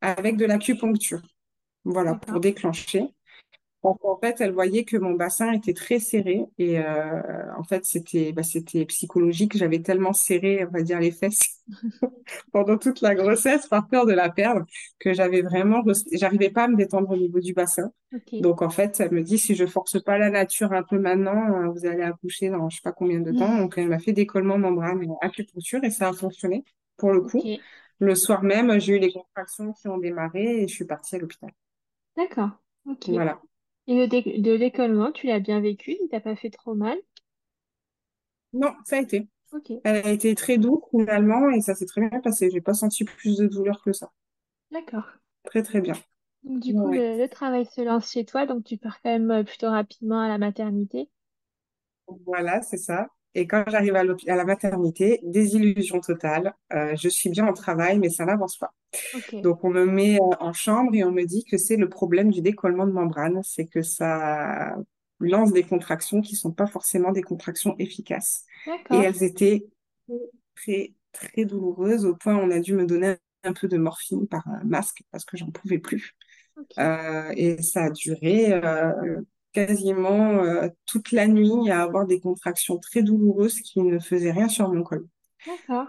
avec 0.00 0.36
de 0.36 0.44
l'acupuncture. 0.46 1.20
Voilà, 1.84 2.14
pour 2.16 2.40
déclencher. 2.40 3.04
Donc, 3.84 4.04
en 4.04 4.18
fait, 4.18 4.40
elle 4.40 4.52
voyait 4.52 4.84
que 4.84 4.96
mon 4.98 5.12
bassin 5.14 5.52
était 5.52 5.74
très 5.74 6.00
serré 6.00 6.44
et 6.58 6.80
euh, 6.80 7.22
en 7.58 7.64
fait, 7.64 7.84
c'était 7.86 8.32
bah, 8.32 8.42
c'était 8.44 8.86
psychologique. 8.86 9.56
J'avais 9.56 9.82
tellement 9.82 10.12
serré, 10.14 10.64
on 10.66 10.70
va 10.72 10.82
dire, 10.82 11.00
les 11.00 11.12
fesses 11.12 11.59
pendant 12.52 12.78
toute 12.78 13.00
la 13.00 13.14
grossesse 13.14 13.66
par 13.66 13.88
peur 13.88 14.06
de 14.06 14.12
la 14.12 14.30
perdre, 14.30 14.64
que 14.98 15.12
j'avais 15.12 15.42
vraiment, 15.42 15.82
j'arrivais 16.12 16.50
pas 16.50 16.64
à 16.64 16.68
me 16.68 16.76
détendre 16.76 17.10
au 17.10 17.16
niveau 17.16 17.40
du 17.40 17.52
bassin. 17.54 17.90
Donc 18.38 18.62
en 18.62 18.70
fait, 18.70 18.98
elle 19.00 19.12
me 19.12 19.22
dit 19.22 19.38
si 19.38 19.54
je 19.54 19.66
force 19.66 20.02
pas 20.02 20.18
la 20.18 20.30
nature 20.30 20.72
un 20.72 20.82
peu 20.82 20.98
maintenant, 20.98 21.62
euh, 21.64 21.68
vous 21.70 21.86
allez 21.86 22.02
accoucher 22.02 22.48
dans 22.50 22.68
je 22.70 22.76
sais 22.76 22.82
pas 22.82 22.92
combien 22.92 23.20
de 23.20 23.32
temps. 23.32 23.56
Donc 23.58 23.74
elle 23.76 23.88
m'a 23.88 23.98
fait 23.98 24.12
décollement 24.12 24.58
membrane 24.58 25.02
et 25.02 25.08
acupuncture 25.20 25.84
et 25.84 25.90
ça 25.90 26.08
a 26.08 26.12
fonctionné 26.12 26.64
pour 26.96 27.12
le 27.12 27.20
coup. 27.22 27.50
Le 27.98 28.14
soir 28.14 28.42
même, 28.42 28.78
j'ai 28.80 28.96
eu 28.96 28.98
les 28.98 29.12
contractions 29.12 29.72
qui 29.74 29.88
ont 29.88 29.98
démarré 29.98 30.62
et 30.62 30.68
je 30.68 30.74
suis 30.74 30.86
partie 30.86 31.16
à 31.16 31.18
l'hôpital. 31.18 31.50
D'accord. 32.16 32.50
Ok. 32.86 33.08
Et 33.08 33.12
Voilà. 33.12 33.40
le, 33.88 34.06
dé- 34.06 34.38
de 34.40 34.56
décollement, 34.56 35.12
tu 35.12 35.26
l'as 35.26 35.40
bien 35.40 35.60
vécu? 35.60 35.96
Il 36.02 36.08
t'a 36.10 36.20
pas 36.20 36.36
fait 36.36 36.50
trop 36.50 36.74
mal? 36.74 36.98
Non, 38.52 38.76
ça 38.84 38.96
a 38.96 39.00
été. 39.00 39.28
Elle 39.84 40.06
a 40.06 40.10
été 40.10 40.34
très 40.34 40.58
douce 40.58 40.82
finalement 40.90 41.50
et 41.50 41.60
ça 41.60 41.74
s'est 41.74 41.86
très 41.86 42.08
bien 42.08 42.20
passé. 42.20 42.50
J'ai 42.50 42.60
pas 42.60 42.74
senti 42.74 43.04
plus 43.04 43.38
de 43.38 43.46
douleur 43.46 43.82
que 43.82 43.92
ça. 43.92 44.10
D'accord. 44.70 45.08
Très 45.44 45.62
très 45.62 45.80
bien. 45.80 45.94
Donc 46.44 46.60
du 46.60 46.72
coup, 46.74 46.88
Ouais. 46.88 47.16
le, 47.16 47.22
le 47.22 47.28
travail 47.28 47.66
se 47.66 47.80
lance 47.82 48.10
chez 48.10 48.24
toi, 48.24 48.46
donc 48.46 48.64
tu 48.64 48.78
pars 48.78 49.00
quand 49.02 49.10
même 49.10 49.30
euh, 49.30 49.44
plutôt 49.44 49.68
rapidement 49.68 50.20
à 50.20 50.28
la 50.28 50.38
maternité. 50.38 51.08
Voilà, 52.26 52.62
c'est 52.62 52.76
ça. 52.76 53.08
Et 53.34 53.46
quand 53.46 53.62
j'arrive 53.68 53.94
à, 53.94 54.02
la 54.04 54.44
maternité, 54.44 55.20
désillusion 55.22 56.00
totale. 56.00 56.54
Euh, 56.72 56.96
je 56.96 57.08
suis 57.08 57.30
bien 57.30 57.46
au 57.48 57.52
travail, 57.52 57.98
mais 57.98 58.10
ça 58.10 58.24
n'avance 58.24 58.56
pas. 58.58 58.72
Donc, 59.42 59.62
on 59.62 59.70
me 59.70 59.84
met 59.86 60.16
euh, 60.16 60.34
en 60.40 60.52
chambre 60.52 60.94
et 60.94 61.04
on 61.04 61.12
me 61.12 61.24
dit 61.24 61.44
que 61.44 61.56
c'est 61.56 61.76
le 61.76 61.88
problème 61.88 62.30
du 62.30 62.42
décollement 62.42 62.86
de 62.86 62.92
membrane. 62.92 63.40
C'est 63.44 63.66
que 63.66 63.82
ça 63.82 64.74
lance 65.20 65.52
des 65.52 65.62
contractions 65.62 66.20
qui 66.20 66.36
sont 66.36 66.52
pas 66.52 66.66
forcément 66.66 67.12
des 67.12 67.22
contractions 67.22 67.76
efficaces. 67.78 68.44
Et 68.90 68.96
elles 68.96 69.22
étaient 69.22 69.66
très, 70.56 70.94
très 71.12 71.44
douloureuses 71.44 72.04
au 72.04 72.14
point 72.14 72.34
où 72.34 72.40
on 72.40 72.50
a 72.50 72.60
dû 72.60 72.74
me 72.74 72.86
donner 72.86 73.16
un 73.44 73.52
peu 73.52 73.68
de 73.68 73.78
morphine 73.78 74.26
par 74.26 74.46
un 74.48 74.62
masque 74.64 75.02
parce 75.10 75.24
que 75.24 75.36
j'en 75.36 75.50
pouvais 75.50 75.78
plus. 75.78 76.14
Euh, 76.78 77.32
et 77.36 77.62
ça 77.62 77.84
a 77.84 77.90
duré 77.90 78.52
euh, 78.52 79.22
quasiment 79.52 80.42
euh, 80.42 80.68
toute 80.86 81.12
la 81.12 81.26
nuit 81.26 81.70
à 81.70 81.82
avoir 81.82 82.06
des 82.06 82.20
contractions 82.20 82.78
très 82.78 83.02
douloureuses 83.02 83.60
qui 83.60 83.80
ne 83.80 83.98
faisaient 83.98 84.32
rien 84.32 84.48
sur 84.48 84.72
mon 84.72 84.82
col. 84.82 85.06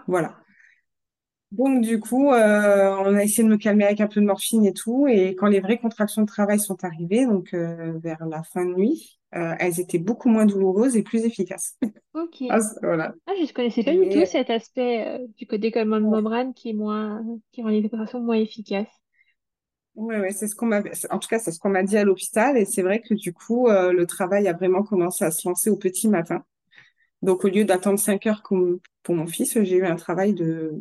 Voilà. 0.06 0.36
Donc 1.52 1.82
du 1.82 2.00
coup, 2.00 2.32
euh, 2.32 2.96
on 3.04 3.14
a 3.14 3.22
essayé 3.22 3.44
de 3.44 3.52
me 3.52 3.58
calmer 3.58 3.84
avec 3.84 4.00
un 4.00 4.06
peu 4.06 4.20
de 4.20 4.26
morphine 4.26 4.64
et 4.64 4.72
tout. 4.72 5.06
Et 5.06 5.34
quand 5.34 5.48
les 5.48 5.60
vraies 5.60 5.78
contractions 5.78 6.22
de 6.22 6.26
travail 6.26 6.58
sont 6.58 6.82
arrivées, 6.82 7.26
donc 7.26 7.52
euh, 7.52 7.92
vers 7.98 8.24
la 8.24 8.42
fin 8.42 8.64
de 8.64 8.72
nuit, 8.72 9.20
euh, 9.34 9.54
elles 9.60 9.80
étaient 9.80 9.98
beaucoup 9.98 10.28
moins 10.28 10.46
douloureuses 10.46 10.96
et 10.96 11.02
plus 11.02 11.24
efficaces. 11.24 11.76
Ok. 12.14 12.42
Ah, 12.48 12.58
voilà. 12.82 13.14
Ah, 13.26 13.32
je 13.38 13.42
ne 13.42 13.52
connaissais 13.52 13.84
pas 13.84 13.96
du 13.96 14.08
tout 14.08 14.24
cet 14.26 14.50
aspect 14.50 15.06
euh, 15.22 15.26
du 15.36 15.46
co- 15.46 15.56
décollement 15.58 16.00
de 16.00 16.06
ouais, 16.06 16.22
membrane 16.22 16.54
qui 16.54 16.70
est 16.70 16.72
moins, 16.74 17.22
qui 17.52 17.62
rend 17.62 17.68
les 17.70 17.84
opérations 17.86 18.20
moins 18.20 18.36
efficaces. 18.36 18.88
ouais, 19.94 20.18
ouais, 20.20 20.32
c'est 20.32 20.48
ce 20.48 20.54
qu'on 20.54 20.66
m'a, 20.66 20.82
en 21.10 21.18
tout 21.18 21.28
cas, 21.28 21.38
c'est 21.38 21.52
ce 21.52 21.58
qu'on 21.58 21.70
m'a 21.70 21.82
dit 21.82 21.96
à 21.98 22.04
l'hôpital. 22.04 22.56
Et 22.56 22.64
c'est 22.64 22.82
vrai 22.82 23.00
que 23.00 23.14
du 23.14 23.32
coup, 23.32 23.68
euh, 23.68 23.92
le 23.92 24.06
travail 24.06 24.48
a 24.48 24.52
vraiment 24.52 24.82
commencé 24.82 25.24
à 25.24 25.30
se 25.30 25.48
lancer 25.48 25.70
au 25.70 25.76
petit 25.76 26.08
matin. 26.08 26.44
Donc, 27.22 27.44
au 27.44 27.48
lieu 27.48 27.64
d'attendre 27.66 27.98
5 28.00 28.26
heures 28.26 28.42
comme 28.42 28.80
pour 29.04 29.14
mon 29.16 29.26
fils, 29.26 29.54
j'ai 29.62 29.76
eu 29.76 29.86
un 29.86 29.96
travail 29.96 30.34
de, 30.34 30.72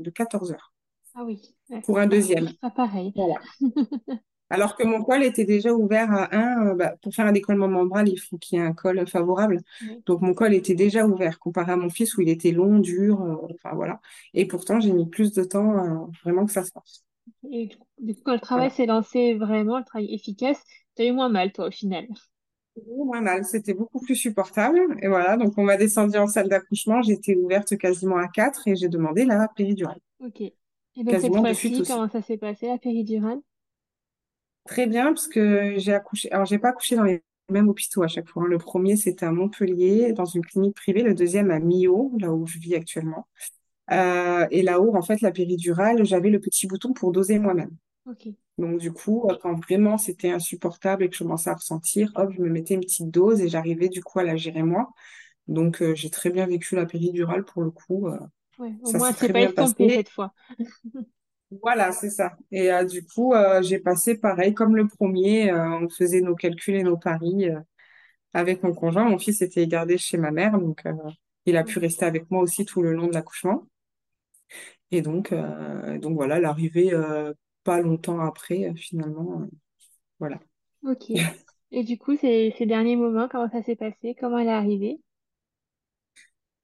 de 0.00 0.10
14 0.10 0.52
heures 0.52 0.72
Ah 1.14 1.24
oui, 1.24 1.40
pour 1.82 1.98
un 1.98 2.06
deuxième. 2.06 2.52
pas 2.60 2.70
pareil. 2.70 3.14
Voilà. 3.14 3.36
Alors 4.52 4.76
que 4.76 4.84
mon 4.84 5.02
col 5.02 5.22
était 5.22 5.46
déjà 5.46 5.72
ouvert 5.72 6.12
à 6.12 6.34
un, 6.36 6.66
euh, 6.68 6.74
bah, 6.74 6.94
pour 7.02 7.14
faire 7.14 7.26
un 7.26 7.32
décollement 7.32 7.68
membrane, 7.68 8.06
il 8.06 8.18
faut 8.18 8.36
qu'il 8.36 8.58
y 8.58 8.62
ait 8.62 8.64
un 8.64 8.74
col 8.74 9.06
favorable. 9.08 9.62
Oui. 9.80 10.02
Donc, 10.06 10.20
mon 10.20 10.34
col 10.34 10.52
était 10.52 10.74
déjà 10.74 11.06
ouvert 11.06 11.38
comparé 11.38 11.72
à 11.72 11.76
mon 11.76 11.88
fils 11.88 12.16
où 12.16 12.20
il 12.20 12.28
était 12.28 12.52
long, 12.52 12.78
dur, 12.78 13.22
euh, 13.22 13.36
enfin 13.54 13.74
voilà. 13.74 14.00
Et 14.34 14.46
pourtant, 14.46 14.78
j'ai 14.78 14.92
mis 14.92 15.08
plus 15.08 15.32
de 15.32 15.42
temps 15.42 15.78
euh, 15.78 16.06
vraiment 16.22 16.44
que 16.44 16.52
ça 16.52 16.64
se 16.64 16.72
passe. 16.72 17.04
Et 17.50 17.66
du 17.66 17.76
coup, 17.78 17.86
du 17.98 18.14
coup, 18.14 18.20
quand 18.24 18.34
le 18.34 18.40
travail 18.40 18.68
Voilà. 18.68 18.74
s'est 18.76 18.86
lancé 18.86 19.34
vraiment, 19.34 19.78
le 19.78 19.84
travail 19.84 20.12
efficace, 20.12 20.62
t'as 20.96 21.04
eu 21.04 21.12
moins 21.12 21.30
mal, 21.30 21.52
toi, 21.52 21.68
au 21.68 21.70
final? 21.70 22.06
Moins 22.86 23.20
mal, 23.20 23.44
c'était 23.44 23.74
beaucoup 23.74 24.00
plus 24.00 24.16
supportable. 24.16 24.80
Et 25.02 25.08
voilà, 25.08 25.36
donc 25.36 25.52
on 25.58 25.64
m'a 25.64 25.76
descendu 25.76 26.16
en 26.16 26.26
salle 26.26 26.48
d'accouchement, 26.48 27.02
j'étais 27.02 27.34
ouverte 27.36 27.76
quasiment 27.76 28.16
à 28.16 28.28
4 28.28 28.66
et 28.66 28.76
j'ai 28.76 28.88
demandé 28.88 29.24
la 29.24 29.48
péridurale. 29.56 30.00
Ok. 30.20 30.40
Et 30.40 30.52
donc 30.96 31.20
cette 31.20 31.34
fois-ci, 31.36 31.82
comment 31.86 32.08
ça 32.08 32.22
s'est 32.22 32.38
passé, 32.38 32.66
la 32.66 32.78
péridurale? 32.78 33.40
Très 34.66 34.86
bien, 34.86 35.06
parce 35.12 35.26
que 35.28 35.74
j'ai 35.78 35.92
accouché. 35.92 36.30
Alors, 36.32 36.46
j'ai 36.46 36.58
pas 36.58 36.68
accouché 36.70 36.96
dans 36.96 37.02
les 37.04 37.22
mêmes 37.50 37.68
hôpitaux 37.68 38.02
à 38.02 38.08
chaque 38.08 38.28
fois. 38.28 38.44
hein. 38.44 38.46
Le 38.46 38.58
premier, 38.58 38.96
c'était 38.96 39.26
à 39.26 39.32
Montpellier, 39.32 40.12
dans 40.12 40.24
une 40.24 40.44
clinique 40.44 40.76
privée. 40.76 41.02
Le 41.02 41.14
deuxième, 41.14 41.50
à 41.50 41.58
Millau, 41.58 42.12
là 42.20 42.32
où 42.32 42.46
je 42.46 42.58
vis 42.58 42.74
actuellement. 42.74 43.26
Euh, 43.92 44.46
et 44.50 44.62
là-haut, 44.62 44.96
en 44.96 45.02
fait, 45.02 45.20
la 45.22 45.32
péridurale, 45.32 46.04
j'avais 46.04 46.30
le 46.30 46.40
petit 46.40 46.66
bouton 46.66 46.92
pour 46.92 47.12
doser 47.12 47.38
moi-même. 47.38 47.70
Donc, 48.58 48.80
du 48.80 48.92
coup, 48.92 49.26
euh, 49.30 49.36
quand 49.40 49.54
vraiment 49.54 49.98
c'était 49.98 50.30
insupportable 50.30 51.04
et 51.04 51.10
que 51.10 51.16
je 51.16 51.24
commençais 51.24 51.50
à 51.50 51.54
ressentir, 51.54 52.12
hop, 52.16 52.32
je 52.36 52.40
me 52.42 52.50
mettais 52.50 52.74
une 52.74 52.80
petite 52.80 53.10
dose 53.10 53.40
et 53.40 53.48
j'arrivais 53.48 53.88
du 53.88 54.02
coup 54.02 54.20
à 54.20 54.24
la 54.24 54.36
gérer 54.36 54.62
moi. 54.62 54.90
Donc, 55.48 55.82
euh, 55.82 55.94
j'ai 55.94 56.10
très 56.10 56.30
bien 56.30 56.46
vécu 56.46 56.76
la 56.76 56.86
péridurale 56.86 57.44
pour 57.44 57.62
le 57.62 57.70
coup. 57.70 58.08
euh, 58.08 58.18
Ouais, 58.58 58.74
au 58.82 58.92
ça 58.92 58.98
moins, 58.98 59.12
c'est 59.12 59.28
très 59.32 59.32
pas 59.32 59.62
passé. 59.62 59.88
cette 59.90 60.08
fois. 60.10 60.32
Voilà, 61.60 61.92
c'est 61.92 62.10
ça. 62.10 62.36
Et 62.50 62.72
euh, 62.72 62.84
du 62.84 63.04
coup, 63.04 63.34
euh, 63.34 63.60
j'ai 63.62 63.78
passé 63.78 64.16
pareil 64.16 64.54
comme 64.54 64.76
le 64.76 64.86
premier. 64.86 65.50
euh, 65.50 65.80
on 65.80 65.88
faisait 65.88 66.20
nos 66.20 66.34
calculs 66.34 66.76
et 66.76 66.82
nos 66.82 66.96
paris. 66.96 67.48
avec 68.32 68.62
mon 68.62 68.72
conjoint. 68.74 69.08
Mon 69.08 69.18
fils 69.18 69.42
était 69.42 69.66
gardé 69.66 69.98
chez 69.98 70.16
ma 70.16 70.30
mère, 70.30 70.58
donc 70.58 70.82
il 71.46 71.56
a 71.56 71.64
pu 71.64 71.78
rester 71.78 72.06
avec 72.06 72.30
moi 72.30 72.42
aussi 72.42 72.64
tout 72.64 72.82
le 72.82 72.92
long 72.94 73.08
de 73.08 73.12
l'accouchement. 73.14 73.66
Et 74.90 75.02
donc, 75.02 75.34
donc 76.00 76.14
voilà, 76.14 76.40
l'arrivée 76.40 76.92
pas 77.64 77.80
longtemps 77.80 78.20
après, 78.20 78.72
finalement, 78.76 79.46
voilà. 80.18 80.40
Ok. 80.84 81.10
Et 81.70 81.84
du 81.84 81.98
coup, 81.98 82.16
ces 82.16 82.54
derniers 82.60 82.96
moments, 82.96 83.28
comment 83.28 83.50
ça 83.50 83.62
s'est 83.62 83.76
passé? 83.76 84.16
Comment 84.18 84.38
elle 84.38 84.48
est 84.48 84.52
arrivée? 84.52 85.00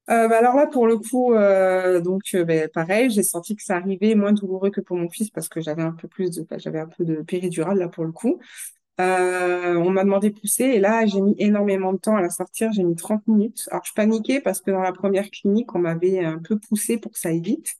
Euh, 0.09 0.27
bah 0.27 0.39
alors 0.39 0.55
là, 0.55 0.65
pour 0.65 0.87
le 0.87 0.97
coup, 0.97 1.33
euh, 1.33 2.01
donc 2.01 2.21
euh, 2.33 2.43
ben, 2.43 2.67
pareil, 2.67 3.11
j'ai 3.11 3.21
senti 3.21 3.55
que 3.55 3.61
ça 3.61 3.75
arrivait 3.75 4.15
moins 4.15 4.33
douloureux 4.33 4.71
que 4.71 4.81
pour 4.81 4.97
mon 4.97 5.09
fils 5.09 5.29
parce 5.29 5.47
que 5.49 5.61
j'avais 5.61 5.83
un 5.83 5.91
peu 5.91 6.07
plus 6.07 6.31
de, 6.31 6.41
bah, 6.43 6.57
j'avais 6.57 6.79
un 6.79 6.87
peu 6.87 7.05
de 7.05 7.21
péridurale 7.21 7.77
là 7.77 7.89
pour 7.89 8.05
le 8.05 8.11
coup. 8.11 8.39
Euh, 8.99 9.75
on 9.75 9.91
m'a 9.91 10.03
demandé 10.03 10.31
de 10.31 10.39
pousser 10.39 10.65
et 10.65 10.79
là, 10.79 11.05
j'ai 11.05 11.21
mis 11.21 11.35
énormément 11.39 11.93
de 11.93 11.99
temps 11.99 12.15
à 12.17 12.21
la 12.21 12.29
sortir. 12.29 12.71
J'ai 12.73 12.83
mis 12.83 12.95
30 12.95 13.27
minutes. 13.27 13.67
Alors, 13.71 13.83
je 13.85 13.93
paniquais 13.93 14.41
parce 14.41 14.61
que 14.61 14.71
dans 14.71 14.81
la 14.81 14.91
première 14.93 15.29
clinique, 15.31 15.73
on 15.75 15.79
m'avait 15.79 16.23
un 16.25 16.39
peu 16.39 16.59
poussé 16.59 16.97
pour 16.97 17.11
que 17.13 17.19
ça 17.19 17.29
aille 17.29 17.41
vite. 17.41 17.75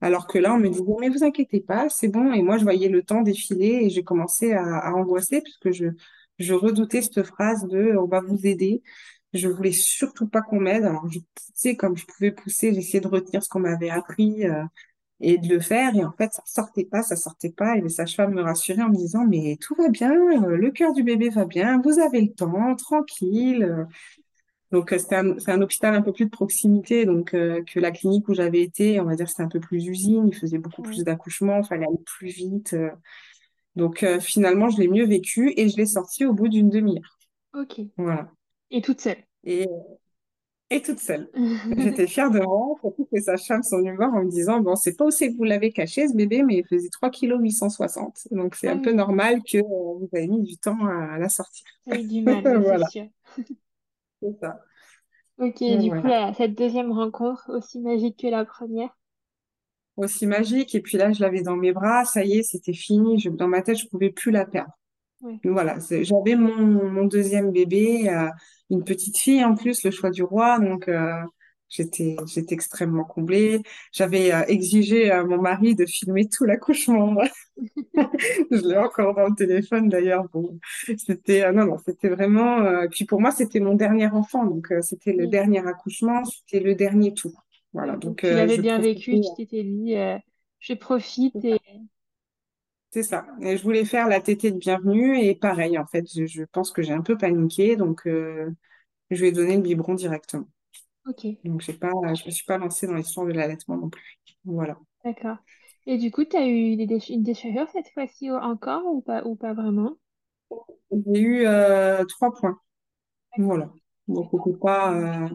Alors 0.00 0.26
que 0.26 0.38
là, 0.38 0.54
on 0.54 0.58
me 0.58 0.68
disait, 0.68 0.84
mais 1.00 1.08
vous 1.08 1.24
inquiétez 1.24 1.60
pas, 1.60 1.88
c'est 1.88 2.08
bon. 2.08 2.32
Et 2.32 2.42
moi, 2.42 2.58
je 2.58 2.64
voyais 2.64 2.88
le 2.88 3.02
temps 3.02 3.22
défiler 3.22 3.80
et 3.84 3.90
j'ai 3.90 4.02
commencé 4.04 4.52
à, 4.52 4.62
à 4.78 4.92
angoisser 4.92 5.42
puisque 5.42 5.70
je, 5.72 5.86
je 6.38 6.54
redoutais 6.54 7.02
cette 7.02 7.22
phrase 7.22 7.66
de 7.66 7.96
on 7.96 8.06
va 8.06 8.20
vous 8.20 8.46
aider. 8.46 8.82
Je 9.34 9.48
voulais 9.48 9.72
surtout 9.72 10.26
pas 10.28 10.42
qu'on 10.42 10.60
m'aide. 10.60 10.84
Alors, 10.84 11.08
je 11.10 11.18
poussais 11.34 11.76
comme 11.76 11.96
je 11.96 12.06
pouvais 12.06 12.32
pousser. 12.32 12.72
J'essayais 12.74 13.00
de 13.00 13.08
retenir 13.08 13.42
ce 13.42 13.48
qu'on 13.48 13.60
m'avait 13.60 13.90
appris 13.90 14.46
euh, 14.46 14.64
et 15.20 15.38
de 15.38 15.48
le 15.48 15.60
faire. 15.60 15.94
Et 15.96 16.04
en 16.04 16.12
fait, 16.12 16.32
ça 16.32 16.42
sortait 16.46 16.84
pas, 16.86 17.02
ça 17.02 17.16
sortait 17.16 17.50
pas. 17.52 17.76
Et 17.76 17.82
les 17.82 17.90
sages-femmes 17.90 18.34
me 18.34 18.42
rassuraient 18.42 18.82
en 18.82 18.90
me 18.90 18.96
disant, 18.96 19.26
mais 19.26 19.58
tout 19.60 19.74
va 19.76 19.88
bien, 19.90 20.12
euh, 20.14 20.56
le 20.56 20.70
cœur 20.70 20.92
du 20.94 21.02
bébé 21.04 21.30
va 21.30 21.46
bien, 21.46 21.80
vous 21.82 21.98
avez 22.00 22.22
le 22.22 22.32
temps, 22.34 22.76
tranquille. 22.76 23.64
euh. 23.64 23.84
Donc, 24.70 24.90
c'était 24.98 25.16
un, 25.16 25.38
c'est 25.38 25.50
un 25.52 25.62
hôpital 25.62 25.94
un 25.94 26.02
peu 26.02 26.12
plus 26.12 26.26
de 26.26 26.30
proximité 26.30 27.06
donc 27.06 27.34
euh, 27.34 27.62
que 27.64 27.80
la 27.80 27.90
clinique 27.90 28.28
où 28.28 28.34
j'avais 28.34 28.62
été. 28.62 29.00
On 29.00 29.04
va 29.04 29.16
dire 29.16 29.28
c'était 29.28 29.42
un 29.44 29.48
peu 29.48 29.60
plus 29.60 29.86
usine. 29.86 30.28
Il 30.28 30.36
faisait 30.36 30.58
beaucoup 30.58 30.82
plus 30.82 31.04
d'accouchements. 31.04 31.60
Il 31.62 31.66
fallait 31.66 31.86
aller 31.86 32.02
plus 32.04 32.28
vite. 32.30 32.74
euh. 32.74 32.90
Donc, 33.76 34.02
euh, 34.02 34.20
finalement, 34.20 34.70
je 34.70 34.78
l'ai 34.80 34.88
mieux 34.88 35.06
vécu 35.06 35.52
et 35.56 35.68
je 35.68 35.76
l'ai 35.76 35.86
sorti 35.86 36.26
au 36.26 36.32
bout 36.34 36.48
d'une 36.48 36.70
demi-heure. 36.70 37.18
Ok. 37.52 37.90
Voilà. 37.96 38.32
Et 38.70 38.80
toute 38.82 39.00
seule. 39.02 39.22
Et, 39.44 39.66
et 40.70 40.82
toute 40.82 40.98
seule. 41.00 41.30
J'étais 41.76 42.06
fière 42.06 42.30
de 42.30 42.40
moi, 42.40 42.76
surtout 42.80 43.04
que 43.06 43.10
les 43.16 43.22
sages-femmes 43.22 43.62
sont 43.62 43.78
venues 43.78 43.92
me 43.92 43.96
voir 43.96 44.12
en 44.14 44.24
me 44.24 44.30
disant, 44.30 44.60
bon, 44.60 44.76
c'est 44.76 44.96
pas 44.96 45.06
où 45.06 45.10
c'est 45.10 45.30
que 45.32 45.36
vous 45.36 45.44
l'avez 45.44 45.72
caché, 45.72 46.06
ce 46.08 46.14
bébé, 46.14 46.42
mais 46.42 46.56
il 46.58 46.66
faisait 46.66 46.88
3 46.90 47.10
kg 47.10 47.40
860. 47.40 48.18
Donc, 48.32 48.54
c'est 48.54 48.68
Ah 48.68 48.70
un 48.70 48.78
peu 48.78 48.92
oui, 48.92 48.92
normal 48.92 49.42
que 49.50 49.58
euh, 49.58 49.62
vous 49.62 50.08
avez 50.12 50.26
mis 50.28 50.42
du 50.42 50.58
temps 50.58 50.78
à, 50.86 51.14
à 51.14 51.18
la 51.18 51.28
sortir. 51.30 51.64
eu 51.86 52.04
du 52.04 52.22
mal, 52.22 52.46
c'est 52.64 52.78
Voilà, 52.78 52.84
sûr. 52.84 53.08
c'est 54.20 54.38
ça. 54.40 54.60
Ok, 55.38 55.64
du 55.80 55.92
coup, 55.92 56.06
là, 56.06 56.32
cette 56.34 56.54
deuxième 56.56 56.92
rencontre, 56.92 57.50
aussi 57.50 57.80
magique 57.80 58.20
que 58.20 58.28
la 58.28 58.44
première. 58.44 58.90
Aussi 59.98 60.26
magique. 60.26 60.74
Et 60.74 60.80
puis 60.80 60.96
là, 60.96 61.12
je 61.12 61.20
l'avais 61.20 61.42
dans 61.42 61.56
mes 61.56 61.72
bras, 61.72 62.06
ça 62.06 62.24
y 62.24 62.38
est, 62.38 62.42
c'était 62.42 62.72
fini. 62.72 63.18
Je, 63.20 63.28
dans 63.28 63.48
ma 63.48 63.60
tête, 63.60 63.76
je 63.78 63.86
pouvais 63.86 64.08
plus 64.10 64.30
la 64.30 64.46
perdre. 64.46 64.72
Voilà, 65.44 65.78
j'avais 65.90 66.36
mon, 66.36 66.90
mon 66.90 67.04
deuxième 67.04 67.50
bébé, 67.52 68.08
euh, 68.08 68.28
une 68.70 68.84
petite 68.84 69.18
fille 69.18 69.44
en 69.44 69.54
plus, 69.54 69.82
le 69.84 69.90
choix 69.90 70.10
du 70.10 70.22
roi, 70.22 70.58
donc 70.60 70.88
euh, 70.88 71.12
j'étais 71.68 72.16
j'étais 72.26 72.54
extrêmement 72.54 73.04
comblée. 73.04 73.62
J'avais 73.92 74.32
euh, 74.32 74.44
exigé 74.46 75.10
à 75.10 75.24
mon 75.24 75.40
mari 75.40 75.74
de 75.74 75.86
filmer 75.86 76.28
tout 76.28 76.44
l'accouchement. 76.44 77.16
Je 78.50 78.68
l'ai 78.68 78.76
encore 78.76 79.14
dans 79.14 79.26
le 79.28 79.34
téléphone 79.34 79.88
d'ailleurs. 79.88 80.28
Bon, 80.32 80.58
c'était 80.96 81.50
non 81.52 81.66
non, 81.66 81.78
c'était 81.84 82.08
vraiment. 82.08 82.86
puis 82.90 83.04
pour 83.04 83.20
moi, 83.20 83.30
c'était 83.32 83.60
mon 83.60 83.74
dernier 83.74 84.06
enfant, 84.08 84.44
donc 84.46 84.72
c'était 84.82 85.12
le 85.12 85.24
Oui. 85.24 85.30
dernier 85.30 85.66
accouchement, 85.66 86.24
c'était 86.24 86.60
le 86.64 86.74
dernier 86.74 87.12
tout. 87.14 87.34
Voilà, 87.72 87.96
Donc, 87.96 88.20
tu 88.22 88.34
l'avais 88.34 88.58
bien 88.58 88.78
vécu, 88.78 89.20
tu 89.20 89.34
t'étais 89.36 89.62
dit, 89.64 89.94
je 90.60 90.74
profite 90.74 91.44
et... 91.44 91.60
C'est 92.90 93.02
ça. 93.02 93.26
Et 93.42 93.56
je 93.56 93.62
voulais 93.62 93.84
faire 93.84 94.08
la 94.08 94.20
tétée 94.20 94.50
de 94.50 94.56
bienvenue 94.58 95.18
et 95.20 95.34
pareil, 95.34 95.78
en 95.78 95.86
fait, 95.86 96.04
je, 96.14 96.24
je 96.26 96.44
pense 96.44 96.70
que 96.72 96.82
j'ai 96.82 96.92
un 96.94 97.02
peu 97.02 97.18
paniqué, 97.18 97.76
donc 97.76 98.06
euh, 98.06 98.50
je 99.10 99.20
lui 99.22 99.28
ai 99.28 99.32
donné 99.32 99.56
le 99.56 99.62
biberon 99.62 99.94
directement. 99.94 100.48
Ok, 101.04 101.24
Donc 101.44 101.62
j'ai 101.62 101.74
pas, 101.74 101.92
je 102.14 102.24
me 102.26 102.30
suis 102.32 102.44
pas 102.46 102.58
lancée 102.58 102.86
dans 102.86 102.94
l'histoire 102.94 103.26
de 103.26 103.32
l'allaitement 103.32 103.76
non 103.78 103.90
plus. 103.90 104.18
Voilà. 104.44 104.78
d'accord. 105.04 105.38
Et 105.86 105.98
du 105.98 106.10
coup, 106.12 106.24
tu 106.24 106.36
as 106.36 106.46
eu 106.46 106.76
des 106.76 106.86
déch- 106.86 107.12
une 107.12 107.22
déchirure 107.24 107.68
cette 107.70 107.88
fois-ci 107.92 108.30
encore 108.30 108.84
ou 108.86 109.00
pas, 109.00 109.24
ou 109.24 109.34
pas 109.36 109.52
vraiment? 109.54 109.96
J'ai 110.90 111.20
eu 111.20 111.46
euh, 111.46 112.04
trois 112.04 112.32
points. 112.34 112.58
Voilà. 113.38 113.70
Donc 114.08 114.32
on 114.34 114.42
peut 114.42 114.58
pas. 114.58 114.94
euh, 114.94 115.28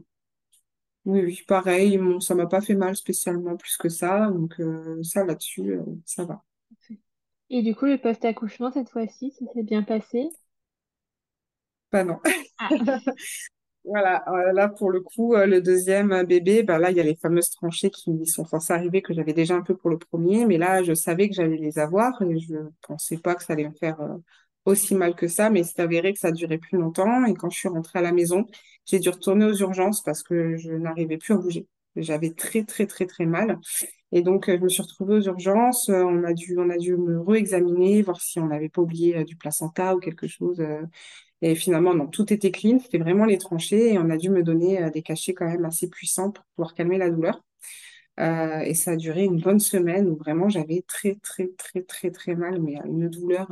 Oui, 1.05 1.21
oui, 1.25 1.41
pareil. 1.47 1.97
Bon, 1.97 2.19
ça 2.21 2.33
m'a 2.35 2.47
pas 2.47 2.61
fait 2.61 2.75
mal 2.75 2.95
spécialement 2.95 3.57
plus 3.57 3.75
que 3.77 3.89
ça. 3.89 4.29
Donc 4.31 4.59
euh, 4.59 5.01
ça 5.03 5.25
là-dessus, 5.25 5.77
ça 6.05 6.23
va. 6.25 6.43
Et 7.53 7.61
du 7.61 7.73
coup, 7.73 7.85
le 7.85 7.97
post-accouchement 7.97 8.69
cette 8.73 8.89
fois-ci, 8.89 9.31
ça 9.31 9.45
s'est 9.53 9.63
bien 9.63 9.81
passé? 9.83 10.27
Pas 11.89 12.03
non. 12.03 12.19
Ah, 12.59 12.69
Voilà, 13.85 14.23
euh, 14.29 14.53
là 14.53 14.69
pour 14.69 14.91
le 14.91 15.01
coup, 15.01 15.35
euh, 15.35 15.45
le 15.45 15.61
deuxième 15.61 16.13
euh, 16.13 16.23
bébé, 16.23 16.63
bah 16.63 16.79
là 16.79 16.89
il 16.91 16.97
y 16.97 17.01
a 17.01 17.03
les 17.03 17.15
fameuses 17.15 17.49
tranchées 17.49 17.89
qui 17.91 18.25
sont 18.27 18.45
censées 18.45 18.71
arriver 18.71 19.01
que 19.01 19.13
j'avais 19.13 19.33
déjà 19.33 19.55
un 19.55 19.61
peu 19.61 19.75
pour 19.75 19.89
le 19.89 19.97
premier, 19.99 20.45
mais 20.45 20.57
là 20.57 20.83
je 20.83 20.93
savais 20.93 21.27
que 21.29 21.35
j'allais 21.35 21.57
les 21.57 21.79
avoir 21.79 22.21
et 22.21 22.39
je 22.39 22.55
pensais 22.87 23.17
pas 23.17 23.35
que 23.35 23.43
ça 23.43 23.53
allait 23.53 23.67
me 23.67 23.75
faire 23.75 23.97
aussi 24.65 24.95
mal 24.95 25.15
que 25.15 25.27
ça, 25.27 25.49
mais 25.49 25.63
c'est 25.65 25.81
avéré 25.81 26.13
que 26.13 26.19
ça 26.19 26.31
durait 26.31 26.59
plus 26.59 26.77
longtemps 26.77 27.25
et 27.25 27.33
quand 27.33 27.49
je 27.49 27.57
suis 27.59 27.67
rentrée 27.69 27.99
à 27.99 28.01
la 28.01 28.13
maison, 28.13 28.45
j'ai 28.85 28.99
dû 28.99 29.09
retourner 29.09 29.45
aux 29.45 29.55
urgences 29.55 30.01
parce 30.01 30.23
que 30.23 30.55
je 30.57 30.71
n'arrivais 30.71 31.17
plus 31.17 31.33
à 31.33 31.37
bouger. 31.37 31.67
J'avais 31.97 32.31
très 32.31 32.63
très 32.63 32.87
très 32.87 33.05
très 33.05 33.25
mal 33.25 33.59
et 34.13 34.21
donc 34.21 34.47
euh, 34.47 34.57
je 34.57 34.63
me 34.63 34.69
suis 34.69 34.83
retrouvée 34.83 35.15
aux 35.15 35.21
urgences. 35.23 35.89
Euh, 35.89 36.03
on 36.03 36.23
a 36.23 36.33
dû 36.33 36.55
on 36.57 36.69
a 36.69 36.77
dû 36.77 36.95
me 36.95 37.19
réexaminer, 37.21 38.03
voir 38.03 38.21
si 38.21 38.39
on 38.39 38.47
n'avait 38.47 38.69
pas 38.69 38.81
oublié 38.81 39.17
euh, 39.17 39.23
du 39.25 39.35
placenta 39.35 39.95
ou 39.95 39.99
quelque 39.99 40.27
chose. 40.27 40.63
et 41.41 41.55
finalement, 41.55 41.93
non, 41.93 42.07
tout 42.07 42.31
était 42.33 42.51
clean, 42.51 42.79
c'était 42.79 42.99
vraiment 42.99 43.25
les 43.25 43.37
tranchées 43.37 43.93
et 43.93 43.99
on 43.99 44.09
a 44.09 44.17
dû 44.17 44.29
me 44.29 44.43
donner 44.43 44.89
des 44.91 45.01
cachets 45.01 45.33
quand 45.33 45.47
même 45.47 45.65
assez 45.65 45.89
puissants 45.89 46.31
pour 46.31 46.45
pouvoir 46.55 46.73
calmer 46.75 46.97
la 46.97 47.09
douleur. 47.09 47.41
Et 48.19 48.73
ça 48.75 48.91
a 48.91 48.95
duré 48.95 49.23
une 49.25 49.41
bonne 49.41 49.59
semaine 49.59 50.07
où 50.07 50.15
vraiment 50.15 50.49
j'avais 50.49 50.83
très, 50.87 51.15
très, 51.15 51.47
très, 51.57 51.81
très, 51.81 52.11
très 52.11 52.35
mal, 52.35 52.61
mais 52.61 52.75
une 52.85 53.09
douleur 53.09 53.47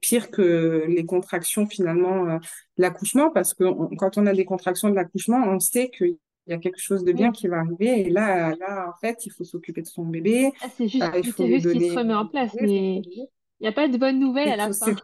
pire 0.00 0.30
que 0.30 0.84
les 0.88 1.06
contractions 1.06 1.66
finalement 1.66 2.26
de 2.36 2.40
l'accouchement 2.78 3.30
parce 3.30 3.54
que 3.54 3.64
quand 3.96 4.18
on 4.18 4.26
a 4.26 4.34
des 4.34 4.44
contractions 4.44 4.90
de 4.90 4.94
l'accouchement, 4.94 5.42
on 5.46 5.58
sait 5.58 5.90
qu'il 5.90 6.18
y 6.46 6.54
a 6.54 6.58
quelque 6.58 6.80
chose 6.80 7.04
de 7.04 7.12
bien 7.12 7.32
qui 7.32 7.48
va 7.48 7.58
arriver 7.58 8.00
et 8.02 8.10
là, 8.10 8.54
là, 8.56 8.88
en 8.88 8.98
fait, 9.00 9.26
il 9.26 9.30
faut 9.32 9.44
s'occuper 9.44 9.82
de 9.82 9.86
son 9.86 10.04
bébé, 10.04 10.52
Ah, 10.60 10.68
c'est 10.76 10.88
juste 10.88 11.04
il 11.22 11.32
faut 11.32 11.44
l'utérus 11.44 11.66
qui 11.66 11.82
se 11.82 11.90
donner, 11.90 11.90
remet 11.92 12.14
en 12.14 12.26
place, 12.26 12.52
mais 12.60 12.96
il 12.98 13.28
n'y 13.60 13.66
a 13.68 13.72
pas 13.72 13.88
de 13.88 13.96
bonne 13.98 14.18
nouvelle 14.20 14.48
à 14.48 14.56
la 14.56 14.70
fin. 14.70 14.94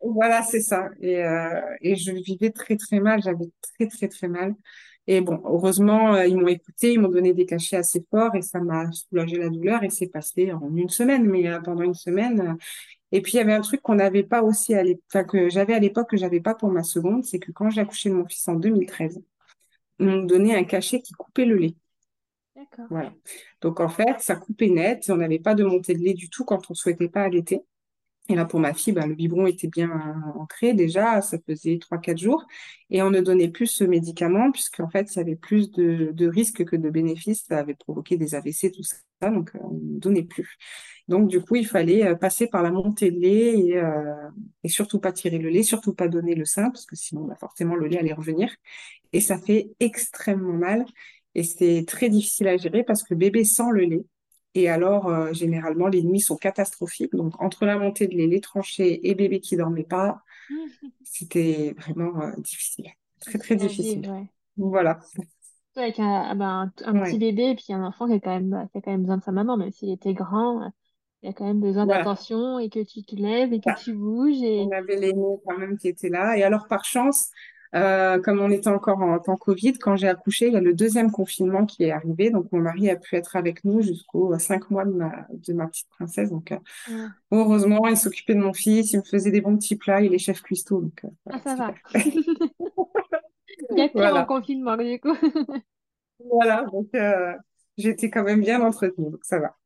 Voilà, 0.00 0.42
c'est 0.42 0.60
ça. 0.60 0.90
Et, 1.00 1.16
euh, 1.24 1.60
et 1.80 1.96
je 1.96 2.12
vivais 2.12 2.50
très 2.50 2.76
très 2.76 3.00
mal, 3.00 3.20
j'avais 3.22 3.46
très 3.76 3.88
très 3.88 4.08
très 4.08 4.28
mal. 4.28 4.54
Et 5.08 5.20
bon, 5.20 5.40
heureusement, 5.44 6.14
euh, 6.14 6.26
ils 6.26 6.36
m'ont 6.36 6.46
écouté, 6.48 6.92
ils 6.92 7.00
m'ont 7.00 7.08
donné 7.08 7.32
des 7.34 7.46
cachets 7.46 7.76
assez 7.76 8.04
forts 8.10 8.34
et 8.36 8.42
ça 8.42 8.60
m'a 8.60 8.90
soulagé 8.92 9.38
la 9.38 9.48
douleur 9.48 9.82
et 9.82 9.90
c'est 9.90 10.06
passé 10.08 10.52
en 10.52 10.74
une 10.76 10.88
semaine, 10.90 11.24
mais 11.26 11.48
euh, 11.48 11.60
pendant 11.60 11.82
une 11.82 11.94
semaine. 11.94 12.56
Et 13.12 13.22
puis 13.22 13.34
il 13.34 13.36
y 13.38 13.40
avait 13.40 13.54
un 13.54 13.62
truc 13.62 13.82
qu'on 13.82 13.96
n'avait 13.96 14.24
pas 14.24 14.42
aussi 14.42 14.74
à 14.74 14.82
l'époque, 14.84 15.04
enfin, 15.12 15.24
que 15.24 15.48
j'avais 15.50 15.74
à 15.74 15.80
l'époque 15.80 16.10
que 16.10 16.16
j'avais 16.18 16.40
pas 16.40 16.54
pour 16.54 16.70
ma 16.70 16.82
seconde, 16.84 17.24
c'est 17.24 17.38
que 17.40 17.52
quand 17.52 17.70
j'ai 17.70 17.80
accouché 17.82 18.10
de 18.10 18.14
mon 18.16 18.26
fils 18.26 18.46
en 18.48 18.56
2013, 18.56 19.20
ils 19.20 19.24
m'ont 19.98 20.22
donné 20.22 20.54
un 20.54 20.64
cachet 20.64 21.00
qui 21.00 21.12
coupait 21.12 21.44
le 21.44 21.56
lait. 21.56 21.74
D'accord. 22.56 22.86
Voilà. 22.90 23.12
Donc 23.60 23.80
en 23.80 23.88
fait, 23.88 24.20
ça 24.20 24.36
coupait 24.36 24.68
net, 24.68 25.04
on 25.10 25.16
n'avait 25.16 25.38
pas 25.38 25.54
de 25.54 25.64
montée 25.64 25.94
de 25.94 26.00
lait 26.00 26.14
du 26.14 26.28
tout 26.28 26.44
quand 26.44 26.70
on 26.70 26.74
souhaitait 26.74 27.08
pas 27.08 27.22
allaiter. 27.22 27.62
Et 28.30 28.34
là, 28.34 28.44
pour 28.44 28.60
ma 28.60 28.74
fille, 28.74 28.92
bah, 28.92 29.06
le 29.06 29.14
biberon 29.14 29.46
était 29.46 29.68
bien 29.68 29.90
ancré 30.36 30.74
déjà, 30.74 31.22
ça 31.22 31.38
faisait 31.46 31.78
trois 31.78 31.96
quatre 31.98 32.18
jours. 32.18 32.46
Et 32.90 33.02
on 33.02 33.10
ne 33.10 33.20
donnait 33.20 33.48
plus 33.48 33.66
ce 33.66 33.84
médicament, 33.84 34.52
puisqu'en 34.52 34.88
fait, 34.90 35.14
y 35.16 35.18
avait 35.18 35.36
plus 35.36 35.70
de, 35.70 36.26
risques 36.26 36.64
que 36.64 36.76
de 36.76 36.90
bénéfices. 36.90 37.44
Ça 37.48 37.58
avait 37.58 37.74
provoqué 37.74 38.18
des 38.18 38.34
AVC, 38.34 38.70
tout 38.70 38.82
ça. 38.82 38.96
Donc, 39.30 39.54
euh, 39.54 39.60
on 39.62 39.72
ne 39.72 39.98
donnait 39.98 40.22
plus. 40.24 40.58
Donc, 41.08 41.28
du 41.28 41.40
coup, 41.40 41.56
il 41.56 41.66
fallait 41.66 42.06
euh, 42.06 42.14
passer 42.16 42.48
par 42.48 42.62
la 42.62 42.70
montée 42.70 43.10
de 43.10 43.18
lait 43.18 43.58
et, 43.58 43.76
euh, 43.78 44.14
et 44.62 44.68
surtout 44.68 45.00
pas 45.00 45.12
tirer 45.12 45.38
le 45.38 45.48
lait, 45.48 45.62
surtout 45.62 45.94
pas 45.94 46.08
donner 46.08 46.34
le 46.34 46.44
sein, 46.44 46.70
parce 46.70 46.84
que 46.84 46.96
sinon, 46.96 47.24
bah, 47.24 47.36
forcément, 47.40 47.76
le 47.76 47.86
lait 47.88 47.98
allait 47.98 48.12
revenir. 48.12 48.54
Et 49.12 49.20
ça 49.20 49.38
fait 49.38 49.70
extrêmement 49.80 50.52
mal. 50.52 50.84
Et 51.34 51.44
c'est 51.44 51.84
très 51.86 52.10
difficile 52.10 52.48
à 52.48 52.56
gérer 52.56 52.84
parce 52.84 53.02
que 53.02 53.14
bébé 53.14 53.44
sent 53.44 53.70
le 53.72 53.84
lait. 53.84 54.04
Et 54.62 54.68
alors, 54.68 55.08
euh, 55.08 55.32
généralement, 55.32 55.88
les 55.88 56.02
nuits 56.02 56.20
sont 56.20 56.36
catastrophiques. 56.36 57.14
Donc, 57.14 57.40
entre 57.42 57.66
la 57.66 57.78
montée 57.78 58.06
de 58.08 58.14
lait, 58.16 58.26
les 58.26 58.40
tranchées 58.40 59.08
et 59.08 59.14
bébé 59.14 59.40
qui 59.40 59.56
dormait 59.56 59.84
pas, 59.84 60.22
c'était 61.04 61.74
vraiment 61.78 62.20
euh, 62.22 62.32
difficile. 62.38 62.86
Très, 63.20 63.38
très 63.38 63.56
Difficile 63.56 64.00
vivre, 64.00 64.08
ouais. 64.12 64.26
Voilà. 64.56 65.00
Avec 65.76 65.98
un, 66.00 66.22
ah 66.30 66.34
ben, 66.34 66.72
un, 66.84 66.90
un 66.90 66.96
petit 66.98 67.18
bébé 67.18 67.50
et 67.50 67.54
puis 67.54 67.72
un 67.72 67.84
enfant 67.84 68.06
qui 68.08 68.14
a 68.14 68.20
quand 68.20 68.30
même, 68.40 68.68
qui 68.72 68.78
a 68.78 68.80
quand 68.80 68.90
même 68.90 69.02
besoin 69.02 69.18
de 69.18 69.22
sa 69.22 69.32
maman, 69.32 69.56
même 69.56 69.70
s'il 69.70 69.90
était 69.90 70.12
grand, 70.14 70.72
il 71.22 71.28
a 71.30 71.32
quand 71.32 71.44
même 71.46 71.60
besoin 71.60 71.86
Voilà. 71.86 71.98
d'attention 71.98 72.58
et 72.58 72.68
que 72.68 72.80
tu 72.84 73.02
te 73.04 73.14
lèves 73.16 73.52
et 73.52 73.60
que 73.60 73.70
Ça. 73.70 73.74
tu 73.74 73.94
bouges 73.94 74.42
et... 74.42 74.64
On 74.64 74.72
avait 74.72 74.96
l'aîné 74.96 75.36
quand 75.46 75.58
même 75.58 75.76
qui 75.78 75.88
était 75.88 76.08
là. 76.08 76.36
Et 76.36 76.42
alors, 76.42 76.66
par 76.68 76.84
chance, 76.84 77.30
euh, 77.74 78.20
comme 78.20 78.40
on 78.40 78.50
était 78.50 78.68
encore 78.68 79.00
en 79.02 79.18
temps 79.18 79.36
Covid, 79.36 79.74
quand 79.78 79.96
j'ai 79.96 80.08
accouché, 80.08 80.46
il 80.48 80.52
y 80.54 80.56
a 80.56 80.60
le 80.60 80.74
deuxième 80.74 81.10
confinement 81.10 81.66
qui 81.66 81.84
est 81.84 81.90
arrivé. 81.92 82.30
Donc, 82.30 82.50
mon 82.52 82.60
mari 82.60 82.90
a 82.90 82.96
pu 82.96 83.16
être 83.16 83.36
avec 83.36 83.64
nous 83.64 83.82
jusqu'aux 83.82 84.38
cinq 84.38 84.70
mois 84.70 84.84
de 84.84 84.92
ma, 84.92 85.26
de 85.30 85.52
ma 85.52 85.66
petite 85.68 85.88
princesse. 85.90 86.30
Donc, 86.30 86.52
euh, 86.52 86.58
Ah, 86.86 87.14
heureusement, 87.32 87.86
il 87.88 87.96
s'occupait 87.96 88.34
de 88.34 88.40
mon 88.40 88.54
fils, 88.54 88.92
il 88.92 88.98
me 88.98 89.04
faisait 89.04 89.30
des 89.30 89.40
bons 89.42 89.56
petits 89.56 89.76
plats, 89.76 90.02
il 90.02 90.14
est 90.14 90.18
chef 90.18 90.42
cuistot. 90.42 90.82
Donc, 90.82 91.04
euh, 91.04 91.08
ah, 91.30 91.38
voilà, 91.38 91.40
ça 91.40 91.56
va. 91.56 91.74
Il 93.70 93.78
y 93.78 93.82
a 93.82 93.88
pire 93.88 94.14
en 94.14 94.24
Voilà. 94.24 94.26
confinement, 94.26 94.76
du 94.76 95.00
coup. 95.00 95.14
Voilà. 96.20 96.64
Donc, 96.72 96.88
j'étais 97.76 98.10
quand 98.10 98.24
même 98.24 98.40
bien 98.40 98.60
entretenue. 98.62 99.10
Donc, 99.10 99.24
ça 99.24 99.38
va. 99.38 99.56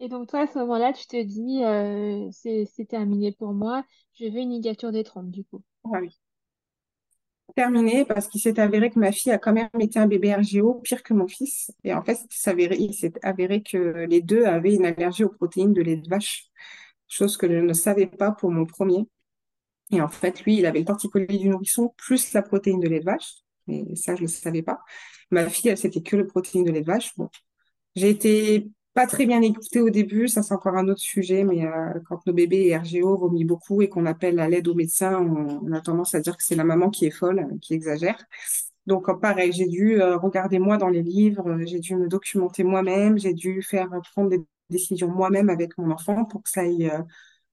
Et 0.00 0.08
donc 0.08 0.28
toi, 0.28 0.40
à 0.42 0.46
ce 0.46 0.58
moment-là, 0.58 0.92
tu 0.94 1.06
te 1.06 1.22
dis, 1.22 1.60
c'est 2.32 2.64
c'est 2.66 2.86
terminé 2.86 3.32
pour 3.32 3.52
moi, 3.52 3.84
je 4.14 4.24
veux 4.26 4.38
une 4.40 4.50
ligature 4.50 4.92
des 4.92 5.04
trompes, 5.04 5.30
du 5.30 5.44
coup. 5.44 5.62
Ah 5.84 5.98
oui. 6.00 6.10
Terminé 7.56 8.04
parce 8.04 8.28
qu'il 8.28 8.40
s'est 8.40 8.60
avéré 8.60 8.90
que 8.90 8.98
ma 8.98 9.10
fille 9.10 9.32
a 9.32 9.38
quand 9.38 9.52
même 9.52 9.68
été 9.80 9.98
un 9.98 10.06
bébé 10.06 10.34
RGO 10.34 10.74
pire 10.74 11.02
que 11.02 11.14
mon 11.14 11.26
fils. 11.26 11.72
Et 11.82 11.94
en 11.94 12.04
fait, 12.04 12.18
il 12.30 12.94
s'est 12.94 13.14
avéré, 13.22 13.62
que 13.62 14.06
les 14.06 14.20
deux 14.20 14.44
avaient 14.44 14.74
une 14.74 14.84
allergie 14.84 15.24
aux 15.24 15.30
protéines 15.30 15.72
de 15.72 15.82
lait 15.82 15.96
de 15.96 16.08
vache, 16.08 16.44
chose 17.08 17.36
que 17.36 17.48
je 17.48 17.54
ne 17.54 17.72
savais 17.72 18.06
pas 18.06 18.30
pour 18.30 18.50
mon 18.52 18.66
premier. 18.66 19.06
Et 19.90 20.00
en 20.00 20.08
fait, 20.08 20.44
lui, 20.44 20.58
il 20.58 20.66
avait 20.66 20.80
le 20.80 20.84
torticolis 20.84 21.38
du 21.38 21.48
nourrisson 21.48 21.94
plus 21.96 22.32
la 22.34 22.42
protéine 22.42 22.80
de 22.80 22.88
lait 22.88 23.00
de 23.00 23.04
vache. 23.04 23.36
Et 23.68 23.96
ça, 23.96 24.14
je 24.14 24.22
ne 24.22 24.26
le 24.26 24.32
savais 24.32 24.62
pas. 24.62 24.80
Ma 25.30 25.48
fille, 25.48 25.70
elle, 25.70 25.78
c'était 25.78 26.02
que 26.02 26.16
le 26.16 26.26
protéine 26.26 26.64
de 26.64 26.70
lait 26.70 26.82
de 26.82 26.86
vache. 26.86 27.16
Bon, 27.16 27.30
j'ai 27.94 28.10
été 28.10 28.68
pas 28.96 29.06
très 29.06 29.26
bien 29.26 29.42
écoutée 29.42 29.80
au 29.82 29.90
début, 29.90 30.26
ça 30.26 30.42
c'est 30.42 30.54
encore 30.54 30.74
un 30.74 30.88
autre 30.88 31.02
sujet, 31.02 31.44
mais 31.44 31.66
euh, 31.66 32.00
quand 32.08 32.26
nos 32.26 32.32
bébés 32.32 32.68
est 32.68 32.78
RGO 32.78 33.18
vomit 33.18 33.44
beaucoup 33.44 33.82
et 33.82 33.90
qu'on 33.90 34.06
appelle 34.06 34.40
à 34.40 34.48
l'aide 34.48 34.68
au 34.68 34.74
médecin, 34.74 35.20
on, 35.20 35.60
on 35.62 35.72
a 35.72 35.82
tendance 35.82 36.14
à 36.14 36.20
dire 36.20 36.34
que 36.34 36.42
c'est 36.42 36.54
la 36.56 36.64
maman 36.64 36.88
qui 36.88 37.04
est 37.04 37.10
folle, 37.10 37.46
qui 37.60 37.74
exagère. 37.74 38.16
Donc 38.86 39.06
pareil, 39.20 39.52
j'ai 39.52 39.66
dû 39.66 40.00
euh, 40.00 40.16
regarder 40.16 40.58
moi 40.58 40.78
dans 40.78 40.88
les 40.88 41.02
livres, 41.02 41.46
euh, 41.46 41.66
j'ai 41.66 41.78
dû 41.78 41.94
me 41.94 42.08
documenter 42.08 42.64
moi-même, 42.64 43.18
j'ai 43.18 43.34
dû 43.34 43.60
faire 43.62 43.90
prendre 44.14 44.30
des 44.30 44.40
décisions 44.70 45.08
moi-même 45.10 45.50
avec 45.50 45.76
mon 45.76 45.90
enfant 45.90 46.24
pour 46.24 46.42
que 46.42 46.48
ça 46.48 46.62
aille, 46.62 46.90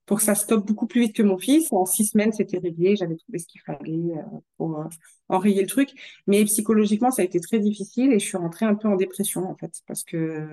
pour 0.06 0.20
que 0.20 0.24
ça 0.24 0.36
stoppe 0.36 0.66
beaucoup 0.66 0.88
plus 0.88 1.02
vite 1.02 1.16
que 1.16 1.24
mon 1.24 1.38
fils. 1.38 1.74
En 1.74 1.86
six 1.86 2.06
semaines, 2.06 2.32
c'était 2.32 2.60
réglé, 2.60 2.96
j'avais 2.96 3.18
trouvé 3.18 3.40
ce 3.40 3.48
qu'il 3.48 3.60
fallait 3.62 4.14
pour 4.58 4.86
enrayer 5.28 5.62
le 5.62 5.68
truc. 5.68 5.90
Mais 6.26 6.46
psychologiquement, 6.46 7.12
ça 7.12 7.22
a 7.22 7.26
été 7.26 7.42
très 7.42 7.60
difficile 7.60 8.14
et 8.14 8.20
je 8.20 8.26
suis 8.26 8.38
rentrée 8.38 8.66
un 8.66 8.76
peu 8.76 8.88
en 8.88 8.96
dépression 8.96 9.50
en 9.50 9.58
fait, 9.58 9.74
parce 9.88 10.04
que 10.06 10.48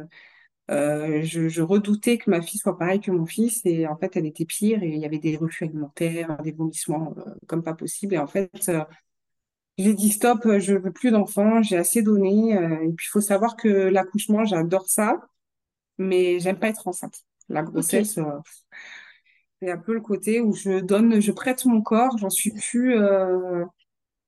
euh, 0.71 1.23
je, 1.23 1.49
je 1.49 1.63
redoutais 1.63 2.19
que 2.19 2.31
ma 2.31 2.41
fille 2.43 2.59
soit 2.59 2.79
pareille 2.79 3.01
que 3.01 3.11
mon 3.11 3.27
fils 3.27 3.61
et 3.65 3.87
en 3.87 3.97
fait 3.97 4.17
elle 4.17 4.27
était 4.27 4.45
pire 4.45 4.83
et 4.83 4.89
il 4.89 4.99
y 4.99 5.05
avait 5.05 5.19
des 5.19 5.37
reflux 5.37 5.67
alimentaires, 5.67 6.37
des 6.43 6.53
vomissements 6.53 7.15
euh, 7.19 7.35
comme 7.47 7.63
pas 7.63 7.75
possible 7.75 8.15
et 8.15 8.19
en 8.19 8.27
fait 8.27 8.69
euh, 8.69 8.85
j'ai 9.79 9.95
dit 9.95 10.11
stop, 10.11 10.47
je 10.59 10.75
veux 10.75 10.93
plus 10.93 11.11
d'enfants, 11.11 11.63
j'ai 11.63 11.77
assez 11.77 12.03
donné 12.03 12.53
et 12.53 12.93
puis 12.93 13.07
il 13.07 13.11
faut 13.11 13.21
savoir 13.21 13.57
que 13.57 13.69
l'accouchement 13.69 14.45
j'adore 14.45 14.89
ça 14.89 15.21
mais 15.99 16.39
j'aime 16.41 16.59
pas 16.59 16.69
être 16.69 16.87
enceinte. 16.87 17.21
La 17.49 17.63
grossesse 17.63 18.19
c'est 19.63 19.71
un 19.71 19.79
peu 19.79 19.93
le 19.93 20.01
côté 20.01 20.41
où 20.41 20.55
je 20.55 20.81
donne, 20.81 21.21
je 21.21 21.33
prête 21.33 21.65
mon 21.67 21.83
corps, 21.83 22.17
j'en 22.17 22.31
suis 22.31 22.53
plus 22.53 22.97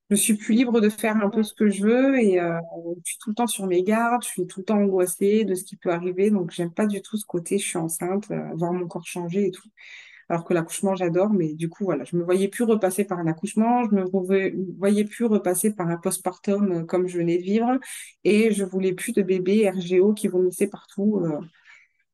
je 0.09 0.15
suis 0.15 0.35
plus 0.35 0.53
libre 0.53 0.79
de 0.81 0.89
faire 0.89 1.15
un 1.17 1.29
peu 1.29 1.43
ce 1.43 1.53
que 1.53 1.69
je 1.69 1.83
veux 1.83 2.19
et 2.19 2.39
euh, 2.39 2.59
je 3.03 3.11
suis 3.11 3.17
tout 3.19 3.29
le 3.29 3.35
temps 3.35 3.47
sur 3.47 3.65
mes 3.67 3.83
gardes, 3.83 4.23
je 4.23 4.27
suis 4.27 4.47
tout 4.47 4.59
le 4.59 4.65
temps 4.65 4.77
angoissée 4.77 5.45
de 5.45 5.55
ce 5.55 5.63
qui 5.63 5.75
peut 5.75 5.91
arriver. 5.91 6.29
Donc, 6.29 6.51
j'aime 6.51 6.71
pas 6.73 6.85
du 6.85 7.01
tout 7.01 7.17
ce 7.17 7.25
côté, 7.25 7.57
je 7.57 7.65
suis 7.65 7.77
enceinte, 7.77 8.29
euh, 8.31 8.41
voir 8.55 8.73
mon 8.73 8.87
corps 8.87 9.05
changer 9.07 9.47
et 9.47 9.51
tout. 9.51 9.69
alors 10.29 10.45
que 10.45 10.53
l'accouchement, 10.53 10.95
j'adore, 10.95 11.31
mais 11.31 11.53
du 11.55 11.69
coup, 11.69 11.85
voilà, 11.85 12.03
je 12.05 12.17
me 12.17 12.23
voyais 12.23 12.47
plus 12.49 12.63
repasser 12.65 13.05
par 13.05 13.19
un 13.19 13.27
accouchement, 13.27 13.83
je 13.89 13.95
me 13.95 14.03
voyais, 14.05 14.55
voyais 14.77 15.05
plus 15.05 15.25
repasser 15.25 15.73
par 15.75 15.87
un 15.89 15.97
postpartum 15.97 16.71
euh, 16.71 16.83
comme 16.85 17.07
je 17.07 17.17
venais 17.19 17.37
de 17.37 17.43
vivre, 17.43 17.79
et 18.23 18.51
je 18.53 18.63
voulais 18.65 18.93
plus 18.93 19.13
de 19.13 19.21
bébés 19.23 19.69
RGO 19.69 20.13
qui 20.13 20.27
vomissaient 20.27 20.67
partout. 20.67 21.23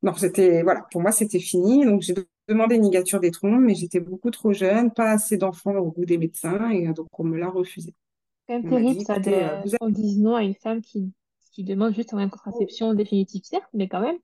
Non, 0.02 0.14
c'était, 0.14 0.62
voilà, 0.62 0.86
pour 0.90 1.02
moi, 1.02 1.12
c'était 1.12 1.40
fini. 1.40 1.84
Donc, 1.84 2.00
j'ai 2.00 2.14
demandé 2.48 2.76
une 2.76 2.84
ligature 2.84 3.20
des 3.20 3.30
trompes, 3.30 3.60
mais 3.60 3.74
j'étais 3.74 4.00
beaucoup 4.00 4.30
trop 4.30 4.52
jeune, 4.52 4.90
pas 4.92 5.10
assez 5.10 5.36
d'enfants 5.36 5.76
au 5.76 5.92
goût 5.92 6.04
des 6.04 6.18
médecins, 6.18 6.70
et 6.70 6.88
euh, 6.88 6.92
donc 6.92 7.06
on 7.18 7.24
me 7.24 7.38
l'a 7.38 7.48
refusé. 7.48 7.94
C'est 8.48 8.54
quand 8.54 8.62
même 8.62 8.72
On 8.72 8.76
terrible 8.76 8.98
dit, 8.98 9.04
ça 9.04 9.14
euh, 9.14 9.18
de 9.18 9.62
vous 9.62 9.74
êtes... 9.74 9.78
qu'on 9.78 9.90
dise 9.90 10.18
non 10.18 10.34
à 10.34 10.42
une 10.42 10.54
femme 10.54 10.80
qui, 10.80 11.12
qui 11.52 11.64
demande 11.64 11.94
juste 11.94 12.12
une 12.12 12.30
contraception 12.30 12.94
définitive, 12.94 13.42
certes, 13.44 13.68
mais 13.74 13.88
quand 13.88 14.00
même. 14.00 14.16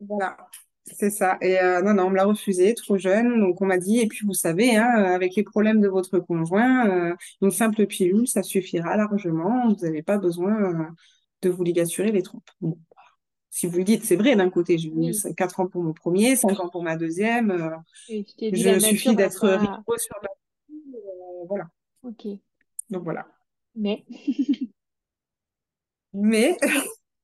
Voilà, 0.00 0.36
c'est 0.84 1.10
ça. 1.10 1.38
Et 1.40 1.58
euh, 1.58 1.80
non, 1.80 1.94
non, 1.94 2.04
on 2.04 2.10
me 2.10 2.16
l'a 2.16 2.24
refusé, 2.24 2.74
trop 2.74 2.98
jeune. 2.98 3.40
Donc 3.40 3.62
on 3.62 3.66
m'a 3.66 3.78
dit, 3.78 4.00
et 4.00 4.06
puis 4.06 4.26
vous 4.26 4.34
savez, 4.34 4.76
hein, 4.76 4.84
avec 4.86 5.34
les 5.34 5.44
problèmes 5.44 5.80
de 5.80 5.88
votre 5.88 6.18
conjoint, 6.18 6.88
euh, 6.90 7.14
une 7.40 7.50
simple 7.50 7.86
pilule, 7.86 8.28
ça 8.28 8.42
suffira 8.42 8.96
largement. 8.96 9.68
Vous 9.68 9.86
n'avez 9.86 10.02
pas 10.02 10.18
besoin 10.18 10.94
de 11.42 11.48
vous 11.48 11.64
ligaturer 11.64 12.12
les 12.12 12.22
trompes. 12.22 12.50
Bon, 12.60 12.78
si 13.56 13.66
vous 13.66 13.78
le 13.78 13.84
dites, 13.84 14.04
c'est 14.04 14.16
vrai 14.16 14.36
d'un 14.36 14.50
côté. 14.50 14.76
J'ai 14.76 14.88
eu 14.90 14.92
Oui. 14.94 15.34
4 15.34 15.60
ans 15.60 15.66
pour 15.66 15.82
mon 15.82 15.94
premier, 15.94 16.36
5 16.36 16.60
ans 16.60 16.68
pour 16.68 16.82
ma 16.82 16.96
deuxième. 16.96 17.50
euh, 17.50 17.70
dit 18.52 18.62
la 18.64 18.74
je 18.74 18.80
suffit 18.80 19.08
va 19.08 19.14
d'être 19.14 19.40
pas. 19.40 19.56
rigoureux 19.56 19.96
sur 19.98 20.14
ma 20.22 20.28
pilule, 20.66 20.94
euh, 20.96 21.44
voilà. 21.48 21.64
Ok. 22.02 22.26
Donc 22.90 23.02
voilà. 23.04 23.26
Mais. 23.74 24.04
Mais, 26.18 26.56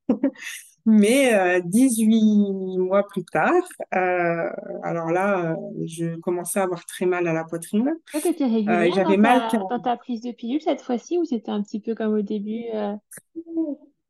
mais 0.85 1.35
euh, 1.35 1.61
18 1.65 2.79
mois 2.79 3.07
plus 3.07 3.25
tard, 3.25 3.55
euh, 3.95 4.51
alors 4.83 5.11
là, 5.11 5.53
euh, 5.53 5.57
je 5.87 6.17
commençais 6.17 6.61
à 6.61 6.65
avoir 6.65 6.85
très 6.85 7.07
mal 7.07 7.27
à 7.27 7.33
la 7.33 7.45
poitrine. 7.45 7.89
Euh, 8.15 8.21
régulière 8.47 8.89
dans 8.89 8.95
j'avais 8.95 9.17
mal 9.17 9.49
ta, 9.51 9.57
dans 9.59 9.81
ta 9.81 9.97
prise 9.97 10.21
de 10.21 10.33
pilule 10.33 10.61
cette 10.61 10.83
fois-ci 10.83 11.17
ou 11.17 11.25
c'était 11.25 11.51
un 11.51 11.63
petit 11.63 11.81
peu 11.81 11.95
comme 11.95 12.13
au 12.13 12.21
début 12.23 12.65
euh, 12.75 12.95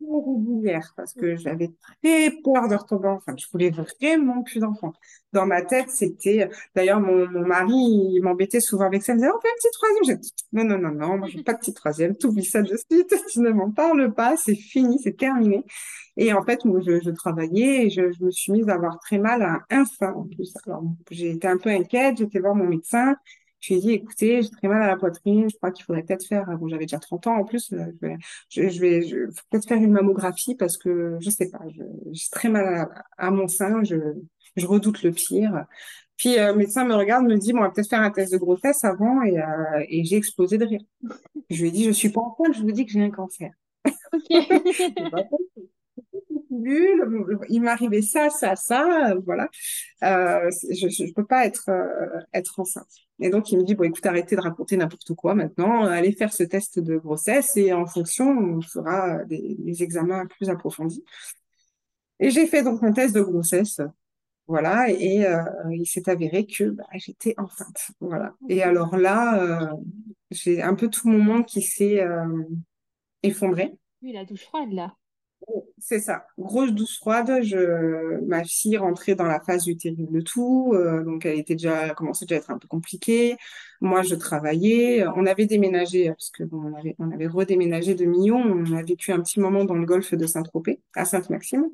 régulière 0.09 0.93
parce 0.97 1.15
que 1.15 1.37
j'avais 1.37 1.71
très 2.03 2.31
peur 2.43 2.69
de 2.69 2.75
retomber 2.75 3.09
enceinte. 3.09 3.41
Je 3.41 3.47
voulais 3.51 3.71
vraiment 3.71 4.43
plus 4.43 4.61
d'enfants. 4.61 4.93
Dans 5.33 5.47
ma 5.47 5.63
tête, 5.63 5.91
c'était... 5.91 6.49
D'ailleurs, 6.75 7.01
mon, 7.01 7.29
mon 7.31 7.47
mari, 7.47 7.73
il 7.73 8.21
m'embêtait 8.23 8.61
souvent 8.61 8.87
avec 8.87 9.03
ça. 9.03 9.13
Il 9.13 9.17
me 9.17 9.21
disait, 9.21 9.33
on 9.33 9.41
fait 9.41 9.49
un 9.49 9.57
petit 9.57 9.71
troisième. 9.73 10.05
J'ai 10.05 10.17
dit, 10.17 10.33
non, 10.53 10.65
non, 10.65 10.79
non, 10.79 10.91
non, 10.91 11.19
moi, 11.19 11.29
je 11.29 11.39
pas 11.41 11.55
de 11.55 11.59
petit 11.59 11.75
troisième. 11.75 12.17
T'oublies 12.17 12.45
ça 12.45 12.63
de 12.63 12.77
suite. 12.77 13.15
Tu 13.33 13.41
ne 13.41 13.51
m'en 13.51 13.71
parles 13.71 14.13
pas. 14.13 14.37
C'est 14.37 14.55
fini, 14.55 14.99
c'est 15.03 15.17
terminé. 15.17 15.65
Et 16.17 16.33
en 16.33 16.43
fait, 16.43 16.65
moi, 16.65 16.81
je, 16.85 17.01
je 17.01 17.11
travaillais 17.11 17.87
et 17.87 17.91
je, 17.91 18.13
je 18.13 18.25
me 18.25 18.31
suis 18.31 18.53
mise 18.53 18.69
à 18.69 18.75
avoir 18.75 18.99
très 19.01 19.19
mal 19.19 19.43
à 19.43 19.61
un 19.71 19.85
sein 19.85 20.13
en 20.13 20.25
plus. 20.25 20.55
Alors, 20.67 20.85
j'ai 21.11 21.31
été 21.31 21.49
un 21.49 21.57
peu 21.57 21.71
inquiète. 21.71 22.19
J'étais 22.19 22.39
voir 22.39 22.55
mon 22.55 22.67
médecin. 22.67 23.17
Je 23.63 23.75
lui 23.75 23.79
ai 23.81 23.83
dit, 23.83 23.93
écoutez, 23.93 24.43
j'ai 24.43 24.51
très 24.51 24.69
mal 24.69 24.83
à 24.83 24.89
la 24.89 24.97
poitrine. 24.99 25.49
Je 25.51 25.57
crois 25.57 25.73
qu'il 25.73 25.85
faudrait 25.87 26.03
peut-être 26.03 26.27
faire... 26.27 26.47
Bon, 26.59 26.69
j'avais 26.69 26.85
déjà 26.85 26.99
30 26.99 27.27
ans 27.29 27.37
en 27.37 27.45
plus. 27.45 27.73
euh, 27.73 27.87
Je 28.03 28.07
vais, 28.09 28.19
je, 28.51 28.69
je 28.69 28.81
vais 28.81 29.03
je, 29.03 29.17
faut 29.31 29.43
peut-être 29.51 29.69
faire 29.69 29.79
une 29.79 29.93
mammographie 29.93 30.57
parce 30.57 30.77
que 30.77 31.17
je 31.21 31.31
sais 31.31 31.49
pas. 31.51 31.61
J'ai 32.13 32.29
très 32.33 32.51
mal 32.51 32.67
à, 32.67 32.91
à 33.29 33.31
mon 33.31 33.49
sein. 33.49 33.85
Je, 33.85 33.97
je 34.57 34.67
redoute 34.67 35.03
le 35.05 35.13
pire. 35.13 35.65
Puis 36.19 36.39
euh, 36.39 36.53
le 36.53 36.59
médecin 36.59 36.85
me 36.85 36.95
regarde, 36.95 37.27
me 37.27 37.37
dit, 37.39 37.53
bon, 37.53 37.61
on 37.61 37.63
va 37.63 37.71
peut-être 37.71 37.89
faire 37.89 38.03
un 38.03 38.11
test 38.11 38.33
de 38.33 38.39
grossesse 38.39 38.85
avant. 38.85 39.23
Et, 39.23 39.39
euh, 39.41 39.85
et 39.89 40.05
j'ai 40.05 40.17
explosé 40.17 40.59
de 40.59 40.67
rire. 40.67 40.83
Je 41.51 41.63
lui 41.63 41.69
ai 41.69 41.73
dit, 41.73 41.85
je 41.85 41.93
suis 41.93 42.11
pas 42.11 42.21
enceinte. 42.23 42.55
Je 42.57 42.63
vous 42.63 42.73
dis 42.73 42.87
que 42.87 42.93
j'ai 42.93 43.03
un 43.05 43.11
cancer. 43.11 43.53
Ok. 44.13 44.31
Il 47.49 47.63
m'arrivait 47.63 48.03
ça, 48.03 48.31
ça, 48.31 48.57
ça, 48.57 49.15
voilà. 49.25 49.49
Euh, 50.03 50.51
je, 50.71 50.89
je 50.89 51.13
peux 51.13 51.25
pas 51.25 51.47
être 51.47 51.69
euh, 51.71 52.21
être 52.33 52.61
enceinte. 52.61 52.89
Et 53.21 53.31
donc 53.31 53.51
il 53.53 53.59
me 53.59 53.65
dit 53.65 53.75
bon 53.75 53.85
écoute 53.85 54.05
arrêtez 54.05 54.37
de 54.37 54.41
raconter 54.41 54.77
n'importe 54.77 55.15
quoi 55.15 55.35
maintenant, 55.35 55.85
allez 55.85 56.13
faire 56.13 56.33
ce 56.33 56.43
test 56.43 56.79
de 56.79 56.97
grossesse 56.97 57.57
et 57.57 57.73
en 57.73 57.87
fonction 57.87 58.29
on 58.31 58.61
fera 58.61 59.25
des, 59.25 59.57
des 59.59 59.83
examens 59.83 60.27
plus 60.27 60.51
approfondis. 60.51 61.05
Et 62.21 62.31
j'ai 62.31 62.47
fait 62.47 62.63
donc 62.63 62.83
mon 62.83 62.93
test 62.93 63.15
de 63.15 63.21
grossesse, 63.21 63.81
voilà, 64.47 64.91
et 64.91 65.25
euh, 65.25 65.43
il 65.73 65.87
s'est 65.87 66.09
avéré 66.09 66.47
que 66.47 66.65
bah, 66.65 66.85
j'étais 66.95 67.35
enceinte, 67.39 67.91
voilà. 68.01 68.35
Et 68.49 68.63
alors 68.63 68.97
là, 68.97 69.73
j'ai 70.31 70.63
un 70.63 70.75
peu 70.75 70.89
tout 70.89 71.09
mon 71.09 71.19
monde 71.19 71.47
qui 71.47 71.63
s'est 71.63 72.05
effondré. 73.23 73.73
Oui, 74.03 74.13
la 74.13 74.25
douche 74.25 74.43
froide 74.43 74.73
là. 74.73 74.95
C'est 75.79 76.01
ça, 76.01 76.27
grosse 76.39 76.73
douce 76.73 76.97
froide. 76.99 77.43
Je, 77.43 78.21
ma 78.27 78.45
fille 78.45 78.77
rentrait 78.77 79.15
dans 79.17 79.25
la 79.25 79.41
phase 79.41 79.65
du 79.65 79.77
terrible 79.77 80.23
tout, 80.23 80.73
euh, 80.75 81.03
donc 81.03 81.27
elle 81.27 81.39
était 81.39 81.55
déjà, 81.55 81.91
commençait 81.95 82.25
déjà 82.25 82.37
à 82.37 82.39
être 82.39 82.51
un 82.51 82.59
peu 82.59 82.69
compliquée. 82.69 83.37
Moi, 83.81 84.03
je 84.03 84.15
travaillais. 84.15 85.05
On 85.17 85.27
avait 85.27 85.47
déménagé 85.47 86.09
parce 86.11 86.31
que 86.31 86.45
bon, 86.45 86.73
on 86.73 86.75
avait, 86.79 86.95
on 86.99 87.11
avait 87.11 87.27
redéménagé 87.27 87.95
de 87.95 88.05
Millau. 88.05 88.37
On 88.37 88.73
a 88.77 88.83
vécu 88.83 89.13
un 89.13 89.21
petit 89.21 89.41
moment 89.41 89.65
dans 89.65 89.75
le 89.75 89.85
golfe 89.87 90.15
de 90.15 90.27
Saint-Tropez, 90.27 90.81
à 90.95 91.05
Sainte-Maxime. 91.05 91.65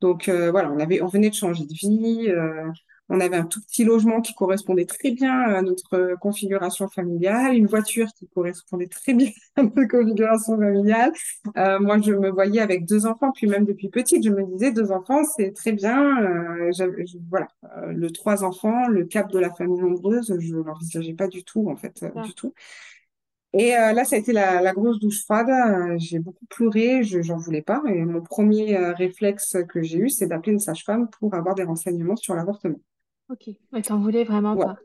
Donc 0.00 0.28
euh, 0.28 0.50
voilà, 0.50 0.70
on 0.72 0.78
avait, 0.80 1.02
on 1.02 1.08
venait 1.08 1.30
de 1.30 1.34
changer 1.34 1.64
de 1.66 1.74
vie. 1.74 2.26
euh, 2.28 2.70
on 3.08 3.20
avait 3.20 3.36
un 3.36 3.44
tout 3.46 3.60
petit 3.62 3.84
logement 3.84 4.20
qui 4.20 4.34
correspondait 4.34 4.84
très 4.86 5.10
bien 5.12 5.32
à 5.32 5.62
notre 5.62 5.94
euh, 5.94 6.16
configuration 6.16 6.88
familiale, 6.88 7.54
une 7.54 7.66
voiture 7.66 8.08
qui 8.18 8.28
correspondait 8.28 8.86
très 8.88 9.14
bien 9.14 9.30
à 9.56 9.62
notre 9.62 9.84
configuration 9.84 10.56
familiale. 10.58 11.12
Euh, 11.56 11.78
moi, 11.80 11.98
je 12.00 12.12
me 12.12 12.30
voyais 12.30 12.60
avec 12.60 12.84
deux 12.86 13.06
enfants, 13.06 13.32
puis 13.32 13.46
même 13.46 13.64
depuis 13.64 13.88
petite, 13.88 14.24
je 14.24 14.30
me 14.30 14.44
disais 14.44 14.72
deux 14.72 14.92
enfants, 14.92 15.22
c'est 15.36 15.52
très 15.52 15.72
bien. 15.72 16.22
Euh, 16.22 16.70
je- 16.72 17.18
voilà, 17.30 17.48
Euh, 17.78 17.92
le 17.92 18.10
trois 18.10 18.44
enfants, 18.44 18.88
le 18.88 19.04
cap 19.04 19.30
de 19.30 19.38
la 19.38 19.50
famille 19.54 19.80
nombreuse, 19.80 20.34
je 20.38 20.54
l'envisageais 20.56 21.14
pas 21.14 21.28
du 21.28 21.44
tout, 21.44 21.68
en 21.70 21.76
fait, 21.76 21.98
Ça. 21.98 22.10
du 22.22 22.34
tout. 22.34 22.52
Et 23.54 23.74
euh, 23.76 23.92
là, 23.92 24.04
ça 24.04 24.16
a 24.16 24.18
été 24.18 24.32
la, 24.32 24.60
la 24.60 24.72
grosse 24.72 24.98
douche 25.00 25.22
froide. 25.24 25.48
Euh, 25.48 25.96
j'ai 25.98 26.18
beaucoup 26.18 26.44
pleuré, 26.46 27.02
je 27.02 27.22
j'en 27.22 27.38
voulais 27.38 27.62
pas. 27.62 27.82
Et 27.86 28.04
mon 28.04 28.20
premier 28.22 28.76
euh, 28.76 28.92
réflexe 28.92 29.56
que 29.68 29.82
j'ai 29.82 29.98
eu, 29.98 30.10
c'est 30.10 30.26
d'appeler 30.26 30.52
une 30.52 30.58
sage-femme 30.58 31.08
pour 31.18 31.34
avoir 31.34 31.54
des 31.54 31.64
renseignements 31.64 32.16
sur 32.16 32.34
l'avortement. 32.34 32.78
Ok. 33.30 33.50
Mais 33.72 33.82
t'en 33.82 33.98
voulais 33.98 34.24
vraiment 34.24 34.54
Ouais, 34.54 34.64
pas. 34.64 34.78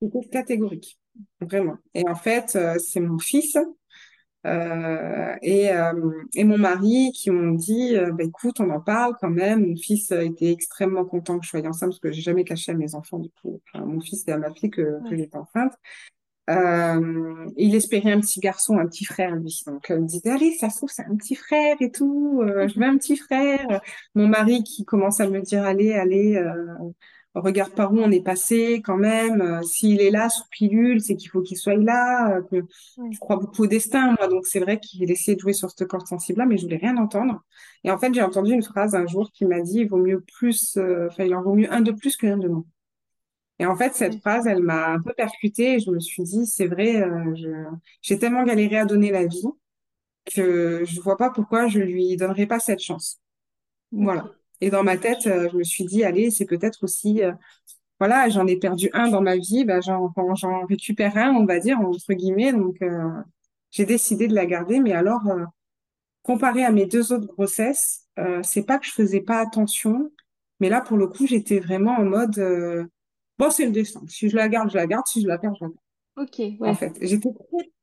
c'était 0.00 0.28
catégorique, 0.28 0.98
vraiment. 1.40 1.76
Et 1.94 2.06
en 2.08 2.14
fait, 2.14 2.56
euh, 2.56 2.76
c'est 2.78 3.00
mon 3.00 3.18
fils 3.18 3.56
euh, 4.46 5.34
et, 5.42 5.72
euh, 5.72 5.92
et 6.34 6.44
mon 6.44 6.58
mari 6.58 7.12
qui 7.14 7.30
m'ont 7.30 7.52
dit, 7.52 7.96
euh, 7.96 8.12
bah, 8.12 8.24
écoute, 8.24 8.60
on 8.60 8.70
en 8.70 8.80
parle 8.80 9.14
quand 9.20 9.30
même. 9.30 9.66
Mon 9.66 9.76
fils 9.76 10.10
était 10.10 10.50
extrêmement 10.52 11.04
content 11.04 11.38
que 11.38 11.44
je 11.46 11.50
sois 11.50 11.66
enceinte 11.66 11.90
parce 11.90 12.00
que 12.00 12.12
j'ai 12.12 12.20
jamais 12.22 12.44
caché 12.44 12.72
à 12.72 12.74
mes 12.74 12.94
enfants 12.94 13.18
du 13.18 13.30
coup, 13.30 13.60
enfin, 13.72 13.84
mon 13.86 14.00
fils 14.00 14.24
et 14.28 14.32
à 14.32 14.38
ma 14.38 14.52
fille 14.52 14.70
que, 14.70 14.98
j'étais 15.10 15.36
enceinte. 15.36 15.72
Il 17.56 17.74
espérait 17.74 18.12
un 18.12 18.20
petit 18.20 18.40
garçon, 18.40 18.78
un 18.78 18.86
petit 18.86 19.06
frère, 19.06 19.34
lui. 19.34 19.62
Donc, 19.66 19.86
il 19.88 19.96
me 19.96 20.06
disait, 20.06 20.30
allez, 20.30 20.52
ça 20.52 20.68
se 20.68 20.76
trouve, 20.76 20.90
c'est 20.90 21.06
un 21.06 21.16
petit 21.16 21.36
frère 21.36 21.76
et 21.80 21.90
tout. 21.90 22.42
je 22.44 22.78
veux 22.78 22.86
un 22.86 22.98
petit 22.98 23.16
frère. 23.16 23.80
Mon 24.14 24.28
mari 24.28 24.62
qui 24.62 24.84
commence 24.84 25.20
à 25.20 25.28
me 25.28 25.40
dire, 25.40 25.64
allez, 25.64 25.94
allez, 25.94 26.38
regarde 27.34 27.72
par 27.74 27.92
où 27.92 27.98
on 27.98 28.10
est 28.10 28.22
passé 28.22 28.82
quand 28.84 28.96
même. 28.96 29.40
euh, 29.42 29.62
s'il 29.62 30.00
est 30.00 30.10
là 30.10 30.28
sous 30.28 30.44
pilule, 30.50 31.00
c'est 31.00 31.16
qu'il 31.16 31.30
faut 31.30 31.42
qu'il 31.42 31.56
soit 31.56 31.76
là. 31.76 32.36
euh, 32.38 32.42
que 32.42 32.56
je 33.10 33.18
crois 33.18 33.36
beaucoup 33.36 33.64
au 33.64 33.66
destin, 33.66 34.14
moi. 34.18 34.28
Donc, 34.28 34.46
c'est 34.46 34.60
vrai 34.60 34.78
qu'il 34.80 35.10
essayait 35.10 35.34
de 35.36 35.40
jouer 35.40 35.52
sur 35.52 35.70
cette 35.70 35.88
corde 35.88 36.06
sensible-là, 36.06 36.46
mais 36.46 36.56
je 36.58 36.64
voulais 36.64 36.76
rien 36.78 36.96
entendre. 36.96 37.42
Et 37.84 37.90
en 37.90 37.98
fait, 37.98 38.14
j'ai 38.14 38.22
entendu 38.22 38.52
une 38.52 38.62
phrase 38.62 38.94
un 38.94 39.06
jour 39.06 39.30
qui 39.32 39.44
m'a 39.46 39.60
dit, 39.60 39.80
il 39.80 39.88
vaut 39.88 39.98
mieux 39.98 40.20
plus, 40.38 40.76
euh, 40.76 41.08
enfin, 41.10 41.24
il 41.24 41.34
en 41.34 41.42
vaut 41.42 41.54
mieux 41.54 41.72
un 41.72 41.80
de 41.80 41.92
plus 41.92 42.16
qu'un 42.16 42.36
de 42.38 42.48
moins. 42.48 42.64
Et 43.58 43.66
en 43.66 43.76
fait, 43.76 43.94
cette 43.94 44.18
phrase, 44.20 44.46
elle 44.46 44.62
m'a 44.62 44.88
un 44.88 45.00
peu 45.00 45.12
percutée 45.14 45.74
et 45.74 45.80
je 45.80 45.90
me 45.90 46.00
suis 46.00 46.24
dit, 46.24 46.46
c'est 46.46 46.66
vrai, 46.66 47.02
euh, 47.02 47.34
je, 47.36 47.48
j'ai 48.02 48.18
tellement 48.18 48.44
galéré 48.44 48.78
à 48.78 48.84
donner 48.84 49.10
la 49.12 49.26
vie 49.26 49.42
que 50.26 50.84
je 50.86 51.00
vois 51.00 51.16
pas 51.16 51.30
pourquoi 51.30 51.68
je 51.68 51.80
lui 51.80 52.16
donnerais 52.16 52.46
pas 52.46 52.60
cette 52.60 52.80
chance. 52.80 53.20
Voilà. 53.92 54.30
Et 54.64 54.70
dans 54.70 54.82
ma 54.82 54.96
tête, 54.96 55.26
euh, 55.26 55.46
je 55.52 55.58
me 55.58 55.62
suis 55.62 55.84
dit, 55.84 56.04
allez, 56.04 56.30
c'est 56.30 56.46
peut-être 56.46 56.84
aussi, 56.84 57.22
euh, 57.22 57.32
voilà, 57.98 58.30
j'en 58.30 58.46
ai 58.46 58.56
perdu 58.56 58.88
un 58.94 59.10
dans 59.10 59.20
ma 59.20 59.36
vie, 59.36 59.66
bah, 59.66 59.80
j'en, 59.82 60.10
récupère 60.66 61.18
un, 61.18 61.34
on 61.34 61.44
va 61.44 61.58
dire, 61.58 61.78
entre 61.78 62.14
guillemets. 62.14 62.54
Donc, 62.54 62.80
euh, 62.80 63.10
j'ai 63.70 63.84
décidé 63.84 64.26
de 64.26 64.34
la 64.34 64.46
garder. 64.46 64.80
Mais 64.80 64.92
alors, 64.92 65.26
euh, 65.26 65.44
comparé 66.22 66.64
à 66.64 66.70
mes 66.70 66.86
deux 66.86 67.12
autres 67.12 67.26
grossesses, 67.26 68.08
c'est 68.42 68.64
pas 68.64 68.78
que 68.78 68.86
je 68.86 68.92
faisais 68.92 69.20
pas 69.20 69.38
attention, 69.38 70.10
mais 70.60 70.70
là, 70.70 70.80
pour 70.80 70.96
le 70.96 71.08
coup, 71.08 71.26
j'étais 71.26 71.58
vraiment 71.58 71.96
en 71.98 72.04
mode, 72.04 72.88
bon, 73.38 73.50
c'est 73.50 73.66
le 73.66 73.72
destin. 73.72 74.00
Si 74.08 74.30
je 74.30 74.36
la 74.36 74.48
garde, 74.48 74.70
je 74.70 74.76
la 74.76 74.86
garde. 74.86 75.06
Si 75.06 75.20
je 75.20 75.26
la 75.26 75.36
perds, 75.36 75.56
je 75.60 75.64
la 75.66 75.70
perds. 75.70 75.82
Ok. 76.16 76.40
En 76.60 76.64
Ouais. 76.64 76.74
fait, 76.74 76.96
j'étais 77.02 77.28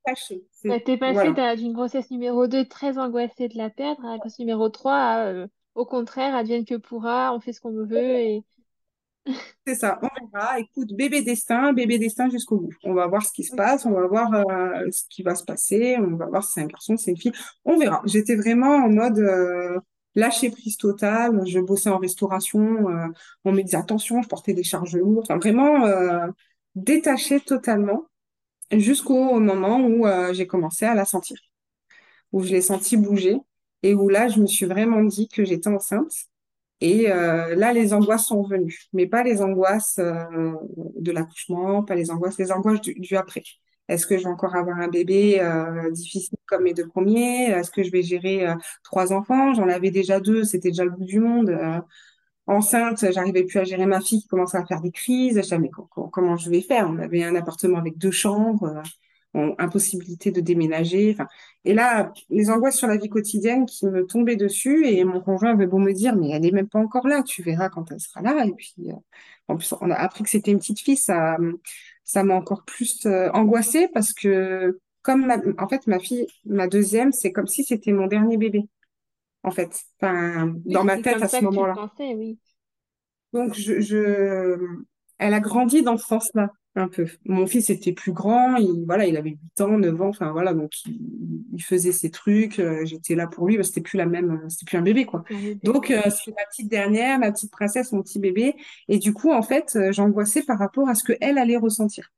très 0.05 0.15
C'est, 0.51 0.84
t'es 0.84 0.97
passé 0.97 1.13
voilà. 1.13 1.32
d'un- 1.32 1.55
d'une 1.55 1.73
grossesse 1.73 2.09
numéro 2.09 2.47
2 2.47 2.65
très 2.65 2.97
angoissée 2.97 3.49
de 3.49 3.57
la 3.57 3.69
perdre 3.69 4.03
à 4.05 4.11
la 4.13 4.17
grossesse 4.17 4.39
numéro 4.39 4.69
3 4.69 4.95
à, 4.95 5.25
euh, 5.27 5.47
au 5.76 5.86
contraire, 5.86 6.36
advienne 6.36 6.65
que 6.65 6.76
pourra, 6.76 7.34
on 7.34 7.39
fait 7.39 7.53
ce 7.53 7.61
qu'on 7.61 7.72
veut 7.72 7.93
et. 8.19 8.43
C'est 9.67 9.76
ça. 9.76 9.99
On 10.01 10.28
verra. 10.34 10.59
Écoute, 10.59 10.93
bébé 10.93 11.22
destin, 11.22 11.74
bébé 11.74 11.99
destin 11.99 12.30
jusqu'au 12.30 12.57
bout. 12.57 12.74
On 12.84 12.93
va 12.93 13.07
voir 13.07 13.24
ce 13.26 13.32
qui 13.32 13.43
se 13.43 13.55
passe. 13.55 13.86
On 13.86 13.91
va 13.91 14.07
voir 14.07 14.34
euh, 14.34 14.89
ce 14.91 15.03
qui 15.09 15.22
va 15.24 15.36
se 15.36 15.43
passer. 15.43 15.97
On 15.99 16.15
va 16.15 16.26
voir 16.26 16.43
si 16.43 16.53
c'est 16.53 16.61
un 16.61 16.65
garçon, 16.65 16.97
si 16.97 17.05
c'est 17.05 17.11
une 17.11 17.17
fille. 17.17 17.32
On 17.65 17.78
verra. 17.78 18.01
J'étais 18.05 18.36
vraiment 18.36 18.76
en 18.78 18.89
mode, 18.89 19.19
euh, 19.19 19.80
lâcher 20.15 20.49
prise 20.49 20.78
totale. 20.78 21.39
Je 21.45 21.59
bossais 21.59 21.89
en 21.89 21.99
restauration. 21.99 22.89
euh, 22.89 23.07
on 23.45 23.51
me 23.51 23.61
disait 23.61 23.78
attention, 23.78 24.22
je 24.22 24.28
portais 24.28 24.53
des 24.53 24.63
charges 24.63 24.95
lourdes. 24.95 25.26
Enfin, 25.30 25.38
vraiment 25.38 25.86
détachée 26.76 27.39
totalement 27.41 28.05
jusqu'au 28.72 29.39
moment 29.39 29.86
où 29.86 30.05
j'ai 30.34 30.47
commencé 30.47 30.86
à 30.86 30.95
la 30.95 31.05
sentir, 31.05 31.38
où 32.32 32.43
je 32.43 32.51
l'ai 32.51 32.61
sentie 32.61 32.97
bouger 32.97 33.38
et 33.84 33.95
où 33.95 34.09
là, 34.09 34.27
je 34.29 34.39
me 34.41 34.47
suis 34.47 34.65
vraiment 34.65 35.03
dit 35.03 35.27
que 35.27 35.43
j'étais 35.45 35.69
enceinte. 35.69 36.13
Et 36.82 37.11
euh, 37.11 37.55
là, 37.55 37.73
les 37.73 37.93
angoisses 37.93 38.25
sont 38.27 38.43
venues, 38.43 38.79
mais 38.93 39.07
pas 39.07 39.23
les 39.23 39.41
angoisses 39.41 39.99
euh, 39.99 40.53
de 40.99 41.11
l'accouchement, 41.11 41.84
pas 41.84 41.95
les 41.95 42.11
angoisses, 42.11 42.38
les 42.39 42.51
angoisses 42.51 42.82
du, 42.82 43.15
après. 43.17 43.43
Est-ce 43.88 44.07
que 44.07 44.17
je 44.17 44.23
vais 44.23 44.29
encore 44.29 44.55
avoir 44.55 44.79
un 44.79 44.88
bébé 44.88 45.39
euh, 45.41 45.91
difficile 45.91 46.38
comme 46.47 46.63
mes 46.63 46.73
deux 46.73 46.88
premiers? 46.88 47.49
Est-ce 47.51 47.71
que 47.71 47.84
je 47.84 47.91
vais 47.91 48.03
gérer 48.03 48.47
trois 48.84 49.13
enfants? 49.13 49.53
J'en 49.53 49.69
avais 49.69 49.91
déjà 49.91 50.19
deux, 50.19 50.43
c'était 50.43 50.69
déjà 50.69 50.86
le 50.86 50.91
bout 50.91 51.05
du 51.05 51.19
monde. 51.19 51.51
Enceinte, 52.47 53.05
j'arrivais 53.11 53.43
plus 53.45 53.59
à 53.59 53.63
gérer 53.63 53.86
ma 53.86 54.01
fille 54.01 54.21
qui 54.21 54.27
commençait 54.27 54.57
à 54.57 54.65
faire 54.65 54.82
des 54.82 54.91
crises. 54.91 55.36
Je 55.38 55.41
disais, 55.41 55.59
mais 55.59 55.69
co- 55.69 55.88
co- 55.91 56.07
comment 56.09 56.38
je 56.38 56.49
vais 56.49 56.61
faire? 56.61 56.88
On 56.89 56.97
avait 56.99 57.23
un 57.23 57.36
appartement 57.36 57.77
avec 57.77 57.97
deux 57.97 58.11
chambres, 58.11 58.82
on- 59.34 59.55
impossibilité 59.59 60.32
de 60.32 60.41
déménager. 60.41 61.11
Enfin, 61.13 61.27
et 61.65 61.73
là, 61.73 62.13
les 62.29 62.49
angoisses 62.49 62.77
sur 62.77 62.88
la 62.88 62.97
vie 62.97 63.09
quotidienne 63.09 63.65
qui 63.65 63.86
me 63.88 64.05
tombaient 64.05 64.36
dessus 64.36 64.86
et 64.88 65.03
mon 65.05 65.21
conjoint 65.21 65.51
avait 65.51 65.67
beau 65.67 65.77
me 65.79 65.93
dire, 65.93 66.15
mais 66.15 66.29
elle 66.32 66.45
est 66.45 66.51
même 66.51 66.67
pas 66.69 66.79
encore 66.79 67.07
là, 67.07 67.23
tu 67.23 67.43
verras 67.43 67.69
quand 67.69 67.91
elle 67.91 67.99
sera 67.99 68.21
là. 68.21 68.45
Et 68.45 68.51
puis, 68.53 68.73
euh, 68.89 68.93
en 69.47 69.57
plus, 69.57 69.73
on 69.82 69.89
a 69.91 69.95
appris 69.95 70.23
que 70.23 70.29
c'était 70.29 70.51
une 70.51 70.59
petite 70.59 70.79
fille, 70.82 70.97
ça, 70.97 71.38
ça 72.03 72.23
m'a 72.23 72.36
encore 72.36 72.63
plus 72.65 73.05
euh, 73.05 73.29
angoissée 73.34 73.88
parce 73.93 74.13
que 74.13 74.79
comme 75.01 75.25
ma- 75.25 75.38
en 75.57 75.67
fait, 75.67 75.88
ma 75.88 75.99
fille, 75.99 76.27
ma 76.45 76.67
deuxième, 76.67 77.11
c'est 77.11 77.32
comme 77.32 77.47
si 77.47 77.63
c'était 77.63 77.91
mon 77.91 78.07
dernier 78.07 78.38
bébé, 78.38 78.69
en 79.43 79.51
fait, 79.51 79.71
enfin, 80.01 80.55
Oui, 80.65 80.73
dans 80.73 80.84
ma 80.86 80.97
tête 80.99 81.21
à 81.23 81.27
ce 81.29 81.43
moment-là. 81.45 81.79
oui. 82.15 82.39
Donc, 83.34 83.53
je, 83.55 83.79
je... 83.82 84.57
elle 85.22 85.36
a 85.36 85.39
grandi 85.39 85.84
dans 85.84 85.97
ce 85.97 86.07
sens-là, 86.07 86.51
un 86.76 86.88
peu. 86.88 87.05
Mon 87.26 87.45
fils 87.45 87.69
était 87.69 87.93
plus 87.93 88.11
grand, 88.11 88.55
il, 88.55 88.86
voilà, 88.88 89.05
il 89.05 89.15
avait 89.17 89.38
8 89.57 89.61
ans, 89.61 89.78
9 89.78 90.01
ans, 90.01 90.07
enfin 90.07 90.32
voilà, 90.32 90.53
donc 90.53 90.72
il, 90.86 90.99
il 91.53 91.63
faisait 91.63 91.91
ses 91.91 92.09
trucs, 92.09 92.59
euh, 92.59 92.84
j'étais 92.86 93.13
là 93.13 93.28
pour 93.28 93.47
lui, 93.47 93.55
que 93.55 93.63
c'était 93.63 93.82
plus 93.82 93.97
la 93.97 94.07
même, 94.07 94.32
euh, 94.32 94.49
c'était 94.49 94.65
plus 94.65 94.78
un 94.78 94.82
bébé, 94.82 95.05
quoi. 95.05 95.24
Donc, 95.63 95.91
euh, 95.91 96.01
c'est 96.09 96.32
ma 96.32 96.45
petite 96.49 96.69
dernière, 96.69 97.19
ma 97.19 97.32
petite 97.32 97.51
princesse, 97.51 97.91
mon 97.91 98.01
petit 98.01 98.19
bébé, 98.19 98.55
et 98.88 98.97
du 98.97 99.13
coup, 99.13 99.32
en 99.32 99.43
fait, 99.43 99.76
euh, 99.76 99.91
j'angoissais 99.91 100.41
par 100.41 100.57
rapport 100.57 100.89
à 100.89 100.95
ce 100.95 101.03
que 101.03 101.13
elle 101.22 101.38
allait 101.38 101.57
ressentir. 101.57 102.11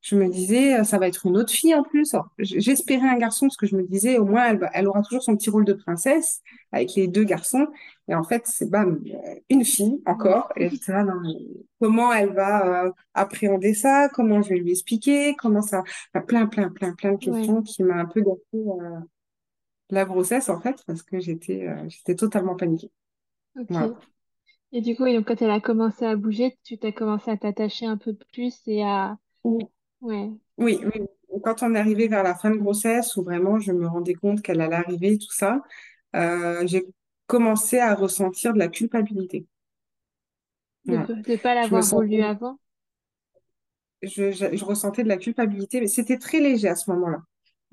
Je 0.00 0.14
me 0.16 0.28
disais, 0.28 0.78
euh, 0.80 0.84
ça 0.84 0.98
va 0.98 1.08
être 1.08 1.26
une 1.26 1.36
autre 1.36 1.52
fille 1.52 1.74
en 1.74 1.82
plus. 1.82 2.14
J'espérais 2.38 3.08
un 3.08 3.18
garçon 3.18 3.46
parce 3.46 3.56
que 3.56 3.66
je 3.66 3.76
me 3.76 3.82
disais, 3.82 4.18
au 4.18 4.24
moins, 4.24 4.56
elle, 4.72 4.86
aura 4.86 5.02
toujours 5.02 5.22
son 5.22 5.36
petit 5.36 5.50
rôle 5.50 5.64
de 5.64 5.72
princesse 5.72 6.40
avec 6.72 6.94
les 6.94 7.08
deux 7.08 7.24
garçons. 7.24 7.66
Et 8.08 8.14
en 8.14 8.22
fait, 8.22 8.42
c'est 8.46 8.70
bam, 8.70 9.00
euh, 9.06 9.34
une 9.50 9.64
fille 9.64 10.00
encore. 10.06 10.52
Et 10.56 10.70
j'étais 10.70 10.92
là, 10.92 11.02
non, 11.04 11.20
mais 11.20 11.34
comment 11.80 12.12
elle 12.12 12.32
va 12.32 12.86
euh, 12.86 12.92
appréhender 13.14 13.74
ça? 13.74 14.08
Comment 14.08 14.40
je 14.42 14.50
vais 14.50 14.58
lui 14.60 14.70
expliquer? 14.70 15.34
Comment 15.36 15.62
ça? 15.62 15.82
Enfin, 16.14 16.24
plein, 16.24 16.46
plein, 16.46 16.70
plein, 16.70 16.94
plein 16.94 17.12
de 17.12 17.18
Ouais. 17.26 17.34
questions 17.34 17.62
qui 17.62 17.82
m'a 17.82 17.96
un 17.96 18.06
peu 18.06 18.20
gâché 18.20 18.40
euh, 18.54 19.00
la 19.90 20.04
grossesse 20.04 20.48
en 20.48 20.60
fait 20.60 20.82
parce 20.86 21.02
que 21.02 21.18
j'étais 21.20 21.66
euh, 21.66 21.88
j'étais 21.88 22.14
totalement 22.14 22.56
paniquée. 22.56 22.90
Voilà. 23.68 23.94
Et 24.72 24.80
du 24.80 24.96
coup, 24.96 25.06
et 25.06 25.14
donc, 25.14 25.26
quand 25.28 25.40
elle 25.42 25.50
a 25.50 25.60
commencé 25.60 26.04
à 26.06 26.16
bouger, 26.16 26.58
tu 26.64 26.78
t'as 26.78 26.92
commencé 26.92 27.30
à 27.30 27.36
t'attacher 27.36 27.86
un 27.86 27.96
peu 27.98 28.14
plus 28.32 28.60
et 28.66 28.82
à... 28.82 29.18
Oui, 30.00 30.40
oui, 30.58 30.80
oui. 30.84 31.06
Quand 31.44 31.62
on 31.62 31.74
est 31.74 31.78
arrivé 31.78 32.08
vers 32.08 32.22
la 32.22 32.34
fin 32.34 32.50
de 32.50 32.56
grossesse, 32.56 33.16
où 33.16 33.22
vraiment 33.22 33.60
je 33.60 33.72
me 33.72 33.86
rendais 33.86 34.14
compte 34.14 34.42
qu'elle 34.42 34.60
allait 34.60 34.76
arriver, 34.76 35.18
tout 35.18 35.30
ça, 35.32 35.62
euh, 36.16 36.66
j'ai 36.66 36.86
commencé 37.26 37.78
à 37.78 37.94
ressentir 37.94 38.54
de 38.54 38.58
la 38.58 38.68
culpabilité. 38.68 39.46
De 40.86 40.96
Ouais. 40.96 41.06
ne 41.28 41.36
pas 41.36 41.54
l'avoir 41.54 41.86
voulu 41.86 42.20
sentais, 42.20 42.22
avant? 42.22 42.58
je, 44.02 44.30
je, 44.32 44.56
je 44.56 44.64
ressentais 44.64 45.02
de 45.02 45.08
la 45.08 45.16
culpabilité, 45.16 45.80
mais 45.80 45.86
c'était 45.88 46.18
très 46.18 46.40
léger 46.40 46.68
à 46.68 46.76
ce 46.76 46.90
moment-là. 46.90 47.22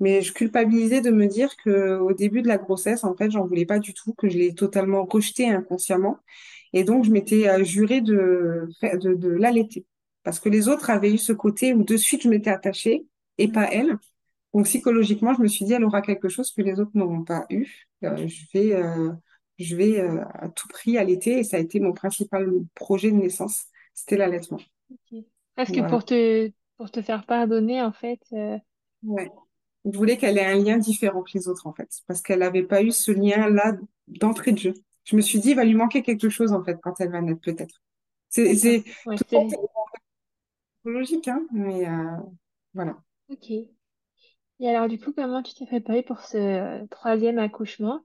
Mais 0.00 0.20
je 0.22 0.32
culpabilisais 0.32 1.00
de 1.00 1.10
me 1.10 1.26
dire 1.26 1.56
que 1.56 1.98
au 1.98 2.12
début 2.12 2.42
de 2.42 2.48
la 2.48 2.58
grossesse, 2.58 3.04
en 3.04 3.14
fait, 3.16 3.30
j'en 3.30 3.46
voulais 3.46 3.64
pas 3.66 3.78
du 3.78 3.94
tout, 3.94 4.12
que 4.14 4.28
je 4.28 4.36
l'ai 4.36 4.54
totalement 4.54 5.04
rejeté 5.06 5.48
inconsciemment. 5.48 6.18
Et 6.74 6.84
donc, 6.84 7.04
je 7.04 7.10
m'étais 7.10 7.48
euh, 7.48 7.64
juré 7.64 8.00
de, 8.02 8.68
de 8.82 9.28
l'allaiter. 9.28 9.86
Parce 10.26 10.40
que 10.40 10.48
les 10.48 10.66
autres 10.66 10.90
avaient 10.90 11.12
eu 11.12 11.18
ce 11.18 11.32
côté 11.32 11.72
où 11.72 11.84
de 11.84 11.96
suite 11.96 12.22
je 12.22 12.28
m'étais 12.28 12.50
attachée 12.50 13.06
et 13.38 13.46
pas 13.46 13.70
elle. 13.70 13.96
Donc, 14.52 14.64
psychologiquement, 14.64 15.32
je 15.34 15.40
me 15.40 15.46
suis 15.46 15.64
dit, 15.64 15.72
elle 15.72 15.84
aura 15.84 16.02
quelque 16.02 16.28
chose 16.28 16.50
que 16.50 16.62
les 16.62 16.80
autres 16.80 16.90
n'auront 16.94 17.22
pas 17.22 17.46
eu. 17.48 17.68
Euh, 18.02 18.26
je 18.26 18.44
vais, 18.52 18.74
euh, 18.74 19.12
je 19.60 19.76
vais 19.76 20.00
euh, 20.00 20.24
à 20.34 20.48
tout 20.48 20.66
prix 20.66 20.98
allaiter 20.98 21.38
et 21.38 21.44
ça 21.44 21.58
a 21.58 21.60
été 21.60 21.78
mon 21.78 21.92
principal 21.92 22.50
projet 22.74 23.12
de 23.12 23.18
naissance. 23.18 23.66
C'était 23.94 24.16
l'allaitement. 24.16 24.58
Ok. 24.90 25.22
Parce 25.54 25.70
que 25.70 25.88
pour 25.88 26.04
te, 26.04 26.50
pour 26.76 26.90
te 26.90 27.02
faire 27.02 27.24
pardonner, 27.24 27.80
en 27.80 27.92
fait, 27.92 28.18
Ouais. 29.04 29.30
Je 29.84 29.96
voulais 29.96 30.16
qu'elle 30.16 30.38
ait 30.38 30.44
un 30.44 30.56
lien 30.56 30.78
différent 30.78 31.22
que 31.22 31.30
les 31.34 31.46
autres, 31.46 31.68
en 31.68 31.72
fait, 31.72 31.88
parce 32.08 32.20
qu'elle 32.20 32.40
n'avait 32.40 32.64
pas 32.64 32.82
eu 32.82 32.90
ce 32.90 33.12
lien-là 33.12 33.76
d'entrée 34.08 34.50
de 34.50 34.58
jeu. 34.58 34.74
Je 35.04 35.14
me 35.14 35.20
suis 35.20 35.38
dit, 35.38 35.50
il 35.50 35.54
va 35.54 35.62
lui 35.62 35.74
manquer 35.74 36.02
quelque 36.02 36.28
chose, 36.28 36.52
en 36.52 36.64
fait, 36.64 36.80
quand 36.82 37.00
elle 37.00 37.12
va 37.12 37.20
naître, 37.20 37.42
peut-être. 37.42 37.80
C'est, 38.28 38.42
d'accord. 38.42 38.58
c'est, 38.58 38.84
Ouais, 39.06 39.16
tout 39.16 39.24
ça, 39.30 39.38
c'était... 39.48 39.48
c'est 39.50 39.60
logique, 40.92 41.28
hein, 41.28 41.46
mais 41.52 41.88
euh, 41.88 42.16
voilà. 42.74 42.96
Ok. 43.28 43.50
Et 43.50 44.68
alors, 44.68 44.88
du 44.88 44.98
coup, 44.98 45.12
comment 45.14 45.42
tu 45.42 45.54
t'es 45.54 45.64
préparée 45.66 46.02
pour 46.02 46.20
ce 46.20 46.36
euh, 46.38 46.86
troisième 46.88 47.38
accouchement? 47.38 48.00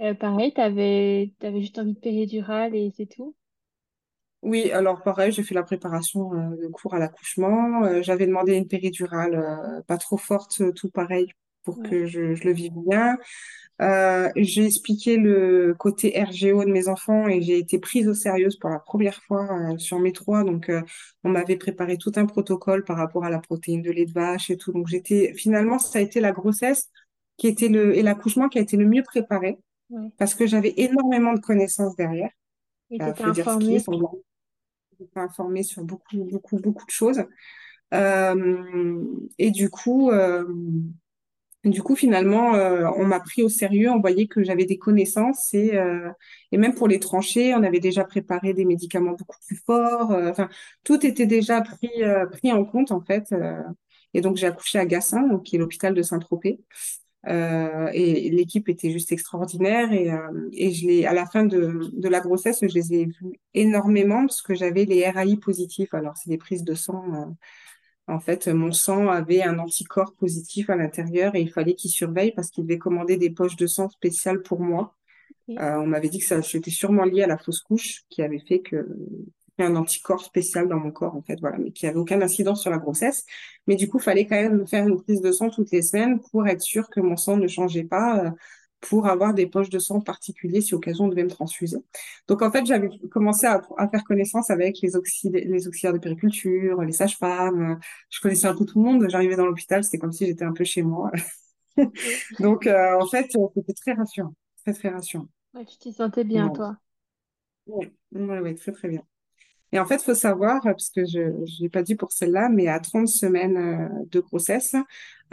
Euh, 0.00 0.14
pareil, 0.14 0.52
t'avais, 0.54 1.34
t'avais 1.40 1.60
juste 1.60 1.78
envie 1.78 1.94
de 1.94 2.00
péridurale 2.00 2.74
et 2.74 2.90
c'est 2.96 3.06
tout? 3.06 3.34
Oui, 4.42 4.70
alors 4.72 5.02
pareil, 5.02 5.32
j'ai 5.32 5.42
fait 5.42 5.54
la 5.54 5.62
préparation 5.62 6.34
euh, 6.34 6.56
de 6.62 6.68
cours 6.68 6.94
à 6.94 6.98
l'accouchement. 6.98 7.84
Euh, 7.84 8.02
j'avais 8.02 8.26
demandé 8.26 8.54
une 8.54 8.68
péridurale 8.68 9.34
euh, 9.34 9.82
pas 9.86 9.96
trop 9.96 10.18
forte, 10.18 10.62
tout 10.74 10.90
pareil, 10.90 11.28
pour 11.64 11.76
Ouais. 11.76 11.82
que 11.82 12.06
je, 12.06 12.34
je 12.34 12.44
le 12.44 12.52
vive 12.52 12.72
bien. 12.86 13.16
Euh, 13.82 14.30
j'ai 14.36 14.66
expliqué 14.66 15.16
le 15.16 15.74
côté 15.78 16.14
RGO 16.22 16.64
de 16.64 16.70
mes 16.70 16.88
enfants 16.88 17.26
et 17.28 17.42
j'ai 17.42 17.58
été 17.58 17.78
prise 17.80 18.08
au 18.08 18.14
sérieux 18.14 18.48
pour 18.60 18.70
la 18.70 18.78
première 18.78 19.22
fois 19.24 19.48
euh, 19.72 19.78
sur 19.78 19.98
mes 19.98 20.12
trois. 20.12 20.44
Donc, 20.44 20.68
euh, 20.70 20.82
on 21.24 21.30
m'avait 21.30 21.56
préparé 21.56 21.98
tout 21.98 22.12
un 22.16 22.26
protocole 22.26 22.84
par 22.84 22.96
rapport 22.96 23.24
à 23.24 23.30
la 23.30 23.40
protéine 23.40 23.82
de 23.82 23.90
lait 23.90 24.06
de 24.06 24.12
vache 24.12 24.50
et 24.50 24.56
tout. 24.56 24.72
Donc, 24.72 24.86
j'étais 24.88 25.34
finalement, 25.36 25.78
ça 25.78 25.98
a 25.98 26.02
été 26.02 26.20
la 26.20 26.32
grossesse 26.32 26.90
qui 27.36 27.48
était 27.48 27.68
le 27.68 27.96
et 27.96 28.02
l'accouchement 28.02 28.48
qui 28.48 28.58
a 28.58 28.62
été 28.62 28.76
le 28.76 28.86
mieux 28.86 29.02
préparé 29.02 29.58
Ouais. 29.90 30.10
parce 30.18 30.34
que 30.34 30.46
j'avais 30.46 30.74
énormément 30.78 31.34
de 31.34 31.40
connaissances 31.40 31.96
derrière. 31.96 32.30
Et 32.90 32.98
informée? 33.24 33.78
j'étais 34.98 35.20
informée 35.20 35.62
sur 35.62 35.84
beaucoup, 35.84 36.24
beaucoup, 36.24 36.58
beaucoup 36.58 36.86
de 36.86 36.90
choses. 36.90 37.24
Et 39.38 39.50
du 39.50 39.70
coup, 39.70 40.10
du 41.64 41.82
coup, 41.82 41.96
finalement, 41.96 42.54
euh, 42.54 42.86
on 42.96 43.06
m'a 43.06 43.20
pris 43.20 43.42
au 43.42 43.48
sérieux, 43.48 43.90
on 43.90 44.00
voyait 44.00 44.26
que 44.26 44.42
j'avais 44.44 44.66
des 44.66 44.78
connaissances 44.78 45.54
et, 45.54 45.74
euh, 45.76 46.10
et 46.52 46.58
même 46.58 46.74
pour 46.74 46.88
les 46.88 47.00
tranchées, 47.00 47.54
on 47.54 47.62
avait 47.62 47.80
déjà 47.80 48.04
préparé 48.04 48.52
des 48.54 48.64
médicaments 48.66 49.12
beaucoup 49.12 49.38
plus 49.46 49.56
forts. 49.66 50.12
euh, 50.12 50.30
Enfin, 50.30 50.48
tout 50.84 51.04
était 51.06 51.26
déjà 51.26 51.62
pris, 51.62 51.90
euh, 52.02 52.26
pris 52.26 52.52
en 52.52 52.64
compte 52.64 52.90
en 52.92 53.00
fait. 53.00 53.32
euh. 53.32 53.62
et 54.14 54.20
donc, 54.20 54.36
j'ai 54.36 54.46
accouché 54.46 54.78
à 54.78 54.86
Gassin, 54.86 55.26
donc, 55.28 55.44
qui 55.44 55.56
est 55.56 55.58
l'hôpital 55.58 55.94
de 55.94 56.02
Saint-Tropez. 56.02 56.60
Euh, 57.26 57.88
et 57.94 58.30
l'équipe 58.30 58.68
était 58.68 58.90
juste 58.90 59.10
extraordinaire. 59.12 59.92
Et, 59.92 60.10
et 60.52 60.72
je 60.72 60.86
l'ai, 60.86 61.06
à 61.06 61.14
la 61.14 61.26
fin 61.26 61.44
de, 61.46 61.80
de 61.92 62.08
la 62.08 62.20
grossesse, 62.20 62.60
je 62.62 62.74
les 62.74 62.94
ai 62.94 63.06
vus 63.06 63.40
énormément 63.54 64.26
parce 64.26 64.42
que 64.42 64.54
j'avais 64.54 64.84
les 64.84 65.08
RAI 65.08 65.36
positifs. 65.36 65.94
Alors, 65.94 66.16
c'est 66.18 66.28
des 66.30 66.38
prises 66.38 66.64
de 66.64 66.74
sang. 66.74 67.34
Euh, 68.08 68.12
en 68.12 68.20
fait, 68.20 68.48
mon 68.48 68.72
sang 68.72 69.08
avait 69.08 69.42
un 69.42 69.58
anticorps 69.58 70.14
positif 70.14 70.70
à 70.70 70.76
l'intérieur 70.76 71.34
et 71.34 71.40
il 71.40 71.50
fallait 71.50 71.74
qu'il 71.74 71.90
surveille 71.90 72.32
parce 72.32 72.50
qu'il 72.50 72.64
devait 72.64 72.78
commander 72.78 73.16
des 73.16 73.30
poches 73.30 73.56
de 73.56 73.66
sang 73.66 73.88
spéciales 73.88 74.42
pour 74.42 74.60
moi. 74.60 74.94
Euh, 75.50 75.76
on 75.76 75.86
m'avait 75.86 76.08
dit 76.08 76.20
que 76.20 76.24
ça 76.24 76.40
c'était 76.42 76.70
sûrement 76.70 77.04
lié 77.04 77.22
à 77.22 77.26
la 77.26 77.36
fausse 77.36 77.60
couche 77.60 78.04
qui 78.08 78.22
avait 78.22 78.40
fait 78.40 78.60
que 78.60 78.88
un 79.58 79.76
anticorps 79.76 80.24
spécial 80.24 80.68
dans 80.68 80.78
mon 80.78 80.90
corps, 80.90 81.14
en 81.14 81.22
fait, 81.22 81.38
voilà, 81.40 81.58
mais 81.58 81.70
qui 81.70 81.86
avait 81.86 81.98
aucun 81.98 82.20
incidence 82.22 82.62
sur 82.62 82.70
la 82.70 82.78
grossesse. 82.78 83.24
Mais 83.66 83.76
du 83.76 83.88
coup, 83.88 83.98
il 83.98 84.02
fallait 84.02 84.26
quand 84.26 84.34
même 84.34 84.66
faire 84.66 84.86
une 84.86 85.00
prise 85.00 85.20
de 85.20 85.30
sang 85.30 85.50
toutes 85.50 85.70
les 85.70 85.82
semaines 85.82 86.20
pour 86.20 86.46
être 86.48 86.60
sûr 86.60 86.88
que 86.90 87.00
mon 87.00 87.16
sang 87.16 87.36
ne 87.36 87.46
changeait 87.46 87.84
pas, 87.84 88.24
euh, 88.24 88.30
pour 88.88 89.06
avoir 89.06 89.34
des 89.34 89.46
poches 89.46 89.70
de 89.70 89.78
sang 89.78 90.00
particuliers 90.00 90.60
si 90.60 90.74
occasion 90.74 91.06
on 91.06 91.08
devait 91.08 91.24
me 91.24 91.30
transfuser. 91.30 91.78
Donc, 92.28 92.42
en 92.42 92.50
fait, 92.50 92.66
j'avais 92.66 92.90
commencé 93.10 93.46
à, 93.46 93.62
à 93.78 93.88
faire 93.88 94.04
connaissance 94.04 94.50
avec 94.50 94.80
les, 94.82 94.96
auxili- 94.96 95.44
les 95.46 95.68
auxiliaires 95.68 95.92
de 95.94 95.98
périculture, 95.98 96.82
les 96.82 96.92
sages-femmes. 96.92 97.72
euh, 97.72 97.76
Je 98.10 98.20
connaissais 98.20 98.46
un 98.46 98.54
peu 98.54 98.64
tout 98.64 98.78
le 98.82 98.84
monde. 98.90 99.06
J'arrivais 99.10 99.36
dans 99.36 99.46
l'hôpital, 99.46 99.84
c'était 99.84 99.98
comme 99.98 100.12
si 100.12 100.26
j'étais 100.26 100.44
un 100.44 100.52
peu 100.52 100.64
chez 100.64 100.82
moi. 100.82 101.10
Donc, 102.38 102.66
euh, 102.66 102.98
en 103.00 103.06
fait, 103.06 103.34
euh, 103.36 103.46
c'était 103.56 103.74
très 103.74 103.92
rassurant. 103.92 104.34
Très, 104.64 104.72
très 104.74 104.88
rassurant. 104.90 105.28
Ouais, 105.54 105.64
tu 105.64 105.78
t'y 105.78 105.92
sentais 105.94 106.22
bien, 106.24 106.50
toi. 106.50 106.76
Ouais, 107.66 107.92
ouais, 108.12 108.40
ouais, 108.40 108.54
très, 108.54 108.72
très 108.72 108.88
bien. 108.88 109.02
Et 109.72 109.80
en 109.80 109.86
fait, 109.86 109.96
il 109.96 110.04
faut 110.04 110.14
savoir, 110.14 110.62
parce 110.62 110.90
que 110.90 111.04
je 111.06 111.20
ne 111.20 111.60
l'ai 111.62 111.68
pas 111.70 111.82
dit 111.82 111.96
pour 111.96 112.12
celle-là, 112.12 112.48
mais 112.50 112.68
à 112.68 112.80
30 112.80 113.08
semaines 113.08 113.56
euh, 113.58 113.88
de 114.10 114.20
grossesse, 114.20 114.76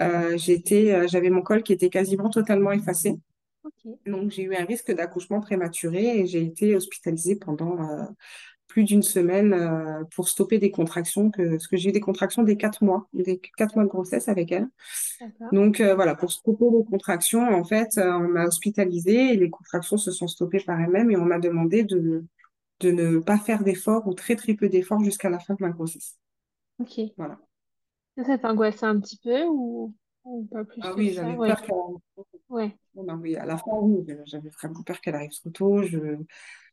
euh, 0.02 0.38
euh, 0.38 1.08
j'avais 1.10 1.30
mon 1.30 1.41
col 1.43 1.64
qui 1.64 1.74
était 1.74 1.89
quasiment 1.89 2.30
totalement 2.30 2.72
effacé. 2.74 3.16
Donc, 4.05 4.32
j'ai 4.32 4.43
eu 4.43 4.55
un 4.55 4.66
risque 4.66 4.91
d'accouchement 4.91 5.39
prématuré 5.39 6.20
et 6.20 6.26
j'ai 6.26 6.43
été 6.43 6.76
hospitalisée 6.76 7.36
pendant 7.36 7.82
euh, 7.82 8.03
plus 8.68 8.84
d'une 8.84 9.03
semaine 9.03 9.53
euh, 9.53 10.03
pour 10.16 10.28
stopper 10.30 10.57
des 10.57 10.72
contractions, 10.72 11.30
que, 11.30 11.51
parce 11.51 11.68
que 11.68 11.78
j'ai 11.78 11.89
eu 11.89 11.91
des 11.91 11.99
contractions 11.99 12.43
des 12.43 12.57
quatre 12.57 12.84
mois, 12.84 13.07
des 13.14 13.39
quatre 13.39 13.76
mois 13.76 13.84
de 13.84 13.89
grossesse 13.89 14.30
avec 14.30 14.51
elle. 14.51 14.68
Donc, 15.51 15.80
euh, 15.80 15.95
voilà, 15.95 16.16
pour 16.16 16.32
stopper 16.32 16.66
les 16.72 16.86
contractions, 16.86 17.43
en 17.43 17.64
fait, 17.64 17.97
on 17.97 18.28
m'a 18.30 18.45
hospitalisée 18.45 19.34
et 19.34 19.38
les 19.38 19.49
contractions 19.49 19.97
se 19.97 20.12
sont 20.12 20.28
stoppées 20.28 20.64
par 20.66 20.80
elles-mêmes 20.80 21.12
et 21.12 21.18
on 21.18 21.26
m'a 21.26 21.39
demandé 21.39 21.84
de, 21.84 22.26
de 22.80 22.91
ne 22.91 23.20
pas 23.20 23.38
faire 23.38 23.64
d'efforts 23.64 24.07
ou 24.07 24.14
très, 24.14 24.36
très 24.36 24.53
peu 24.53 24.70
d'efforts 24.70 25.03
jusqu'à 25.03 25.30
la 25.30 25.39
fin 25.39 25.53
de 25.53 25.64
ma 25.64 25.70
grossesse. 25.70 26.18
Ok. 26.80 26.99
Voilà. 27.18 27.38
Ça, 28.18 28.26
ça 28.26 28.38
t'angoissait 28.38 28.86
un 28.86 28.99
petit 28.99 29.20
peu 29.24 29.45
ou, 29.47 29.93
ou 30.24 30.46
pas 30.52 30.64
plus 30.66 30.82
Ah 30.82 30.94
oui, 30.96 31.14
j'avais 31.14 31.38
Ouais, 31.38 31.48
peur 31.48 31.62
qu'elle 31.62 31.76
ouais, 32.50 32.78
Non, 32.96 33.04
non, 33.04 33.14
oui, 33.22 33.36
à 33.38 33.46
la 33.46 33.58
fin, 33.58 33.72
oui, 33.82 34.06
j'avais 34.26 34.50
vraiment 34.50 34.84
peur 34.84 35.00
qu'elle 35.02 35.16
arrive 35.16 35.32
trop 35.32 35.50
tôt. 35.50 35.84
Je, 35.84 35.98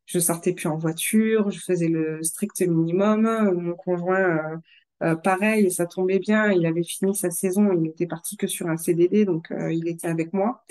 je 0.07 0.19
sortais 0.19 0.53
plus 0.55 0.69
en 0.69 0.79
voiture, 0.79 1.51
je 1.51 1.61
faisais 1.61 1.89
le 1.89 2.23
strict 2.25 2.61
minimum. 2.63 3.23
Mon 3.55 3.75
conjoint, 3.75 4.21
euh, 4.21 4.57
euh, 5.05 5.17
pareil, 5.17 5.71
ça 5.73 5.87
tombait 5.87 6.19
bien. 6.21 6.51
Il 6.53 6.67
avait 6.67 6.83
fini 6.85 7.15
sa 7.17 7.31
saison, 7.31 7.73
il 7.83 7.89
était 7.91 8.07
parti 8.09 8.37
que 8.37 8.47
sur 8.49 8.69
un 8.69 8.77
CDD, 8.77 9.25
donc 9.25 9.51
euh, 9.53 9.73
il 9.73 9.89
était 9.89 10.09
avec 10.09 10.33
moi 10.33 10.65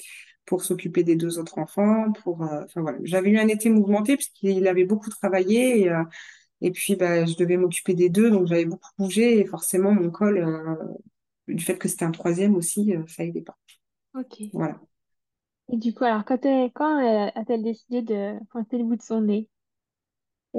pour 0.45 0.63
s'occuper 0.63 1.03
des 1.03 1.15
deux 1.17 1.39
autres 1.39 1.59
enfants. 1.59 2.11
Pour, 2.23 2.41
enfin 2.43 2.81
voilà, 2.81 2.99
j'avais 3.03 3.31
eu 3.31 3.39
un 3.39 3.47
été 3.49 3.69
mouvementé 3.69 4.15
puisqu'il 4.17 4.67
avait 4.67 4.85
beaucoup 4.85 5.09
travaillé 5.11 5.85
et, 5.87 5.91
et 6.61 6.71
puis 6.71 6.95
bah, 6.97 7.25
je 7.25 7.35
devais 7.37 7.57
m'occuper 7.57 7.93
des 7.95 8.09
deux, 8.09 8.31
donc 8.31 8.47
j'avais 8.47 8.65
beaucoup 8.65 8.89
bougé 8.97 9.39
et 9.39 9.45
forcément 9.45 9.91
mon 9.93 10.11
col, 10.11 10.39
du 11.47 11.63
fait 11.63 11.77
que 11.77 11.87
c'était 11.87 12.05
un 12.05 12.11
troisième 12.11 12.55
aussi, 12.55 12.93
euh, 12.95 13.03
ça 13.07 13.23
aidait 13.23 13.41
pas. 13.41 13.57
ok. 14.13 14.41
Voilà. 14.53 14.79
Et 15.71 15.77
du 15.77 15.93
coup, 15.93 16.05
alors, 16.05 16.23
quand, 16.23 16.39
quand 16.73 16.99
euh, 17.03 17.29
a-t-elle 17.35 17.63
décidé 17.63 18.01
de 18.01 18.33
pointer 18.51 18.77
le 18.77 18.85
bout 18.85 18.95
de 18.95 19.01
son 19.01 19.21
nez? 19.21 19.49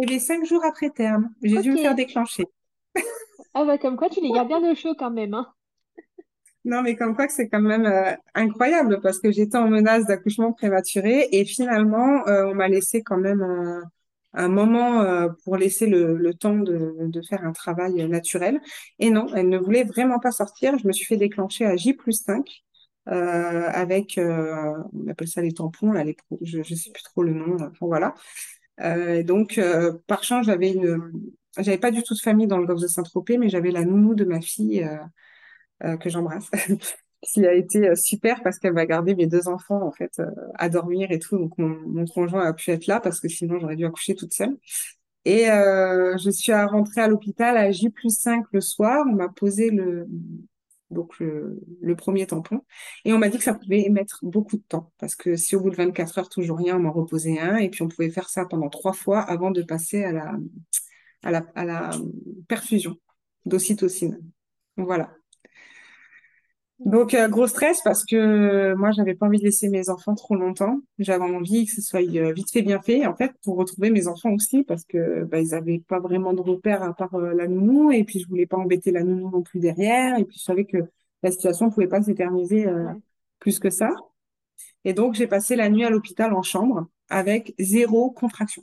Et 0.00 0.06
les 0.06 0.18
cinq 0.18 0.44
jours 0.44 0.64
après 0.64 0.90
terme, 0.90 1.30
j'ai 1.42 1.60
dû 1.60 1.72
me 1.72 1.78
faire 1.78 1.94
déclencher. 1.94 2.44
Ah 3.54 3.64
bah 3.64 3.78
comme 3.78 3.96
quoi, 3.96 4.08
tu 4.08 4.20
les 4.20 4.30
gardes 4.30 4.48
bien 4.48 4.60
au 4.70 4.74
chaud 4.74 4.94
quand 4.96 5.10
même, 5.10 5.34
hein? 5.34 5.52
Non, 6.64 6.82
mais 6.82 6.96
comme 6.96 7.16
quoi 7.16 7.26
que 7.26 7.32
c'est 7.32 7.48
quand 7.48 7.60
même 7.60 7.86
euh, 7.86 8.12
incroyable 8.34 9.00
parce 9.00 9.18
que 9.20 9.32
j'étais 9.32 9.56
en 9.56 9.68
menace 9.68 10.04
d'accouchement 10.06 10.52
prématuré 10.52 11.28
et 11.32 11.44
finalement, 11.44 12.26
euh, 12.28 12.46
on 12.46 12.54
m'a 12.54 12.68
laissé 12.68 13.02
quand 13.02 13.16
même 13.16 13.40
un, 13.40 13.82
un 14.34 14.48
moment 14.48 15.00
euh, 15.02 15.28
pour 15.44 15.56
laisser 15.56 15.86
le, 15.86 16.16
le 16.16 16.34
temps 16.34 16.56
de, 16.56 16.94
de 17.00 17.22
faire 17.22 17.44
un 17.44 17.52
travail 17.52 18.06
naturel. 18.08 18.60
Et 18.98 19.10
non, 19.10 19.26
elle 19.34 19.48
ne 19.48 19.58
voulait 19.58 19.84
vraiment 19.84 20.18
pas 20.20 20.32
sortir. 20.32 20.78
Je 20.78 20.86
me 20.86 20.92
suis 20.92 21.06
fait 21.06 21.16
déclencher 21.16 21.64
à 21.66 21.76
J 21.76 21.94
plus 21.94 22.22
5 22.24 22.62
euh, 23.08 23.68
avec, 23.72 24.18
euh, 24.18 24.74
on 24.92 25.08
appelle 25.08 25.28
ça 25.28 25.40
les 25.42 25.52
tampons, 25.52 25.92
là, 25.92 26.04
les, 26.04 26.16
je 26.42 26.58
ne 26.58 26.62
sais 26.64 26.90
plus 26.92 27.02
trop 27.02 27.22
le 27.22 27.32
nom. 27.32 27.54
Enfin, 27.56 27.86
voilà. 27.86 28.14
Donc, 29.24 29.60
par 30.06 30.22
chance, 30.24 30.46
j'avais 30.46 30.72
une, 30.72 31.12
j'avais 31.58 31.78
pas 31.78 31.90
du 31.90 32.02
tout 32.02 32.14
de 32.14 32.20
famille 32.20 32.46
dans 32.46 32.58
le 32.58 32.66
golfe 32.66 32.80
de 32.80 32.86
Saint-Tropez, 32.86 33.38
mais 33.38 33.48
j'avais 33.48 33.70
la 33.72 33.84
nounou 33.84 34.14
de 34.14 34.24
ma 34.24 34.40
fille 34.40 34.88
que 36.00 36.10
j'embrasse, 36.10 36.50
qui 37.22 37.44
a 37.46 37.54
été 37.54 37.88
euh, 37.88 37.94
super 37.94 38.42
parce 38.42 38.58
qu'elle 38.58 38.74
va 38.74 38.86
garder 38.86 39.14
mes 39.14 39.26
deux 39.26 39.48
enfants 39.48 39.82
en 39.82 39.92
fait 39.92 40.18
euh, 40.20 40.30
à 40.54 40.68
dormir 40.68 41.10
et 41.10 41.18
tout. 41.18 41.38
Donc, 41.38 41.56
mon, 41.58 42.04
conjoint 42.06 42.46
a 42.46 42.52
pu 42.52 42.70
être 42.70 42.86
là 42.86 43.00
parce 43.00 43.20
que 43.20 43.28
sinon 43.28 43.58
j'aurais 43.58 43.76
dû 43.76 43.84
accoucher 43.86 44.14
toute 44.14 44.32
seule. 44.32 44.56
Et 45.24 45.50
euh, 45.50 46.16
je 46.18 46.30
suis 46.30 46.52
à 46.52 46.66
rentrer 46.66 47.00
à 47.02 47.08
l'hôpital 47.08 47.56
à 47.56 47.70
J 47.70 47.90
plus 47.90 48.16
5 48.16 48.46
le 48.52 48.60
soir. 48.60 49.04
On 49.08 49.14
m'a 49.14 49.28
posé 49.28 49.70
le, 49.70 50.06
donc 50.90 51.18
le 51.18 51.96
premier 51.96 52.26
tampon. 52.26 52.62
Et 53.04 53.12
on 53.12 53.18
m'a 53.18 53.28
dit 53.28 53.38
que 53.38 53.44
ça 53.44 53.54
pouvait 53.54 53.88
mettre 53.90 54.20
beaucoup 54.22 54.56
de 54.56 54.62
temps. 54.62 54.92
Parce 54.98 55.16
que 55.16 55.36
si 55.36 55.56
au 55.56 55.60
bout 55.60 55.70
de 55.70 55.76
24 55.76 56.18
heures, 56.18 56.28
toujours 56.28 56.58
rien, 56.58 56.76
on 56.76 56.80
m'en 56.80 56.92
reposait 56.92 57.38
un. 57.38 57.56
Et 57.56 57.68
puis 57.68 57.82
on 57.82 57.88
pouvait 57.88 58.10
faire 58.10 58.30
ça 58.30 58.46
pendant 58.46 58.70
trois 58.70 58.92
fois 58.94 59.20
avant 59.20 59.50
de 59.50 59.62
passer 59.62 60.04
à 60.04 60.12
la, 60.12 60.32
à 61.22 61.30
la, 61.30 61.46
à 61.54 61.64
la 61.64 61.90
perfusion 62.48 62.96
d'ocytocine. 63.44 64.20
Voilà. 64.76 65.17
Donc, 66.84 67.12
euh, 67.12 67.28
gros 67.28 67.46
stress 67.48 67.80
parce 67.82 68.04
que 68.04 68.16
euh, 68.16 68.76
moi, 68.76 68.92
j'avais 68.92 69.14
pas 69.14 69.26
envie 69.26 69.38
de 69.38 69.44
laisser 69.44 69.68
mes 69.68 69.88
enfants 69.88 70.14
trop 70.14 70.36
longtemps. 70.36 70.80
J'avais 70.98 71.24
envie 71.24 71.66
que 71.66 71.72
ce 71.72 71.82
soit 71.82 72.00
euh, 72.00 72.32
vite 72.32 72.50
fait, 72.52 72.62
bien 72.62 72.80
fait, 72.80 73.04
en 73.06 73.16
fait, 73.16 73.32
pour 73.42 73.56
retrouver 73.56 73.90
mes 73.90 74.06
enfants 74.06 74.30
aussi 74.32 74.62
parce 74.62 74.84
que 74.84 75.24
bah, 75.24 75.40
ils 75.40 75.54
avaient 75.54 75.80
pas 75.80 75.98
vraiment 75.98 76.32
de 76.32 76.40
repères 76.40 76.82
à 76.82 76.94
part 76.94 77.14
euh, 77.14 77.34
la 77.34 77.48
nounou 77.48 77.90
et 77.90 78.04
puis 78.04 78.20
je 78.20 78.28
voulais 78.28 78.46
pas 78.46 78.56
embêter 78.56 78.92
la 78.92 79.02
nounou 79.02 79.28
non 79.30 79.42
plus 79.42 79.58
derrière 79.58 80.18
et 80.18 80.24
puis 80.24 80.38
je 80.38 80.44
savais 80.44 80.64
que 80.66 80.78
la 81.22 81.32
situation 81.32 81.70
pouvait 81.70 81.88
pas 81.88 82.02
s'éterniser 82.02 82.66
euh, 82.68 82.92
plus 83.40 83.58
que 83.58 83.70
ça. 83.70 83.90
Et 84.84 84.92
donc, 84.92 85.14
j'ai 85.14 85.26
passé 85.26 85.56
la 85.56 85.68
nuit 85.68 85.84
à 85.84 85.90
l'hôpital 85.90 86.32
en 86.32 86.42
chambre 86.42 86.86
avec 87.08 87.54
zéro 87.58 88.10
contraction. 88.10 88.62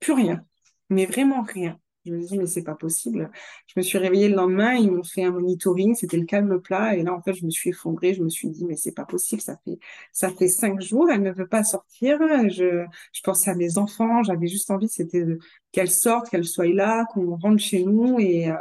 Plus 0.00 0.12
rien. 0.12 0.44
Mais 0.90 1.06
vraiment 1.06 1.42
rien. 1.42 1.78
Je 2.04 2.12
me 2.12 2.20
dis, 2.20 2.38
mais 2.38 2.46
c'est 2.46 2.62
pas 2.64 2.74
possible. 2.74 3.30
Je 3.66 3.74
me 3.76 3.82
suis 3.82 3.96
réveillée 3.96 4.28
le 4.28 4.36
lendemain, 4.36 4.74
ils 4.74 4.90
m'ont 4.90 5.02
fait 5.02 5.24
un 5.24 5.30
monitoring, 5.30 5.94
c'était 5.94 6.18
le 6.18 6.26
calme 6.26 6.60
plat. 6.60 6.94
Et 6.96 7.02
là, 7.02 7.14
en 7.14 7.22
fait, 7.22 7.32
je 7.32 7.46
me 7.46 7.50
suis 7.50 7.70
effondrée. 7.70 8.12
Je 8.12 8.22
me 8.22 8.28
suis 8.28 8.50
dit, 8.50 8.64
mais 8.66 8.76
c'est 8.76 8.92
pas 8.92 9.06
possible. 9.06 9.40
Ça 9.40 9.56
fait, 9.64 9.78
ça 10.12 10.30
fait 10.30 10.48
cinq 10.48 10.80
jours, 10.82 11.10
elle 11.10 11.22
ne 11.22 11.32
veut 11.32 11.46
pas 11.46 11.64
sortir. 11.64 12.18
Je, 12.48 12.84
je 13.12 13.20
pensais 13.22 13.50
à 13.50 13.54
mes 13.54 13.78
enfants. 13.78 14.22
J'avais 14.22 14.48
juste 14.48 14.70
envie, 14.70 14.88
c'était 14.88 15.24
qu'elle 15.72 15.90
sorte, 15.90 16.28
qu'elle 16.28 16.44
soit 16.44 16.66
là, 16.68 17.06
qu'on 17.12 17.36
rentre 17.36 17.62
chez 17.62 17.84
nous 17.84 18.18
et, 18.20 18.50
euh, 18.50 18.56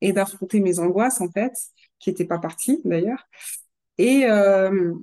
et 0.00 0.12
d'affronter 0.12 0.60
mes 0.60 0.78
angoisses, 0.80 1.20
en 1.20 1.30
fait, 1.30 1.52
qui 1.98 2.10
n'étaient 2.10 2.24
pas 2.24 2.38
parties 2.38 2.80
d'ailleurs. 2.84 3.28
Et, 3.98 4.26
euh, 4.26 4.94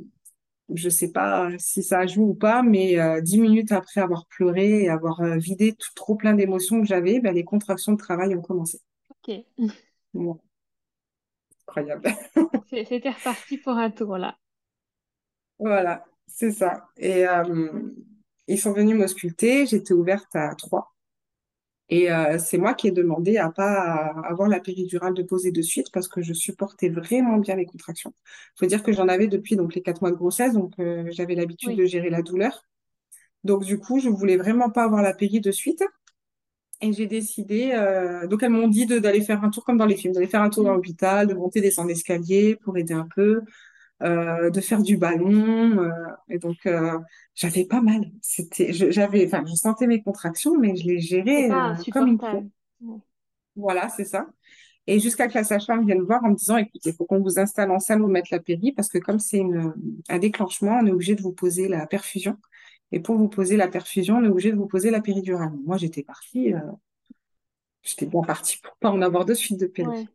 je 0.74 0.90
sais 0.90 1.12
pas 1.12 1.50
si 1.58 1.84
ça 1.84 2.00
a 2.00 2.08
joué 2.08 2.24
ou 2.24 2.34
pas, 2.34 2.62
mais 2.62 3.00
euh, 3.00 3.22
dix 3.22 3.40
minutes 3.40 3.72
après 3.72 4.02
avoir 4.02 4.26
pleuré 4.28 4.84
et 4.84 4.90
avoir 4.90 5.22
euh, 5.22 5.38
vidé 5.38 5.74
tout, 5.74 5.94
trop 5.96 6.16
plein 6.16 6.34
d'émotions 6.34 6.82
que 6.82 6.88
j'avais, 6.88 7.20
ben, 7.20 7.34
les 7.34 7.44
contractions 7.44 7.94
de 7.94 7.98
travail 7.98 8.36
ont 8.36 8.42
commencé. 8.42 8.80
Ok. 9.10 9.36
Bon, 10.12 10.40
incroyable. 11.68 12.10
C'était 12.72 13.12
reparti 13.12 13.60
pour 13.60 13.74
un 13.74 13.92
tour 13.92 14.18
là. 14.18 14.36
Voilà, 15.60 16.04
c'est 16.26 16.52
ça. 16.52 16.88
Et 16.98 17.28
euh, 17.28 17.70
ils 18.48 18.60
sont 18.60 18.74
venus 18.74 18.98
m'ausculter, 18.98 19.68
j'étais 19.68 19.94
ouverte 19.94 20.36
à 20.36 20.56
trois. 20.56 20.96
Et 21.90 22.12
euh, 22.12 22.38
c'est 22.38 22.58
moi 22.60 22.74
qui 22.76 22.88
ai 22.88 22.92
demandé 22.92 23.38
à 23.38 23.50
pas 23.50 24.14
avoir 24.26 24.48
la 24.48 24.60
péridurale 24.60 25.14
de 25.16 25.24
poser 25.24 25.52
de 25.52 25.62
suite 25.62 25.88
parce 25.92 26.08
que 26.08 26.22
je 26.22 26.34
supportais 26.34 26.90
vraiment 26.90 27.38
bien 27.38 27.56
les 27.56 27.66
contractions. 27.66 28.14
faut 28.56 28.68
dire 28.68 28.84
que 28.84 28.92
j'en 28.94 29.08
avais 29.08 29.28
depuis 29.28 29.56
donc 29.56 29.74
les 29.76 29.82
quatre 29.82 30.02
mois 30.02 30.12
de 30.12 30.16
grossesse, 30.16 30.54
donc 30.54 30.74
euh, 30.80 31.06
j'avais 31.12 31.36
l'habitude 31.36 31.76
de 31.76 31.86
gérer 31.86 32.10
la 32.12 32.22
douleur. 32.22 32.64
Donc 33.44 33.66
du 33.66 33.80
coup, 33.80 34.00
je 34.00 34.10
voulais 34.10 34.38
vraiment 34.38 34.70
pas 34.72 34.84
avoir 34.84 35.02
la 35.02 35.14
péri 35.14 35.42
de 35.42 35.52
suite. 35.52 35.84
Et 36.82 36.94
j'ai 36.94 37.08
décidé, 37.08 37.72
euh, 37.74 38.26
donc 38.28 38.42
elles 38.42 38.50
m'ont 38.52 38.70
dit 38.70 38.86
d'aller 38.86 39.22
faire 39.22 39.44
un 39.44 39.50
tour 39.50 39.66
comme 39.66 39.78
dans 39.78 39.86
les 39.86 39.98
films, 39.98 40.14
d'aller 40.14 40.28
faire 40.28 40.42
un 40.42 40.50
tour 40.50 40.64
dans 40.64 40.72
Mm. 40.72 40.76
l'hôpital, 40.76 41.28
de 41.28 41.34
monter, 41.34 41.60
descendre 41.60 41.90
l'escalier 41.90 42.56
pour 42.56 42.78
aider 42.78 42.94
un 42.94 43.08
peu, 43.14 43.42
euh, 44.04 44.50
de 44.50 44.62
faire 44.62 44.82
du 44.84 44.98
ballon. 44.98 45.80
euh, 45.84 45.90
et 46.30 46.40
donc 46.40 46.58
euh, 46.66 47.00
j'avais 47.36 47.66
pas 47.66 47.82
mal. 47.82 48.04
C'était, 48.22 48.74
je- 48.74 48.92
j'avais, 48.92 49.26
enfin, 49.28 49.44
je 49.48 49.56
sentais 49.56 49.88
mes 49.88 50.02
contractions, 50.04 50.58
mais 50.60 50.76
je 50.76 50.88
les 50.88 51.00
gérais 51.00 51.52
euh, 51.52 51.76
comme 51.92 52.08
il 52.08 52.22
faut. 52.30 52.50
Voilà, 53.56 53.90
c'est 53.90 54.06
ça. 54.06 54.28
Et 54.88 55.00
jusqu'à 55.00 55.28
que 55.28 55.36
la 55.36 55.44
sage-femme 55.44 55.86
vienne 55.86 56.02
voir 56.02 56.24
en 56.26 56.30
me 56.32 56.36
disant, 56.36 56.58
écoutez, 56.58 56.90
il 56.92 56.94
faut 56.96 57.06
qu'on 57.06 57.22
vous 57.22 57.40
installe 57.40 57.72
en 57.72 57.80
salle, 57.80 58.02
vous 58.02 58.08
mettre 58.08 58.30
la 58.32 58.40
péri, 58.40 58.72
parce 58.74 58.90
que 58.90 58.98
comme 58.98 59.20
c'est 59.20 59.40
une, 59.40 59.74
un 60.10 60.20
déclenchement, 60.20 60.80
on 60.82 60.86
est 60.88 60.92
obligé 60.92 61.16
de 61.16 61.22
vous 61.22 61.34
poser 61.34 61.68
la 61.68 61.86
perfusion. 61.88 62.38
Et 62.92 63.00
pour 63.00 63.18
vous 63.18 63.30
poser 63.30 63.58
la 63.58 63.68
perfusion, 63.68 64.18
on 64.18 64.24
est 64.26 64.30
obligé 64.30 64.52
de 64.52 64.58
vous 64.58 64.68
poser 64.68 64.90
la 64.92 65.02
péridurale. 65.02 65.54
Moi, 65.66 65.78
j'étais 65.78 66.04
partie. 66.04 66.54
euh, 66.54 66.60
J'étais 67.84 68.06
bien 68.06 68.22
partie 68.22 68.58
pour 68.62 68.76
pas 68.78 68.90
en 68.92 69.02
avoir 69.02 69.26
de 69.26 69.34
suite 69.34 69.60
de 69.60 69.66
péri. 69.68 69.88
Ouais. 69.90 70.06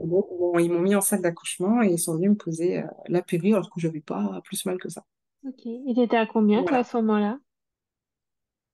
Et 0.00 0.06
donc, 0.06 0.26
bon, 0.38 0.58
ils 0.58 0.70
m'ont 0.72 0.80
mis 0.80 0.94
en 0.94 1.00
salle 1.02 1.22
d'accouchement 1.22 1.82
et 1.82 1.88
ils 1.92 1.98
sont 1.98 2.14
venus 2.16 2.30
me 2.30 2.36
poser 2.36 2.78
euh, 2.78 2.86
la 3.08 3.22
péri 3.22 3.52
alors 3.54 3.70
que 3.70 3.80
je 3.80 3.86
n'avais 3.88 4.00
pas 4.00 4.40
plus 4.44 4.64
mal 4.66 4.78
que 4.78 4.88
ça. 4.88 5.04
Ok. 5.44 5.66
Et 5.66 5.94
t'étais 5.96 6.16
à 6.16 6.26
combien 6.26 6.62
toi 6.62 6.76
à 6.78 6.84
ce 6.84 6.96
moment-là? 6.98 7.40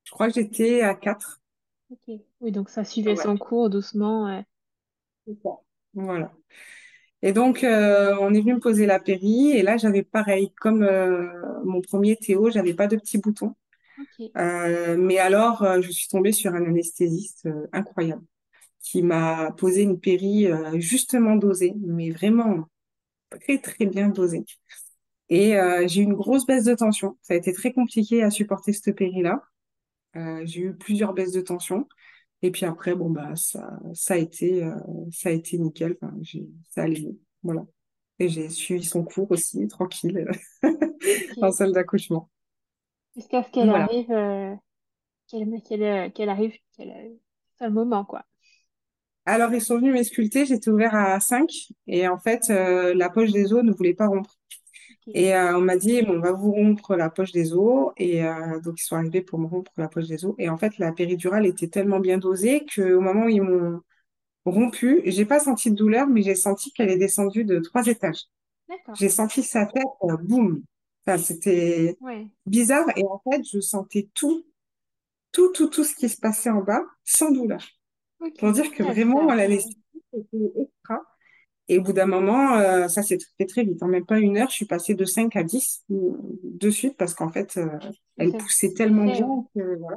Je 0.05 0.13
crois 0.13 0.29
que 0.29 0.35
j'étais 0.35 0.81
à 0.81 0.95
4. 0.95 1.43
Ok. 1.89 2.21
Oui, 2.41 2.53
donc 2.53 2.69
ça 2.69 2.85
suivait 2.85 3.17
Ouais, 3.17 3.25
son 3.25 3.39
cours 3.39 3.71
doucement. 3.71 4.27
ouais. 4.27 4.45
c'est 5.27 5.37
ça. 5.43 5.51
Voilà. 5.95 6.33
Et 7.23 7.33
donc, 7.33 7.65
euh, 7.65 8.17
on 8.21 8.35
est 8.35 8.41
venu 8.41 8.55
me 8.55 8.61
poser 8.61 8.87
la 8.87 9.01
péri 9.01 9.53
et 9.53 9.63
là, 9.63 9.77
j'avais 9.79 10.03
pareil, 10.03 10.53
comme 10.61 10.83
euh, 10.85 11.27
mon 11.65 11.81
premier 11.83 12.17
Théo, 12.17 12.51
j'avais 12.51 12.75
pas 12.75 12.89
de 12.89 12.97
petits 12.97 13.19
boutons. 13.19 13.55
Ok. 13.99 14.35
Euh, 14.39 14.97
mais 14.99 15.19
alors, 15.19 15.65
je 15.83 15.91
suis 15.91 16.09
tombée 16.09 16.33
sur 16.33 16.55
un 16.55 16.65
anesthésiste 16.67 17.49
incroyable 17.73 18.25
qui 18.85 19.03
m'a 19.03 19.53
posé 19.55 19.83
une 19.85 20.01
péri 20.01 20.49
euh, 20.49 20.81
justement 20.81 21.37
dosée, 21.37 21.75
mais 21.83 22.13
vraiment 22.13 22.69
très, 23.31 23.59
très 23.59 23.87
bien 23.87 24.09
dosée. 24.11 24.45
Et 25.31 25.57
euh, 25.57 25.87
j'ai 25.89 26.03
eu 26.03 26.05
une 26.05 26.15
grosse 26.15 26.47
baisse 26.47 26.65
de 26.65 26.75
tension. 26.75 27.19
Ça 27.23 27.35
a 27.35 27.37
été 27.37 27.53
très 27.53 27.73
compliqué 27.73 28.23
à 28.23 28.31
supporter 28.31 28.73
cette 28.73 28.97
péri-là. 28.97 29.43
Euh, 30.17 30.43
j'ai 30.47 30.63
eu 30.63 30.77
plusieurs 30.77 31.15
baisses 31.15 31.33
de 31.33 31.41
tension. 31.43 31.89
Et 32.43 32.51
puis 32.53 32.67
après, 32.67 32.95
bon, 32.95 33.11
bah, 33.11 33.37
ça, 33.37 33.79
ça 33.95 34.15
a 34.15 34.19
été, 34.19 34.69
ça 35.13 35.31
a 35.31 35.33
été 35.33 35.59
nickel. 35.59 35.97
Enfin, 36.03 36.15
j'ai, 36.23 36.47
ça 36.71 36.83
allait. 36.85 37.17
Voilà. 37.43 37.67
Et 38.21 38.29
j'ai 38.29 38.49
suivi 38.51 38.85
son 38.85 39.05
cours 39.05 39.31
aussi, 39.33 39.67
tranquille, 39.69 40.27
en 41.43 41.51
Ok. 41.51 41.53
salle 41.53 41.73
d'accouchement. 41.73 42.31
Jusqu'à 43.17 43.43
ce 43.43 43.51
qu'elle 43.51 43.71
Voilà. 43.71 43.71
arrive, 43.71 44.13
qu'elle 45.29 45.63
qu'elle 45.63 45.83
euh, 45.83 46.11
qu'elle 46.11 46.29
arrive, 46.31 46.57
qu'elle 46.73 47.19
c'est 47.57 47.67
le 47.67 47.73
moment, 47.73 48.05
quoi. 48.05 48.25
Alors, 49.27 49.53
ils 49.55 49.61
sont 49.63 49.79
venus 49.79 49.93
m'esculter, 49.95 50.45
j'étais 50.45 50.71
ouvert 50.71 50.95
à 50.95 51.19
5 51.21 51.51
et 51.87 52.07
en 52.09 52.19
fait, 52.19 52.51
euh, 52.51 52.95
la 52.95 53.09
poche 53.09 53.33
des 53.33 53.53
os 53.55 53.63
ne 53.65 53.73
voulait 53.73 53.95
pas 53.95 54.07
rompre. 54.07 54.37
Et 55.15 55.35
euh, 55.35 55.57
on 55.59 55.63
m'a 55.63 55.77
dit, 55.77 56.03
bon, 56.03 56.19
on 56.19 56.21
va 56.21 56.33
vous 56.33 56.53
rompre 56.53 56.97
la 56.97 57.11
poche 57.11 57.33
des 57.33 57.55
os. 57.55 57.93
Et 57.99 58.25
euh, 58.25 58.61
donc, 58.61 58.81
ils 58.81 58.85
sont 58.85 58.97
arrivés 58.97 59.23
pour 59.23 59.39
me 59.39 59.47
rompre 59.47 59.73
la 59.79 59.89
poche 59.89 60.07
des 60.09 60.25
os. 60.27 60.35
Et 60.39 60.49
en 60.51 60.59
fait, 60.59 60.79
la 60.79 60.93
péridurale 60.93 61.47
était 61.47 61.69
tellement 61.69 62.01
bien 62.01 62.19
dosée 62.19 62.67
qu'au 62.75 63.01
moment 63.01 63.27
où 63.27 63.29
ils 63.31 63.43
m'ont 63.43 63.81
rompu, 64.47 65.03
j'ai 65.07 65.25
pas 65.27 65.41
senti 65.41 65.71
de 65.71 65.77
douleur, 65.77 66.09
mais 66.09 66.23
j'ai 66.23 66.35
senti 66.37 66.73
qu'elle 66.73 66.91
est 66.91 66.99
descendue 66.99 67.45
de 67.45 67.61
trois 67.61 67.87
étages. 67.87 68.25
J'ai 68.95 69.09
senti 69.11 69.43
sa 69.43 69.67
tête, 69.67 69.85
euh, 70.05 70.17
boum. 70.19 70.63
Enfin, 71.07 71.19
c'était 71.19 71.99
Ouais. 72.01 72.31
bizarre. 72.47 72.87
Et 72.97 73.05
en 73.05 73.23
fait, 73.31 73.43
je 73.53 73.61
sentais 73.61 74.09
tout, 74.15 74.45
tout, 75.33 75.53
tout, 75.53 75.69
tout 75.69 75.85
ce 75.85 75.95
qui 75.97 76.09
se 76.09 76.19
passait 76.19 76.51
en 76.51 76.63
bas 76.63 76.83
sans 77.05 77.31
douleur. 77.33 77.63
Pour 78.39 78.53
dire 78.53 78.71
que 78.73 78.83
vraiment. 78.83 79.27
Ouais. 79.27 79.37
l'anesthésie, 79.37 79.79
c'était 80.13 80.53
extra. 80.63 81.01
Et 81.69 81.79
au 81.79 81.83
bout 81.83 81.93
d'un 81.95 82.07
moment, 82.07 82.57
euh, 82.57 82.89
ça 82.89 83.03
s'est 83.03 83.19
fait 83.39 83.47
très 83.47 83.65
vite. 83.65 83.83
En 83.83 83.89
même 83.89 84.05
pas 84.07 84.19
une 84.19 84.37
heure, 84.37 84.51
je 84.51 84.55
suis 84.57 84.67
passée 84.67 84.95
de 84.95 85.05
5 85.05 85.35
à 85.37 85.43
10 85.43 85.85
euh, 85.91 85.97
de 86.45 86.71
suite 86.71 86.97
parce 86.97 87.15
qu'en 87.15 87.31
fait, 87.31 87.57
euh, 87.57 87.69
elle 88.19 88.33
poussait 88.33 88.75
tellement 88.75 89.05
bien 89.07 89.27
ouais. 89.27 89.43
que 89.63 89.77
voilà. 89.79 89.97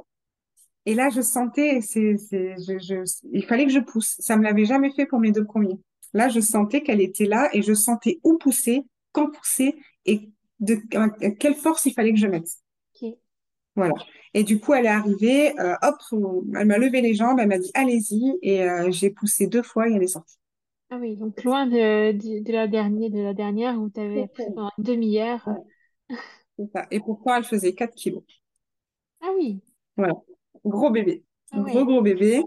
Et 0.86 0.94
là, 0.96 1.10
je 1.10 1.22
sentais, 1.22 1.82
c'est, 1.82 2.18
c'est, 2.18 2.56
je, 2.66 2.80
je- 2.80 3.28
il 3.34 3.44
fallait 3.46 3.66
que 3.66 3.72
je 3.74 3.80
pousse. 3.80 4.16
Ça 4.20 4.38
me 4.38 4.44
l'avait 4.44 4.66
jamais 4.66 4.92
fait 4.92 5.06
pour 5.06 5.20
mes 5.20 5.32
deux 5.32 5.44
premiers. 5.46 5.78
Là, 6.14 6.30
je 6.30 6.40
sentais 6.40 6.82
qu'elle 6.82 7.02
était 7.02 7.26
là 7.26 7.50
et 7.54 7.62
je 7.62 7.74
sentais 7.74 8.20
où 8.24 8.38
pousser, 8.38 8.84
quand 9.12 9.30
pousser 9.32 9.76
et 10.06 10.30
de 10.60 10.78
à 10.96 11.10
quelle 11.32 11.56
force 11.56 11.86
il 11.86 11.94
fallait 11.94 12.14
que 12.14 12.20
je 12.20 12.28
mette. 12.28 12.48
Voilà. 13.78 13.94
Et 14.34 14.44
du 14.44 14.60
coup, 14.60 14.74
elle 14.74 14.86
est 14.86 14.90
arrivée, 14.90 15.58
euh, 15.60 15.76
hop, 15.84 15.96
elle 16.60 16.68
m'a 16.68 16.78
levé 16.78 17.02
les 17.02 17.14
jambes, 17.16 17.40
elle 17.40 17.48
m'a 17.48 17.60
dit 17.60 17.72
allez-y 17.74 18.38
et 18.42 18.64
euh, 18.70 18.92
j'ai 18.92 19.10
poussé 19.10 19.48
deux 19.48 19.64
fois 19.64 19.88
et 19.90 19.94
elle 19.94 20.04
est 20.04 20.08
sortie. 20.08 20.38
Ah 20.90 20.98
oui, 21.00 21.16
donc 21.18 21.44
loin 21.44 21.66
de, 21.68 22.12
de, 22.14 22.44
de 22.44 22.52
la 22.54 22.68
dernière, 22.68 23.10
de 23.10 23.20
la 23.20 23.34
dernière 23.34 23.80
où 23.80 23.90
tu 23.90 24.00
avais 24.02 24.28
poussé 24.28 24.52
pendant 24.56 24.72
une 24.78 24.84
demi-heure. 24.84 25.48
Ouais, 25.48 25.56
c'est 26.58 26.72
ça. 26.74 26.86
Et 26.92 27.00
pourtant, 27.00 27.36
elle 27.36 27.44
faisait 27.44 27.74
4 27.74 27.96
kilos. 27.96 28.24
Ah 29.22 29.32
oui, 29.36 29.62
Voilà. 29.98 30.14
Gros 30.66 30.90
bébé. 30.92 31.24
ah 31.52 31.60
Gros, 31.62 31.64
ouais, 31.64 31.86
gros 31.86 32.02
bébé. 32.02 32.44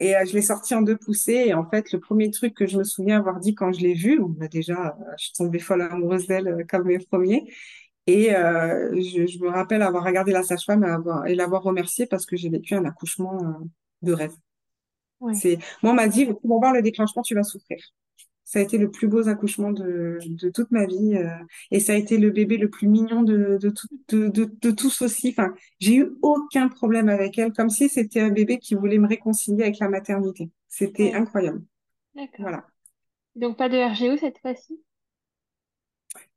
Et 0.00 0.16
euh, 0.16 0.24
je 0.26 0.34
l'ai 0.34 0.42
sorti 0.42 0.74
en 0.74 0.82
deux 0.82 0.96
poussées. 0.96 1.44
Et 1.48 1.54
en 1.54 1.68
fait, 1.70 1.92
le 1.92 2.00
premier 2.00 2.30
truc 2.30 2.54
que 2.54 2.66
je 2.66 2.78
me 2.78 2.84
souviens 2.84 3.18
avoir 3.18 3.40
dit 3.40 3.54
quand 3.54 3.72
je 3.72 3.80
l'ai 3.80 3.94
vue, 3.94 4.20
bon, 4.20 4.28
bah, 4.30 4.48
déjà, 4.48 4.96
euh, 5.00 5.04
je 5.18 5.26
suis 5.26 5.34
tombée 5.34 5.58
folle 5.60 5.82
amoureuse 5.82 6.26
d'elle 6.26 6.48
euh, 6.48 6.64
comme 6.68 6.84
mes 6.86 6.98
premiers. 6.98 7.44
Et 8.06 8.34
euh, 8.34 8.94
je, 9.00 9.26
je 9.26 9.38
me 9.40 9.48
rappelle 9.48 9.82
avoir 9.82 10.04
regardé 10.04 10.32
la 10.32 10.42
sage-femme 10.42 10.84
et, 10.84 10.88
avoir- 10.88 11.26
et 11.26 11.34
l'avoir 11.34 11.62
remerciée 11.62 12.06
parce 12.06 12.26
que 12.26 12.36
j'ai 12.36 12.48
vécu 12.50 12.74
un 12.74 12.84
accouchement 12.84 13.34
euh, 13.42 13.64
de 14.02 14.12
rêve. 14.12 14.32
ouais, 15.20 15.42
C'est, 15.42 15.58
moi, 15.82 15.92
on 15.92 15.94
m'a 15.96 16.08
dit, 16.08 16.26
pour 16.26 16.58
voir 16.60 16.72
le 16.72 16.82
déclenchement, 16.82 17.22
tu 17.22 17.34
vas 17.34 17.42
souffrir. 17.42 17.78
Ça 18.44 18.60
a 18.60 18.62
été 18.62 18.78
le 18.78 18.90
plus 18.90 19.08
beau 19.08 19.28
accouchement 19.28 19.72
de, 19.72 20.18
de 20.26 20.50
toute 20.50 20.70
ma 20.72 20.86
vie. 20.86 21.16
euh, 21.16 21.28
et 21.70 21.80
ça 21.80 21.94
a 21.94 21.96
été 21.96 22.18
le 22.18 22.30
bébé 22.30 22.58
le 22.58 22.70
plus 22.70 22.88
mignon 22.88 23.22
de, 23.22 23.58
de, 23.60 23.70
tout- 23.70 23.88
de, 24.08 24.28
de, 24.28 24.50
de 24.62 24.70
tous 24.72 25.02
aussi. 25.02 25.30
Enfin, 25.30 25.54
j'ai 25.80 25.96
eu 25.96 26.12
aucun 26.22 26.68
problème 26.68 27.08
avec 27.08 27.38
elle, 27.38 27.52
comme 27.52 27.70
si 27.70 27.88
c'était 27.88 28.20
un 28.20 28.30
bébé 28.30 28.58
qui 28.58 28.74
voulait 28.76 28.98
me 28.98 29.08
réconcilier 29.08 29.64
avec 29.64 29.78
la 29.80 29.88
maternité. 29.90 30.50
C'était 30.68 31.12
ouais, 31.12 31.14
incroyable. 31.14 31.62
d'accord. 32.14 32.48
Voilà. 32.48 32.66
Donc 33.36 33.58
pas 33.58 33.68
de 33.70 33.78
RGO 33.78 34.16
cette 34.18 34.38
fois-ci? 34.40 34.82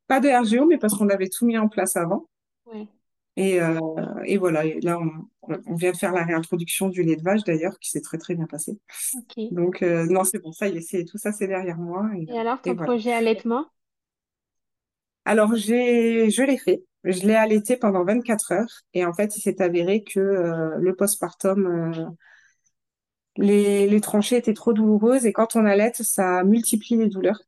Pas 0.09 0.19
de 0.21 0.29
RGO, 0.29 0.65
mais 0.67 0.77
parce 0.79 0.95
qu'on 0.95 1.09
avait 1.09 1.29
tout 1.29 1.45
mis 1.47 1.57
en 1.57 1.69
place 1.69 1.95
avant. 1.97 2.27
Ouais, 2.65 2.87
Et, 3.35 3.61
euh, 3.61 3.79
et 4.25 4.37
voilà, 4.37 4.65
et 4.65 4.81
là, 4.81 4.99
on, 4.99 5.53
on 5.65 5.75
vient 5.75 5.91
de 5.91 5.97
faire 5.97 6.11
la 6.13 6.25
réintroduction 6.25 6.89
du 6.89 7.03
lait 7.03 7.15
de 7.15 7.23
vache, 7.23 7.43
d'ailleurs, 7.45 7.79
qui 7.79 7.89
s'est 7.89 8.01
très, 8.01 8.17
très 8.17 8.35
bien 8.35 8.47
passé. 8.47 8.77
Donc, 9.51 9.83
euh, 9.83 10.05
non, 10.07 10.23
c'est 10.25 10.39
bon, 10.39 10.51
ça 10.53 10.67
y 10.69 10.77
est, 10.77 11.05
tout 11.09 11.17
ça, 11.19 11.31
c'est 11.33 11.47
derrière 11.47 11.77
moi. 11.77 12.09
Et, 12.17 12.27
Et 12.27 12.39
alors 12.39 12.61
ton 12.61 12.75
voilà. 12.75 12.77
projet 12.77 13.11
allaitement? 13.11 13.65
Alors, 15.25 15.55
je 15.55 16.43
l'ai 16.43 16.57
fait. 16.57 16.83
Je 17.05 17.21
l'ai 17.25 17.35
allaité 17.35 17.77
pendant 17.77 18.03
24 18.03 18.51
heures. 18.51 18.81
Et 18.93 19.05
en 19.05 19.13
fait, 19.13 19.35
il 19.37 19.41
s'est 19.41 19.61
avéré 19.61 20.03
que 20.03 20.19
euh, 20.19 20.75
le 20.79 20.95
postpartum, 20.95 22.15
les, 23.37 23.87
les 23.87 24.01
tranchées 24.01 24.37
étaient 24.37 24.53
trop 24.53 24.71
douloureuses. 24.73 25.25
Et 25.25 25.33
quand 25.33 25.55
on 25.55 25.65
allaite, 25.65 26.03
ça 26.03 26.43
multiplie 26.43 26.95
les 26.97 27.07
douleurs. 27.09 27.41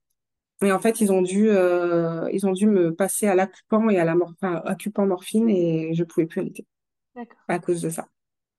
Et 0.63 0.71
en 0.71 0.79
fait, 0.79 1.01
ils 1.01 1.11
ont 1.11 1.21
dû, 1.21 1.49
euh, 1.49 2.29
ils 2.31 2.45
ont 2.45 2.51
dû 2.53 2.67
me 2.67 2.93
passer 2.93 3.27
à 3.27 3.35
l'accupant 3.35 3.89
et 3.89 3.97
à 3.97 4.05
la 4.05 4.15
mor- 4.15 4.31
enfin, 4.41 4.61
accupant 4.65 5.05
morphine 5.07 5.49
et 5.49 5.93
je 5.95 6.03
pouvais 6.03 6.27
plus 6.27 6.41
allaiter 6.41 6.65
à 7.47 7.59
cause 7.59 7.81
de 7.81 7.89
ça. 7.89 8.07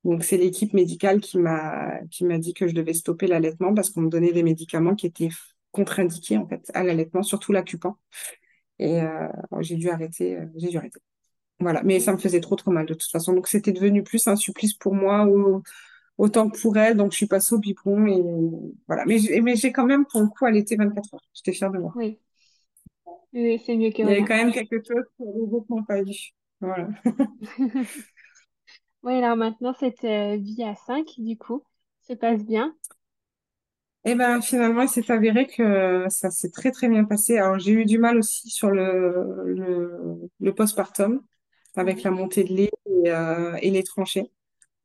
Donc, 0.05 0.25
c'est 0.25 0.39
l'équipe 0.39 0.75
médicale 0.75 1.21
qui 1.21 1.39
m'a, 1.39 2.01
qui 2.11 2.25
m'a 2.25 2.39
dit 2.39 2.55
que 2.55 2.69
je 2.69 2.75
devais 2.75 2.95
stopper 2.95 3.27
l'allaitement 3.29 3.75
parce 3.75 3.91
qu'on 3.91 4.03
me 4.03 4.11
donnait 4.11 4.33
des 4.33 4.43
médicaments 4.45 4.97
qui 4.97 5.07
étaient 5.07 5.31
contre-indiqués, 5.73 6.39
en 6.39 6.49
fait, 6.49 6.71
à 6.75 6.85
l'allaitement, 6.85 7.23
surtout 7.23 7.53
l'accupant. 7.53 7.99
Et 8.79 9.01
euh, 9.03 9.29
j'ai 9.61 9.77
dû 9.77 9.91
arrêter, 9.91 10.37
euh, 10.37 10.47
j'ai 10.57 10.69
dû 10.69 10.79
arrêter. 10.79 11.01
Voilà, 11.61 11.83
mais 11.85 12.01
ça 12.01 12.13
me 12.13 12.19
faisait 12.19 12.41
trop 12.41 12.57
trop 12.57 12.71
mal 12.73 12.87
de 12.87 12.95
toute 12.95 13.11
façon. 13.11 13.35
Donc 13.35 13.49
c'était 13.49 13.73
devenu 13.73 14.03
plus 14.05 14.27
un 14.29 14.37
supplice 14.37 14.75
pour 14.75 14.95
moi 14.95 15.27
au- 15.27 15.63
autant 16.23 16.49
que 16.51 16.61
pour 16.61 16.77
elle. 16.79 16.97
Donc 16.97 17.13
je 17.13 17.17
suis 17.19 17.27
passée 17.27 17.55
au 17.55 17.59
biberon 17.59 18.07
et 18.07 18.23
voilà. 18.89 19.05
Mais 19.07 19.19
j'ai 19.19 19.41
mais 19.41 19.57
j'ai 19.57 19.73
quand 19.73 19.87
même 19.87 20.07
pour 20.07 20.21
le 20.23 20.29
coup 20.29 20.47
allaité 20.47 20.77
24 20.77 21.15
heures. 21.15 21.21
J'étais 21.35 21.53
fière 21.53 21.71
de 21.73 21.79
moi. 21.79 21.99
Oui, 23.33 23.59
c'est 23.65 23.77
mieux 23.77 23.91
que 23.91 24.03
Il 24.03 24.09
y 24.09 24.13
avait 24.13 24.25
quand 24.25 24.37
même 24.37 24.53
quelque 24.53 24.77
chose 24.77 25.05
que 25.19 25.25
les 25.25 25.55
autres 25.55 25.67
n'ont 25.71 25.85
pas 25.85 26.03
vu. 26.03 26.13
Voilà. 26.61 26.89
Oui, 29.05 29.13
alors 29.15 29.37
maintenant 29.37 29.75
cette 29.75 30.03
euh, 30.05 30.37
vie 30.37 30.63
à 30.65 30.75
5 30.75 31.07
du 31.19 31.37
coup, 31.39 31.65
se 32.01 32.15
passe 32.15 32.45
bien? 32.45 32.75
Et 34.05 34.15
ben 34.17 34.43
finalement 34.43 34.83
il 34.83 34.89
s'est 34.89 35.11
avéré 35.13 35.47
que 35.47 36.07
ça 36.09 36.31
s'est 36.33 36.51
très 36.51 36.73
très 36.73 36.89
bien 36.89 37.05
passé. 37.05 37.39
Alors 37.39 37.59
j'ai 37.61 37.71
eu 37.73 37.85
du 37.85 37.99
mal 37.99 38.19
aussi 38.19 38.51
sur 38.51 38.71
le 38.71 39.45
le, 39.47 40.29
le 40.41 40.55
postpartum 40.55 41.23
avec 41.77 42.03
la 42.03 42.11
montée 42.11 42.43
de 42.45 42.53
lait 42.55 42.71
et, 42.87 43.11
euh, 43.13 43.57
et 43.63 43.71
les 43.71 43.85
tranchées. 43.85 44.31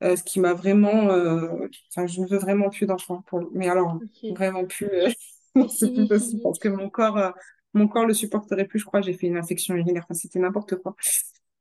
Euh, 0.03 0.15
ce 0.15 0.23
qui 0.23 0.39
m'a 0.39 0.53
vraiment, 0.53 1.09
euh, 1.09 1.67
enfin, 1.91 2.07
je 2.07 2.21
ne 2.21 2.27
veux 2.27 2.37
vraiment 2.37 2.69
plus 2.69 2.85
d'enfants 2.85 3.23
pour 3.27 3.49
mais 3.53 3.69
alors 3.69 3.99
vraiment 4.29 4.65
plus, 4.65 4.87
euh, 4.87 5.09
C'est 5.69 5.91
plus 5.93 6.05
possible 6.05 6.41
parce 6.43 6.59
que 6.59 6.67
mon 6.69 6.89
corps, 6.89 7.17
euh, 7.17 7.31
mon 7.73 7.87
corps 7.87 8.05
le 8.05 8.13
supporterait 8.13 8.65
plus. 8.65 8.79
Je 8.79 8.85
crois, 8.85 9.01
j'ai 9.01 9.13
fait 9.13 9.27
une 9.27 9.37
infection 9.37 9.75
urinaire, 9.75 10.03
enfin, 10.05 10.13
c'était 10.13 10.39
n'importe 10.39 10.75
quoi. 10.77 10.95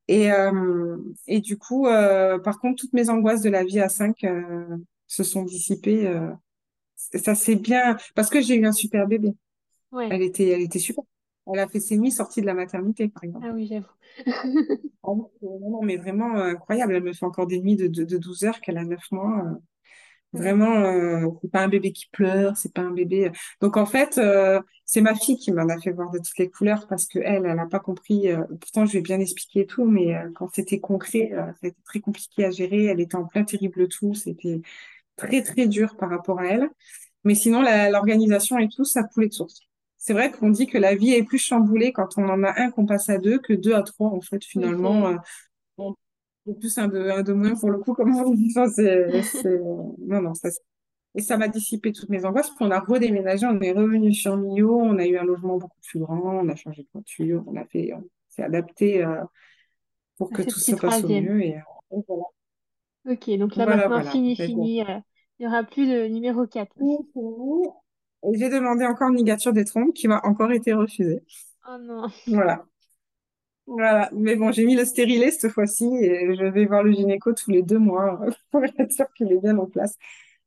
Et 0.08 0.32
euh, 0.32 0.96
et 1.26 1.40
du 1.40 1.58
coup, 1.58 1.86
euh, 1.88 2.38
par 2.38 2.60
contre, 2.60 2.80
toutes 2.82 2.92
mes 2.92 3.10
angoisses 3.10 3.42
de 3.42 3.50
la 3.50 3.64
vie 3.64 3.80
à 3.80 3.88
5 3.88 4.24
euh, 4.24 4.76
se 5.08 5.24
sont 5.24 5.44
dissipées. 5.44 6.06
euh, 6.06 6.30
ça 6.96 7.34
c'est 7.34 7.56
bien 7.56 7.96
parce 8.14 8.30
que 8.30 8.40
j'ai 8.40 8.56
eu 8.56 8.66
un 8.66 8.72
super 8.72 9.06
bébé. 9.08 9.34
Ouais, 9.92 10.08
Elle 10.10 10.22
était, 10.22 10.48
elle 10.50 10.62
était 10.62 10.78
super. 10.80 11.04
Elle 11.52 11.60
a 11.60 11.68
fait 11.68 11.80
ses 11.80 11.96
nuits 11.98 12.12
sorties 12.12 12.40
de 12.40 12.46
la 12.46 12.54
maternité, 12.54 13.08
par 13.08 13.24
exemple. 13.24 13.46
ah 13.46 13.50
oui, 13.54 13.66
j'avoue. 13.66 13.86
Oui, 15.04 15.58
non, 15.60 15.70
non, 15.70 15.82
mais 15.82 15.96
vraiment 15.96 16.36
euh, 16.36 16.50
incroyable. 16.52 16.94
Elle 16.94 17.02
me 17.04 17.12
fait 17.12 17.24
encore 17.26 17.46
des 17.46 17.60
nuits 17.60 17.76
de, 17.76 17.86
de, 17.86 18.04
de 18.04 18.18
12 18.18 18.42
heures 18.44 18.60
qu'elle 18.60 18.78
a 18.78 18.84
9 18.84 19.02
mois. 19.12 19.44
euh, 19.46 19.54
Vraiment, 20.34 20.76
euh, 20.84 21.26
c'est 21.42 21.50
pas 21.50 21.62
un 21.62 21.68
bébé 21.68 21.92
qui 21.92 22.06
pleure, 22.12 22.56
c'est 22.56 22.72
pas 22.74 22.82
un 22.82 22.90
bébé. 22.92 23.32
Donc 23.62 23.76
en 23.78 23.86
fait, 23.86 24.18
euh, 24.18 24.60
c'est 24.84 25.00
ma 25.02 25.14
fille 25.14 25.38
qui 25.38 25.52
m'en 25.52 25.68
a 25.68 25.80
fait 25.80 25.92
voir 25.92 26.10
de 26.10 26.18
toutes 26.18 26.38
les 26.38 26.50
couleurs 26.50 26.86
parce 26.88 27.06
que 27.06 27.18
elle, 27.20 27.46
elle 27.46 27.56
n'a 27.56 27.66
pas 27.66 27.80
compris. 27.80 28.30
euh, 28.30 28.44
pourtant, 28.60 28.86
je 28.86 28.92
lui 28.92 28.98
ai 29.00 29.02
bien 29.02 29.20
expliqué 29.20 29.66
tout, 29.66 29.86
mais 29.86 30.14
quand 30.36 30.48
c'était 30.54 30.80
concret, 30.80 31.32
c'était 31.62 31.76
très 31.84 32.00
compliqué 32.00 32.44
à 32.46 32.50
gérer. 32.52 32.86
Elle 32.86 33.00
était 33.00 33.16
en 33.16 33.26
plein 33.26 33.44
terrible 33.44 33.88
tout. 33.88 34.14
C'était 34.14 34.62
très 35.16 35.42
très 35.42 35.68
dur 35.68 35.96
par 35.96 36.10
rapport 36.10 36.40
à 36.40 36.46
elle. 36.46 36.70
Mais 37.24 37.34
sinon, 37.36 37.62
l'organisation 37.62 38.58
et 38.58 38.68
tout, 38.68 38.84
ça 38.84 39.04
coulait 39.04 39.28
de 39.28 39.34
source. 39.34 39.60
C'est 40.06 40.12
vrai 40.12 40.30
qu'on 40.30 40.50
dit 40.50 40.68
que 40.68 40.78
la 40.78 40.94
vie 40.94 41.14
est 41.14 41.24
plus 41.24 41.38
chamboulée 41.38 41.92
quand 41.92 42.16
on 42.16 42.28
en 42.28 42.44
a 42.44 42.62
un 42.62 42.70
qu'on 42.70 42.86
passe 42.86 43.08
à 43.08 43.18
deux 43.18 43.40
que 43.40 43.52
deux 43.52 43.74
à 43.74 43.82
trois 43.82 44.06
en 44.06 44.20
fait 44.20 44.44
finalement. 44.44 45.16
c'est 46.46 46.56
plus 46.60 46.78
un 46.78 46.86
de, 46.86 47.10
un 47.10 47.24
de 47.24 47.32
moins 47.32 47.56
pour 47.56 47.70
le 47.70 47.78
coup, 47.78 47.92
comme 47.92 48.14
on 48.14 48.30
dit. 48.32 48.52
Enfin, 48.56 48.70
c'est, 48.70 49.20
c'est... 49.22 49.58
Non, 50.06 50.22
non, 50.22 50.32
ça 50.34 50.48
et 51.16 51.22
ça 51.22 51.36
m'a 51.36 51.48
dissipé 51.48 51.90
toutes 51.90 52.08
mes 52.08 52.24
angoisses. 52.24 52.50
Puis 52.50 52.58
on 52.60 52.70
a 52.70 52.78
redéménagé, 52.78 53.46
on 53.46 53.60
est 53.60 53.72
revenu 53.72 54.14
sur 54.14 54.36
Millau, 54.36 54.78
on 54.80 54.96
a 54.96 55.04
eu 55.04 55.18
un 55.18 55.24
logement 55.24 55.56
beaucoup 55.56 55.80
plus 55.82 55.98
grand, 55.98 56.20
on 56.38 56.48
a 56.48 56.54
changé 56.54 56.82
de 56.82 56.88
voiture, 56.92 57.42
on 57.48 57.56
a 57.56 57.64
fait, 57.64 57.92
on 57.92 58.04
s'est 58.28 58.44
adapté 58.44 59.02
euh, 59.04 59.24
pour 60.18 60.30
que 60.30 60.42
tout 60.42 60.60
se 60.60 60.76
passe 60.76 61.02
au 61.02 61.08
mieux. 61.08 61.42
Et, 61.42 61.48
et 61.48 61.96
voilà, 62.06 62.22
Ok, 63.10 63.28
donc 63.38 63.56
là 63.56 63.64
voilà, 63.64 63.88
maintenant, 63.88 63.96
voilà. 63.96 64.10
fini, 64.12 64.36
bon. 64.36 64.44
fini. 64.44 64.82
euh, 64.82 65.00
il 65.40 65.46
n'y 65.46 65.48
aura 65.48 65.64
plus 65.64 65.88
de 65.88 66.06
numéro 66.06 66.46
4. 66.46 66.76
Et 68.24 68.38
j'ai 68.38 68.48
demandé 68.48 68.84
encore 68.84 69.10
une 69.10 69.16
ligature 69.16 69.52
des 69.52 69.64
trompes 69.64 69.94
qui 69.94 70.08
m'a 70.08 70.20
encore 70.24 70.52
été 70.52 70.72
refusée. 70.72 71.22
Oh 71.68 71.78
non. 71.78 72.10
Voilà. 72.26 72.64
Voilà. 73.66 74.10
Mais 74.12 74.36
bon, 74.36 74.52
j'ai 74.52 74.64
mis 74.64 74.76
le 74.76 74.84
stérilet 74.84 75.30
cette 75.30 75.50
fois-ci 75.52 75.84
et 76.00 76.34
je 76.36 76.44
vais 76.44 76.66
voir 76.66 76.82
le 76.84 76.92
gynéco 76.92 77.32
tous 77.32 77.50
les 77.50 77.62
deux 77.62 77.78
mois 77.78 78.20
euh, 78.22 78.30
pour 78.50 78.64
être 78.64 78.92
sûre 78.92 79.12
qu'il 79.16 79.32
est 79.32 79.40
bien 79.40 79.58
en 79.58 79.66
place. 79.66 79.96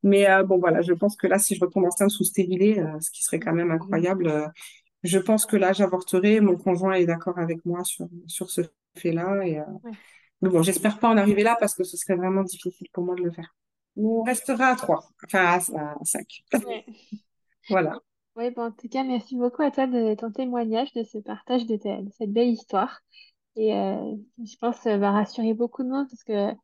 Mais 0.02 0.28
euh, 0.30 0.42
bon, 0.44 0.58
voilà, 0.58 0.80
je 0.82 0.92
pense 0.94 1.16
que 1.16 1.26
là, 1.26 1.38
si 1.38 1.54
je 1.54 1.60
retombe 1.60 1.84
enceinte 1.84 2.10
sous 2.10 2.24
stérilet, 2.24 2.78
euh, 2.80 2.98
ce 3.00 3.10
qui 3.10 3.22
serait 3.22 3.40
quand 3.40 3.52
même 3.52 3.70
incroyable, 3.70 4.28
euh, 4.28 4.48
je 5.02 5.18
pense 5.18 5.46
que 5.46 5.56
là, 5.56 5.72
j'avorterai. 5.72 6.40
Mon 6.40 6.56
conjoint 6.56 6.94
est 6.94 7.06
d'accord 7.06 7.38
avec 7.38 7.64
moi 7.66 7.84
sur, 7.84 8.08
sur 8.26 8.50
ce 8.50 8.62
fait-là. 8.96 9.46
Et, 9.46 9.60
Ouais. 9.84 9.92
Mais 10.42 10.48
bon, 10.48 10.62
j'espère 10.62 10.98
pas 10.98 11.08
en 11.08 11.18
arriver 11.18 11.42
là 11.42 11.56
parce 11.60 11.74
que 11.74 11.84
ce 11.84 11.96
serait 11.98 12.16
vraiment 12.16 12.42
difficile 12.42 12.88
pour 12.92 13.04
moi 13.04 13.14
de 13.14 13.22
le 13.22 13.30
faire. 13.30 13.54
On 13.96 14.22
restera 14.22 14.68
à 14.68 14.76
trois, 14.76 15.10
enfin 15.26 15.44
à, 15.44 15.56
à 15.56 16.04
cinq. 16.04 16.44
Ouais. 16.64 16.84
Voilà. 17.70 18.00
Ouais, 18.36 18.50
bon, 18.50 18.62
en 18.64 18.72
tout 18.72 18.88
cas, 18.88 19.04
merci 19.04 19.36
beaucoup 19.36 19.62
à 19.62 19.70
toi 19.70 19.86
de 19.86 20.14
ton 20.14 20.30
témoignage, 20.32 20.92
de 20.92 21.02
ce 21.04 21.18
partage 21.18 21.66
de, 21.66 21.76
ta- 21.76 22.00
de 22.02 22.10
cette 22.16 22.32
belle 22.32 22.48
histoire. 22.48 23.00
Et 23.56 23.74
euh, 23.74 24.16
je 24.44 24.56
pense 24.60 24.76
que 24.76 24.82
ça 24.84 24.98
va 24.98 25.10
rassurer 25.12 25.54
beaucoup 25.54 25.82
de 25.82 25.88
monde 25.88 26.08
parce 26.08 26.24
que, 26.24 26.56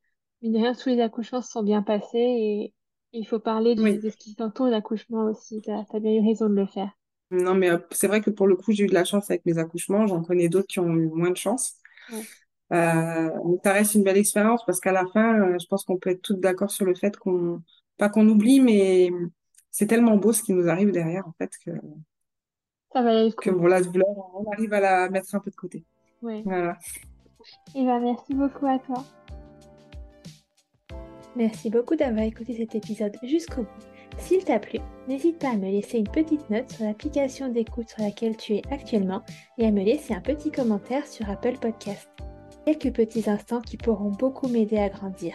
mine 0.42 0.52
de 0.52 0.58
rien, 0.58 0.74
tous 0.74 0.88
les 0.90 1.00
accouchements 1.00 1.42
se 1.42 1.50
sont 1.50 1.62
bien 1.62 1.82
passés 1.82 2.18
et 2.18 2.74
il 3.12 3.26
faut 3.26 3.40
parler 3.40 3.74
Oui. 3.76 3.98
de 3.98 4.10
ce 4.10 4.16
qui 4.16 4.32
s'entoure 4.34 4.68
l'accouchement 4.68 5.24
aussi. 5.24 5.60
Tu 5.62 5.70
as, 5.70 5.84
bien 6.00 6.12
eu 6.12 6.26
raison 6.26 6.48
de 6.48 6.54
le 6.54 6.66
faire. 6.66 6.90
Non, 7.30 7.54
mais 7.54 7.70
euh, 7.70 7.78
c'est 7.90 8.06
vrai 8.06 8.20
que 8.20 8.30
pour 8.30 8.46
le 8.46 8.56
coup, 8.56 8.72
j'ai 8.72 8.84
eu 8.84 8.86
de 8.86 8.94
la 8.94 9.04
chance 9.04 9.30
avec 9.30 9.44
mes 9.46 9.58
accouchements. 9.58 10.06
J'en 10.06 10.22
connais 10.22 10.48
d'autres 10.48 10.68
qui 10.68 10.78
ont 10.80 10.94
eu 10.94 11.08
moins 11.08 11.30
de 11.30 11.36
chance. 11.36 11.74
Ouais. 12.08 12.26
Euh, 12.72 13.30
ça 13.64 13.72
reste 13.72 13.94
une 13.94 14.02
belle 14.02 14.16
expérience 14.16 14.64
parce 14.66 14.80
qu'à 14.80 14.92
la 14.92 15.06
fin, 15.06 15.56
je 15.58 15.66
pense 15.66 15.84
qu'on 15.84 15.98
peut 15.98 16.10
être 16.10 16.22
toutes 16.22 16.40
d'accord 16.40 16.70
sur 16.70 16.84
le 16.84 16.94
fait 16.94 17.16
qu'on, 17.16 17.62
pas 17.96 18.08
qu'on 18.08 18.28
oublie, 18.28 18.60
mais 18.60 19.10
c'est 19.76 19.86
tellement 19.86 20.16
beau 20.16 20.32
ce 20.32 20.42
qui 20.42 20.54
nous 20.54 20.70
arrive 20.70 20.90
derrière, 20.90 21.28
en 21.28 21.32
fait, 21.32 21.50
que, 21.62 21.70
Ça 22.94 23.02
que 23.36 23.50
bon, 23.50 23.66
la 23.66 23.82
douleur, 23.82 24.08
on 24.34 24.50
arrive 24.50 24.72
à 24.72 24.80
la 24.80 25.10
mettre 25.10 25.34
un 25.34 25.38
peu 25.38 25.50
de 25.50 25.54
côté. 25.54 25.84
Voilà. 26.22 26.78
Et 27.74 27.84
ben, 27.84 28.00
merci 28.00 28.32
beaucoup 28.32 28.66
à 28.66 28.78
toi. 28.78 29.04
Merci 31.36 31.68
beaucoup 31.68 31.94
d'avoir 31.94 32.24
écouté 32.24 32.56
cet 32.56 32.74
épisode 32.74 33.18
jusqu'au 33.22 33.64
bout. 33.64 34.16
S'il 34.16 34.42
t'a 34.42 34.58
plu, 34.58 34.78
n'hésite 35.08 35.38
pas 35.38 35.50
à 35.50 35.56
me 35.56 35.70
laisser 35.70 35.98
une 35.98 36.08
petite 36.08 36.48
note 36.48 36.70
sur 36.70 36.86
l'application 36.86 37.50
d'écoute 37.50 37.90
sur 37.90 38.02
laquelle 38.02 38.38
tu 38.38 38.54
es 38.54 38.62
actuellement 38.70 39.20
et 39.58 39.66
à 39.66 39.70
me 39.70 39.84
laisser 39.84 40.14
un 40.14 40.22
petit 40.22 40.50
commentaire 40.50 41.06
sur 41.06 41.28
Apple 41.28 41.58
Podcast. 41.60 42.08
Quelques 42.64 42.94
petits 42.94 43.28
instants 43.28 43.60
qui 43.60 43.76
pourront 43.76 44.12
beaucoup 44.12 44.48
m'aider 44.48 44.78
à 44.78 44.88
grandir. 44.88 45.34